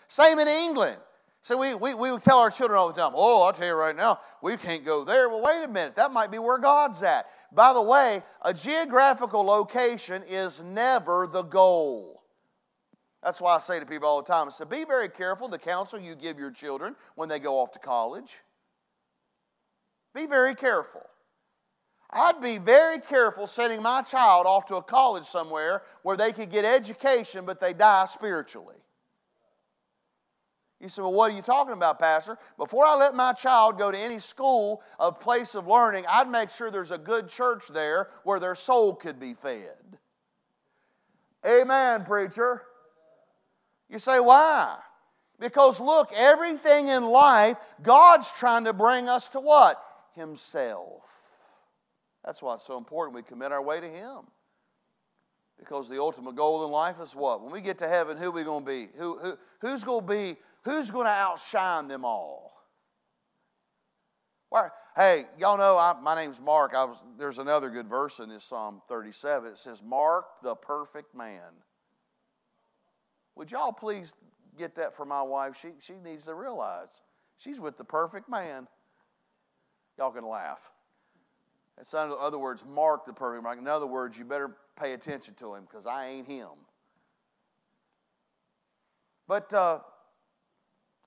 Same 0.08 0.40
in 0.40 0.48
England. 0.48 0.98
So 1.42 1.58
we, 1.58 1.74
we, 1.74 1.94
we 1.94 2.18
tell 2.18 2.40
our 2.40 2.50
children 2.50 2.78
all 2.78 2.92
the 2.92 3.00
time, 3.00 3.14
oh, 3.16 3.44
I'll 3.44 3.54
tell 3.54 3.68
you 3.68 3.74
right 3.74 3.96
now, 3.96 4.20
we 4.42 4.58
can't 4.58 4.84
go 4.84 5.04
there. 5.04 5.30
Well, 5.30 5.42
wait 5.42 5.64
a 5.64 5.68
minute. 5.68 5.96
That 5.96 6.12
might 6.12 6.32
be 6.32 6.38
where 6.38 6.58
God's 6.58 7.02
at. 7.02 7.28
By 7.54 7.74
the 7.74 7.82
way, 7.82 8.22
a 8.44 8.54
geographical 8.54 9.44
location 9.44 10.22
is 10.28 10.62
never 10.64 11.28
the 11.28 11.44
goal. 11.44 12.24
That's 13.24 13.42
why 13.42 13.56
I 13.56 13.60
say 13.60 13.80
to 13.80 13.86
people 13.86 14.08
all 14.08 14.22
the 14.22 14.28
time, 14.28 14.50
said, 14.52 14.70
be 14.70 14.86
very 14.86 15.10
careful 15.10 15.48
the 15.48 15.58
counsel 15.58 16.00
you 16.00 16.16
give 16.16 16.38
your 16.38 16.52
children 16.52 16.96
when 17.16 17.30
they 17.30 17.40
go 17.40 17.60
off 17.60 17.72
to 17.72 17.80
college. 17.80 18.38
Be 20.14 20.26
very 20.26 20.56
careful. 20.56 21.02
I'd 22.12 22.42
be 22.42 22.58
very 22.58 23.00
careful 23.00 23.46
sending 23.46 23.82
my 23.82 24.02
child 24.02 24.48
off 24.48 24.66
to 24.68 24.78
a 24.78 24.82
college 24.82 25.26
somewhere 25.26 25.84
where 26.02 26.18
they 26.18 26.32
could 26.32 26.50
get 26.50 26.66
education, 26.66 27.46
but 27.46 27.60
they 27.60 27.74
die 27.74 28.06
spiritually. 28.06 28.78
You 30.80 30.88
say, 30.88 31.02
Well, 31.02 31.14
what 31.14 31.32
are 31.32 31.36
you 31.36 31.42
talking 31.42 31.74
about, 31.74 32.00
Pastor? 32.00 32.38
Before 32.58 32.86
I 32.86 32.96
let 32.96 33.14
my 33.14 33.34
child 33.34 33.78
go 33.78 33.92
to 33.92 33.98
any 33.98 34.20
school, 34.20 34.82
a 35.00 35.12
place 35.12 35.56
of 35.56 35.68
learning, 35.68 36.06
I'd 36.08 36.30
make 36.30 36.50
sure 36.50 36.72
there's 36.72 36.92
a 36.92 36.98
good 36.98 37.28
church 37.28 37.68
there 37.68 38.10
where 38.24 38.40
their 38.40 38.56
soul 38.56 38.96
could 38.96 39.20
be 39.20 39.34
fed. 39.34 39.98
Amen, 41.46 42.06
preacher. 42.06 42.64
You 43.90 44.00
say, 44.00 44.20
Why? 44.20 44.78
Because 45.40 45.80
look, 45.80 46.12
everything 46.16 46.90
in 46.90 47.06
life, 47.06 47.58
God's 47.82 48.32
trying 48.32 48.66
to 48.66 48.74
bring 48.74 49.10
us 49.10 49.30
to 49.30 49.40
what? 49.40 49.82
Himself. 50.16 51.04
That's 52.24 52.42
why 52.42 52.56
it's 52.56 52.66
so 52.66 52.78
important 52.78 53.16
we 53.16 53.24
commit 53.24 53.52
our 53.52 53.62
way 53.62 53.80
to 53.80 53.88
Him. 53.88 54.26
Because 55.60 55.90
the 55.90 56.00
ultimate 56.00 56.36
goal 56.36 56.66
in 56.66 56.72
life 56.72 56.96
is 57.02 57.14
what? 57.14 57.42
When 57.42 57.52
we 57.52 57.62
get 57.62 57.78
to 57.80 57.88
heaven, 57.88 58.18
who 58.18 58.30
are 58.30 58.32
we 58.32 58.44
going 58.44 58.66
to 58.66 58.72
be? 58.72 58.88
Who, 58.98 59.18
who, 59.18 59.38
who's 59.60 59.84
going 59.84 60.08
to 60.08 60.14
be 60.14 60.38
Who's 60.64 60.92
going 60.92 61.06
to 61.06 61.12
outshine 61.12 61.88
them 61.88 62.04
all? 62.04 62.52
Why, 64.50 64.70
hey, 64.96 65.26
y'all 65.38 65.58
know 65.58 65.78
I, 65.78 65.94
my 66.02 66.16
name's 66.16 66.42
Mark. 66.42 66.74
Was, 66.74 67.02
there's 67.18 67.38
another 67.38 67.70
good 67.70 67.88
verse 67.88 68.20
in 68.20 68.30
this 68.30 68.44
Psalm 68.44 68.82
37. 68.90 69.52
It 69.52 69.58
says, 69.58 69.82
Mark 69.84 70.26
the 70.44 70.56
perfect 70.56 71.16
man. 71.16 71.54
Would 73.36 73.52
y'all 73.52 73.72
please 73.72 74.14
get 74.58 74.76
that 74.76 74.96
for 74.96 75.06
my 75.06 75.22
wife? 75.22 75.58
She, 75.62 75.70
she 75.80 75.94
needs 76.04 76.26
to 76.26 76.34
realize 76.34 77.02
she's 77.38 77.60
with 77.60 77.78
the 77.78 77.86
perfect 77.86 78.28
man. 78.28 78.68
Y'all 79.98 80.12
can 80.12 80.28
laugh. 80.28 80.72
In 81.80 82.14
other 82.20 82.38
words, 82.38 82.64
mark 82.66 83.06
the 83.06 83.14
perfect 83.14 83.44
man. 83.44 83.58
In 83.58 83.68
other 83.68 83.88
words, 83.88 84.18
you 84.18 84.26
better 84.26 84.56
pay 84.80 84.94
attention 84.94 85.34
to 85.36 85.56
him 85.56 85.64
because 85.70 85.86
I 85.86 86.08
ain't 86.08 86.28
him. 86.28 86.50
But 89.28 89.54
uh, 89.54 89.80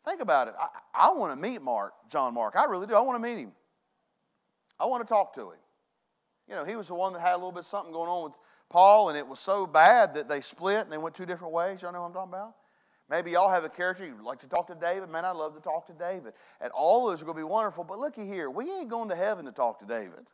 Think 0.05 0.21
about 0.21 0.49
it. 0.49 0.55
I, 0.59 0.69
I 0.95 1.13
want 1.13 1.33
to 1.33 1.41
meet 1.41 1.63
Mark, 1.63 1.93
John 2.11 2.35
Mark. 2.35 2.57
I 2.57 2.65
really 2.65 2.87
do. 2.87 2.95
I 2.95 3.01
want 3.01 3.23
to 3.23 3.29
meet 3.29 3.41
him. 3.41 3.53
I 4.79 4.87
want 4.87 5.07
to 5.07 5.09
talk 5.09 5.35
to 5.35 5.51
him. 5.51 5.59
You 6.49 6.57
know, 6.57 6.65
he 6.65 6.75
was 6.75 6.89
the 6.89 6.95
one 6.95 7.13
that 7.13 7.21
had 7.21 7.35
a 7.35 7.37
little 7.37 7.53
bit 7.53 7.65
something 7.65 7.93
going 7.93 8.11
on 8.11 8.25
with 8.25 8.33
Paul, 8.69 9.11
and 9.11 9.19
it 9.19 9.27
was 9.27 9.39
so 9.39 9.67
bad 9.67 10.15
that 10.15 10.29
they 10.29 10.41
split 10.41 10.83
and 10.83 10.91
they 10.91 10.99
went 10.99 11.15
two 11.15 11.27
different 11.27 11.53
ways. 11.53 11.83
Y'all 11.83 11.93
know 11.93 12.01
what 12.01 12.09
I'm 12.09 12.15
talking 12.15 12.33
about? 12.33 12.55
Maybe 13.09 13.31
y'all 13.33 13.51
have 13.51 13.65
a 13.65 13.69
character 13.69 14.05
you'd 14.05 14.23
like 14.23 14.41
to 14.41 14.49
talk 14.49 14.67
to 14.69 14.75
David. 14.75 15.09
Man, 15.09 15.25
I'd 15.25 15.37
love 15.37 15.55
to 15.55 15.61
talk 15.61 15.87
to 15.87 15.93
David. 15.93 16.33
And 16.61 16.73
all 16.73 17.07
those 17.07 17.23
are 17.23 17.27
going 17.27 17.37
to 17.37 17.41
be 17.41 17.45
wonderful. 17.45 17.85
But 17.85 17.99
looky 17.99 18.27
here, 18.27 18.51
we 18.51 18.65
ain't 18.73 18.89
going 18.89 19.09
to 19.11 19.15
heaven 19.15 19.45
to 19.45 19.53
talk 19.53 19.79
to 19.81 19.85
David. 19.85 20.27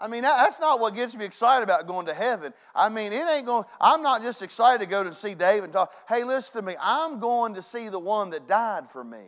I 0.00 0.08
mean, 0.08 0.22
that's 0.22 0.58
not 0.58 0.80
what 0.80 0.94
gets 0.94 1.14
me 1.14 1.26
excited 1.26 1.62
about 1.62 1.86
going 1.86 2.06
to 2.06 2.14
heaven. 2.14 2.54
I 2.74 2.88
mean, 2.88 3.12
it 3.12 3.28
ain't 3.28 3.44
going, 3.44 3.64
I'm 3.80 4.02
not 4.02 4.22
just 4.22 4.40
excited 4.42 4.82
to 4.82 4.90
go 4.90 5.04
to 5.04 5.12
see 5.12 5.34
David 5.34 5.64
and 5.64 5.72
talk. 5.74 5.92
Hey, 6.08 6.24
listen 6.24 6.54
to 6.54 6.62
me. 6.62 6.74
I'm 6.80 7.20
going 7.20 7.54
to 7.54 7.62
see 7.62 7.90
the 7.90 7.98
one 7.98 8.30
that 8.30 8.48
died 8.48 8.90
for 8.90 9.04
me. 9.04 9.26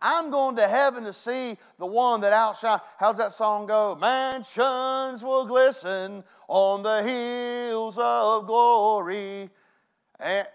I'm 0.00 0.30
going 0.30 0.56
to 0.56 0.66
heaven 0.66 1.04
to 1.04 1.12
see 1.12 1.56
the 1.78 1.86
one 1.86 2.20
that 2.20 2.32
outshines. 2.32 2.80
How's 2.98 3.16
that 3.18 3.32
song 3.32 3.66
go? 3.66 3.96
Mansions 3.98 5.22
will 5.22 5.46
glisten 5.46 6.24
on 6.48 6.82
the 6.82 7.02
hills 7.02 7.96
of 7.98 8.46
glory. 8.46 9.48
And 10.18 10.46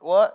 what? 0.00 0.34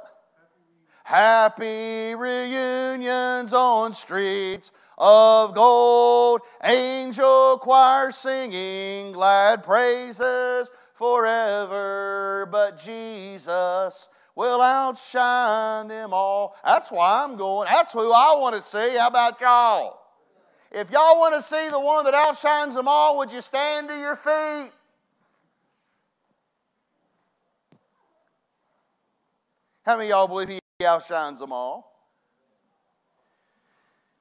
Happy 1.03 2.15
reunions 2.15 3.53
on 3.53 3.93
streets 3.93 4.71
of 4.97 5.53
gold. 5.53 6.41
Angel 6.63 7.57
choir 7.59 8.11
singing 8.11 9.11
glad 9.11 9.63
praises 9.63 10.69
forever. 10.93 12.47
But 12.51 12.77
Jesus 12.77 14.09
will 14.35 14.61
outshine 14.61 15.87
them 15.87 16.13
all. 16.13 16.55
That's 16.63 16.91
why 16.91 17.23
I'm 17.23 17.35
going. 17.37 17.67
That's 17.71 17.93
who 17.93 18.11
I 18.11 18.35
want 18.39 18.55
to 18.55 18.61
see. 18.61 18.97
How 18.97 19.07
about 19.07 19.41
y'all? 19.41 19.99
If 20.71 20.91
y'all 20.91 21.17
want 21.19 21.33
to 21.35 21.41
see 21.41 21.69
the 21.69 21.79
one 21.79 22.03
that 22.05 22.13
outshines 22.13 22.75
them 22.75 22.87
all, 22.87 23.17
would 23.17 23.31
you 23.31 23.41
stand 23.41 23.87
to 23.87 23.97
your 23.97 24.15
feet? 24.15 24.71
How 29.85 29.95
many 29.97 30.09
y'all 30.09 30.27
believe 30.27 30.49
he 30.49 30.85
outshines 30.85 31.39
them 31.39 31.53
all? 31.53 31.96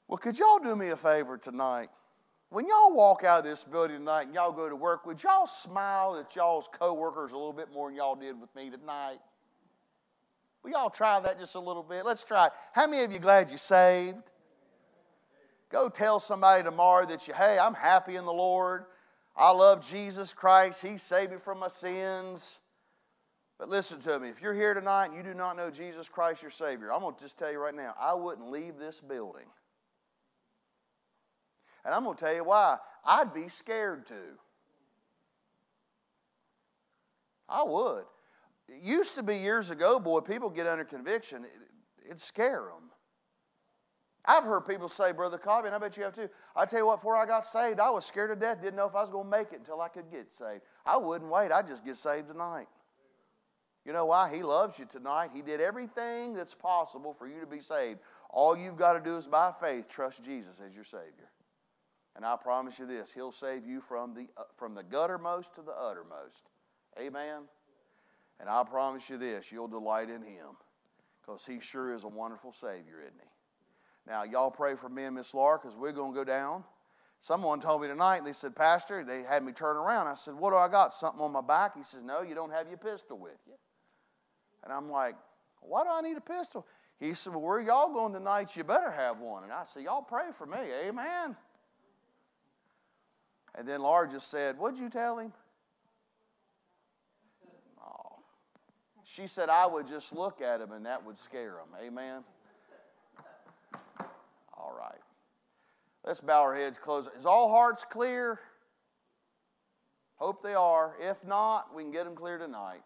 Well, 0.09 0.19
could 0.19 0.39
y'all 0.39 0.59
do 0.59 0.77
me 0.77 0.91
a 0.91 0.97
favor 0.97 1.37
tonight? 1.37 1.89
When 2.51 2.69
y'all 2.69 2.95
walk 2.95 3.25
out 3.25 3.41
of 3.41 3.45
this 3.45 3.65
building 3.65 3.99
tonight 3.99 4.27
and 4.27 4.35
y'all 4.35 4.53
go 4.53 4.69
to 4.69 4.77
work, 4.77 5.05
would 5.05 5.21
y'all 5.21 5.47
smile 5.47 6.17
at 6.17 6.37
y'all's 6.37 6.69
coworkers 6.73 7.33
a 7.33 7.37
little 7.37 7.53
bit 7.53 7.73
more 7.73 7.89
than 7.89 7.97
y'all 7.97 8.15
did 8.15 8.41
with 8.41 8.55
me 8.55 8.71
tonight? 8.71 9.19
Will 10.63 10.71
y'all 10.71 10.91
try 10.91 11.19
that 11.21 11.41
just 11.41 11.57
a 11.57 11.61
little 11.61 11.83
bit? 11.83 12.05
Let's 12.05 12.23
try 12.23 12.47
it. 12.47 12.53
How 12.73 12.87
many 12.87 13.05
of 13.05 13.13
you 13.13 13.19
glad 13.19 13.51
you 13.51 13.59
saved? 13.59 14.23
Go 15.71 15.89
tell 15.89 16.21
somebody 16.21 16.63
tomorrow 16.63 17.05
that 17.07 17.27
you, 17.27 17.35
hey, 17.35 17.59
I'm 17.59 17.75
happy 17.75 18.15
in 18.15 18.25
the 18.25 18.33
Lord. 18.33 18.85
I 19.37 19.51
love 19.51 19.87
Jesus 19.87 20.33
Christ. 20.33 20.83
He 20.83 20.97
saved 20.97 21.33
me 21.33 21.39
from 21.39 21.59
my 21.59 21.69
sins. 21.69 22.61
But 23.59 23.69
listen 23.69 24.01
to 24.03 24.21
me. 24.21 24.29
If 24.29 24.41
you're 24.41 24.55
here 24.55 24.73
tonight 24.73 25.07
and 25.07 25.17
you 25.17 25.25
do 25.25 25.35
not 25.35 25.57
know 25.57 25.69
Jesus 25.69 26.09
Christ 26.09 26.43
your 26.43 26.51
Savior, 26.53 26.93
I'm 26.93 27.01
going 27.01 27.15
to 27.15 27.21
just 27.21 27.39
tell 27.39 27.51
you 27.51 27.59
right 27.59 27.75
now, 27.75 27.95
I 28.01 28.15
wouldn't 28.15 28.51
leave 28.51 28.79
this 28.79 29.01
building 29.01 29.47
and 31.87 31.95
I'm 31.95 32.03
going 32.05 32.17
to 32.17 32.25
tell 32.25 32.35
you 32.35 32.45
why. 32.45 32.79
I'd 33.05 33.33
be 33.33 33.49
scared 33.49 34.07
to. 34.09 34.15
I 37.49 37.63
would. 37.63 38.05
It 38.69 38.83
used 38.83 39.15
to 39.15 39.23
be 39.23 39.37
years 39.37 39.71
ago, 39.71 40.01
boy, 40.01 40.19
people 40.19 40.51
get 40.51 40.67
under 40.67 40.85
conviction, 40.85 41.45
it, 41.45 41.51
it'd 42.05 42.21
scare 42.21 42.65
them. 42.65 42.91
I've 44.25 44.43
heard 44.43 44.63
people 44.63 44.89
say, 44.89 45.13
Brother 45.13 45.39
Cobby, 45.39 45.69
and 45.69 45.77
I 45.77 45.79
bet 45.79 45.97
you 45.97 46.03
have 46.03 46.17
too. 46.17 46.29
I 46.57 46.65
tell 46.65 46.81
you 46.81 46.87
what, 46.87 46.97
before 46.97 47.17
I 47.17 47.25
got 47.25 47.47
saved, 47.47 47.79
I 47.79 47.91
was 47.91 48.05
scared 48.05 48.31
to 48.31 48.37
death, 48.37 48.61
didn't 48.61 48.75
know 48.75 48.89
if 48.89 48.97
I 48.97 49.03
was 49.03 49.11
going 49.11 49.31
to 49.31 49.31
make 49.31 49.53
it 49.53 49.61
until 49.61 49.81
I 49.81 49.87
could 49.87 50.11
get 50.11 50.33
saved. 50.33 50.63
I 50.85 50.97
wouldn't 50.97 51.31
wait, 51.31 51.53
I'd 51.53 51.69
just 51.69 51.85
get 51.85 51.97
saved 51.97 52.27
tonight. 52.27 52.67
You 53.85 53.93
know 53.93 54.07
why? 54.07 54.35
He 54.35 54.43
loves 54.43 54.81
you 54.81 54.87
tonight. 54.87 55.31
He 55.33 55.43
did 55.43 55.61
everything 55.61 56.35
that's 56.35 56.55
possible 56.55 57.15
for 57.15 57.29
you 57.29 57.39
to 57.39 57.47
be 57.47 57.61
saved. 57.61 58.01
All 58.31 58.59
you've 58.59 58.77
got 58.77 58.95
to 58.95 59.01
do 59.01 59.17
is 59.17 59.29
by 59.29 59.53
faith 59.61 59.89
trust 59.89 60.25
Jesus 60.25 60.61
as 60.67 60.75
your 60.75 60.83
Savior. 60.83 61.31
And 62.17 62.25
I 62.25 62.35
promise 62.37 62.79
you 62.79 62.87
this, 62.87 63.13
He'll 63.13 63.31
save 63.31 63.67
you 63.67 63.81
from 63.83 64.15
the, 64.15 64.27
uh, 64.39 64.45
from 64.57 64.75
the 64.75 64.83
guttermost 64.83 65.55
to 65.55 65.63
the 65.63 65.73
uttermost. 65.73 66.49
Amen? 66.99 67.43
And 68.41 68.49
I 68.49 68.65
promise 68.65 69.09
you 69.11 69.19
this, 69.19 69.53
you'll 69.53 69.69
delight 69.69 70.09
in 70.09 70.23
Him 70.23 70.57
because 71.21 71.45
He 71.45 71.61
sure 71.61 71.93
is 71.93 72.05
a 72.05 72.09
wonderful 72.09 72.53
Savior, 72.53 73.01
isn't 73.03 73.21
He? 73.21 74.11
Now, 74.11 74.23
y'all 74.23 74.51
pray 74.51 74.77
for 74.77 74.89
me 74.89 75.05
and 75.05 75.15
Miss 75.15 75.35
Laura 75.35 75.59
because 75.61 75.77
we're 75.77 75.93
going 75.93 76.13
to 76.13 76.19
go 76.19 76.25
down. 76.25 76.65
Someone 77.21 77.61
told 77.61 77.83
me 77.83 77.89
tonight, 77.89 78.19
and 78.19 78.27
they 78.27 78.33
said, 78.33 78.55
Pastor, 78.55 79.05
they 79.05 79.23
had 79.23 79.43
me 79.43 79.53
turn 79.53 79.77
around. 79.77 80.07
I 80.07 80.15
said, 80.15 80.35
What 80.35 80.51
do 80.51 80.57
I 80.57 80.69
got? 80.69 80.95
Something 80.95 81.21
on 81.21 81.33
my 81.33 81.41
back? 81.43 81.77
He 81.77 81.83
says, 81.83 82.01
No, 82.03 82.23
you 82.23 82.35
don't 82.35 82.53
have 82.53 82.69
your 82.69 82.79
pistol 82.79 83.19
with 83.19 83.39
you. 83.47 83.55
And 84.65 84.73
I'm 84.73 84.91
like, 84.91 85.17
Why 85.61 85.83
do 85.83 85.91
I 85.91 86.01
need 86.01 86.17
a 86.17 86.21
pistol? 86.21 86.67
He 86.99 87.13
said, 87.15 87.33
Well, 87.33 87.43
where 87.43 87.59
are 87.59 87.63
y'all 87.63 87.93
going 87.93 88.15
tonight? 88.15 88.57
You 88.57 88.65
better 88.65 88.91
have 88.91 89.19
one. 89.19 89.43
And 89.43 89.53
I 89.53 89.65
said, 89.65 89.83
Y'all 89.83 90.03
pray 90.03 90.27
for 90.39 90.47
me. 90.47 90.59
Amen. 90.87 91.37
And 93.57 93.67
then 93.67 93.81
Laura 93.81 94.09
just 94.09 94.31
said, 94.31 94.59
What'd 94.59 94.79
you 94.79 94.91
tell 94.91 95.19
him? 95.19 95.33
Oh. 97.81 98.19
She 99.05 99.27
said, 99.27 99.49
I 99.49 99.67
would 99.67 99.87
just 99.87 100.15
look 100.15 100.43
at 100.43 100.61
him 100.61 100.73
and 100.73 100.85
that 100.85 101.05
would 101.05 101.17
scare 101.17 101.59
him. 101.59 101.69
Amen. 101.83 102.23
All 104.57 104.75
right. 104.79 105.01
Let's 106.05 106.21
bow 106.21 106.43
our 106.43 106.55
heads, 106.55 106.79
close. 106.79 107.09
Is 107.17 107.25
all 107.25 107.51
hearts 107.51 107.85
clear? 107.89 108.39
Hope 110.17 110.43
they 110.43 110.55
are. 110.55 110.95
If 111.01 111.25
not, 111.25 111.75
we 111.75 111.83
can 111.83 111.93
get 111.93 112.05
them 112.05 112.15
clear 112.15 112.39
tonight. 112.39 112.83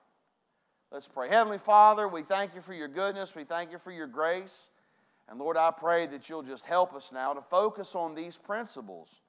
Let's 0.93 1.07
pray. 1.07 1.29
Heavenly 1.29 1.59
Father, 1.59 2.09
we 2.09 2.23
thank 2.23 2.55
you 2.55 2.61
for 2.61 2.75
your 2.75 2.89
goodness. 2.89 3.35
We 3.37 3.45
thank 3.45 3.71
you 3.71 3.79
for 3.79 3.93
your 3.93 4.09
grace. 4.09 4.71
And 5.29 5.39
Lord, 5.39 5.57
I 5.57 5.71
pray 5.71 6.07
that 6.07 6.29
you'll 6.29 6.43
just 6.43 6.65
help 6.65 6.93
us 6.95 7.13
now 7.13 7.33
to 7.33 7.41
focus 7.41 7.95
on 7.95 8.15
these 8.15 8.37
principles 8.37 9.21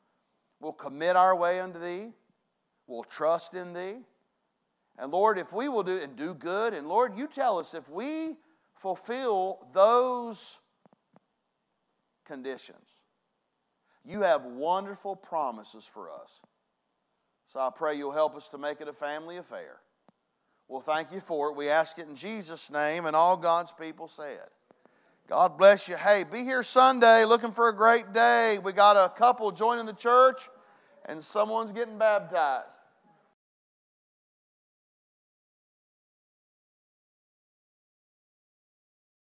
We'll 0.62 0.74
commit 0.74 1.16
our 1.16 1.36
way 1.36 1.60
unto 1.60 1.80
Thee. 1.80 2.14
We'll 2.86 3.04
trust 3.04 3.56
in 3.56 3.74
Thee. 3.74 3.98
And 5.00 5.12
Lord, 5.12 5.40
if 5.40 5.52
we 5.52 5.68
will 5.68 5.84
do 5.84 6.00
and 6.02 6.16
do 6.16 6.36
good, 6.36 6.74
and 6.76 6.88
Lord, 6.88 7.18
you 7.18 7.28
tell 7.28 7.58
us 7.58 7.74
if 7.74 7.90
we 7.90 8.38
fulfill 8.76 9.68
those 9.74 10.60
conditions, 12.26 13.02
you 14.06 14.22
have 14.22 14.46
wonderful 14.46 15.16
promises 15.16 15.86
for 15.86 16.12
us. 16.12 16.42
So 17.48 17.60
I 17.60 17.70
pray 17.76 17.98
you'll 17.98 18.12
help 18.12 18.36
us 18.36 18.48
to 18.50 18.58
make 18.58 18.82
it 18.82 18.88
a 18.88 18.94
family 18.94 19.38
affair. 19.38 19.80
Well, 20.68 20.82
thank 20.82 21.12
you 21.12 21.20
for 21.20 21.50
it. 21.50 21.58
We 21.58 21.70
ask 21.70 21.98
it 21.98 22.08
in 22.08 22.16
Jesus' 22.16 22.72
name, 22.72 23.06
and 23.06 23.16
all 23.16 23.36
God's 23.36 23.74
people 23.74 24.08
say 24.08 24.34
it. 24.34 24.52
God 25.32 25.58
bless 25.58 25.88
you. 25.88 25.96
Hey, 25.96 26.26
be 26.30 26.40
here 26.40 26.62
Sunday 26.62 27.24
looking 27.24 27.54
for 27.54 27.70
a 27.70 27.74
great 27.74 28.12
day. 28.12 28.60
We 28.62 28.74
got 28.74 28.98
a 28.98 29.08
couple 29.08 29.50
joining 29.52 29.86
the 29.86 29.94
church, 29.94 30.50
and 31.06 31.24
someone's 31.24 31.72
getting 31.72 31.98
baptized. 31.98 32.81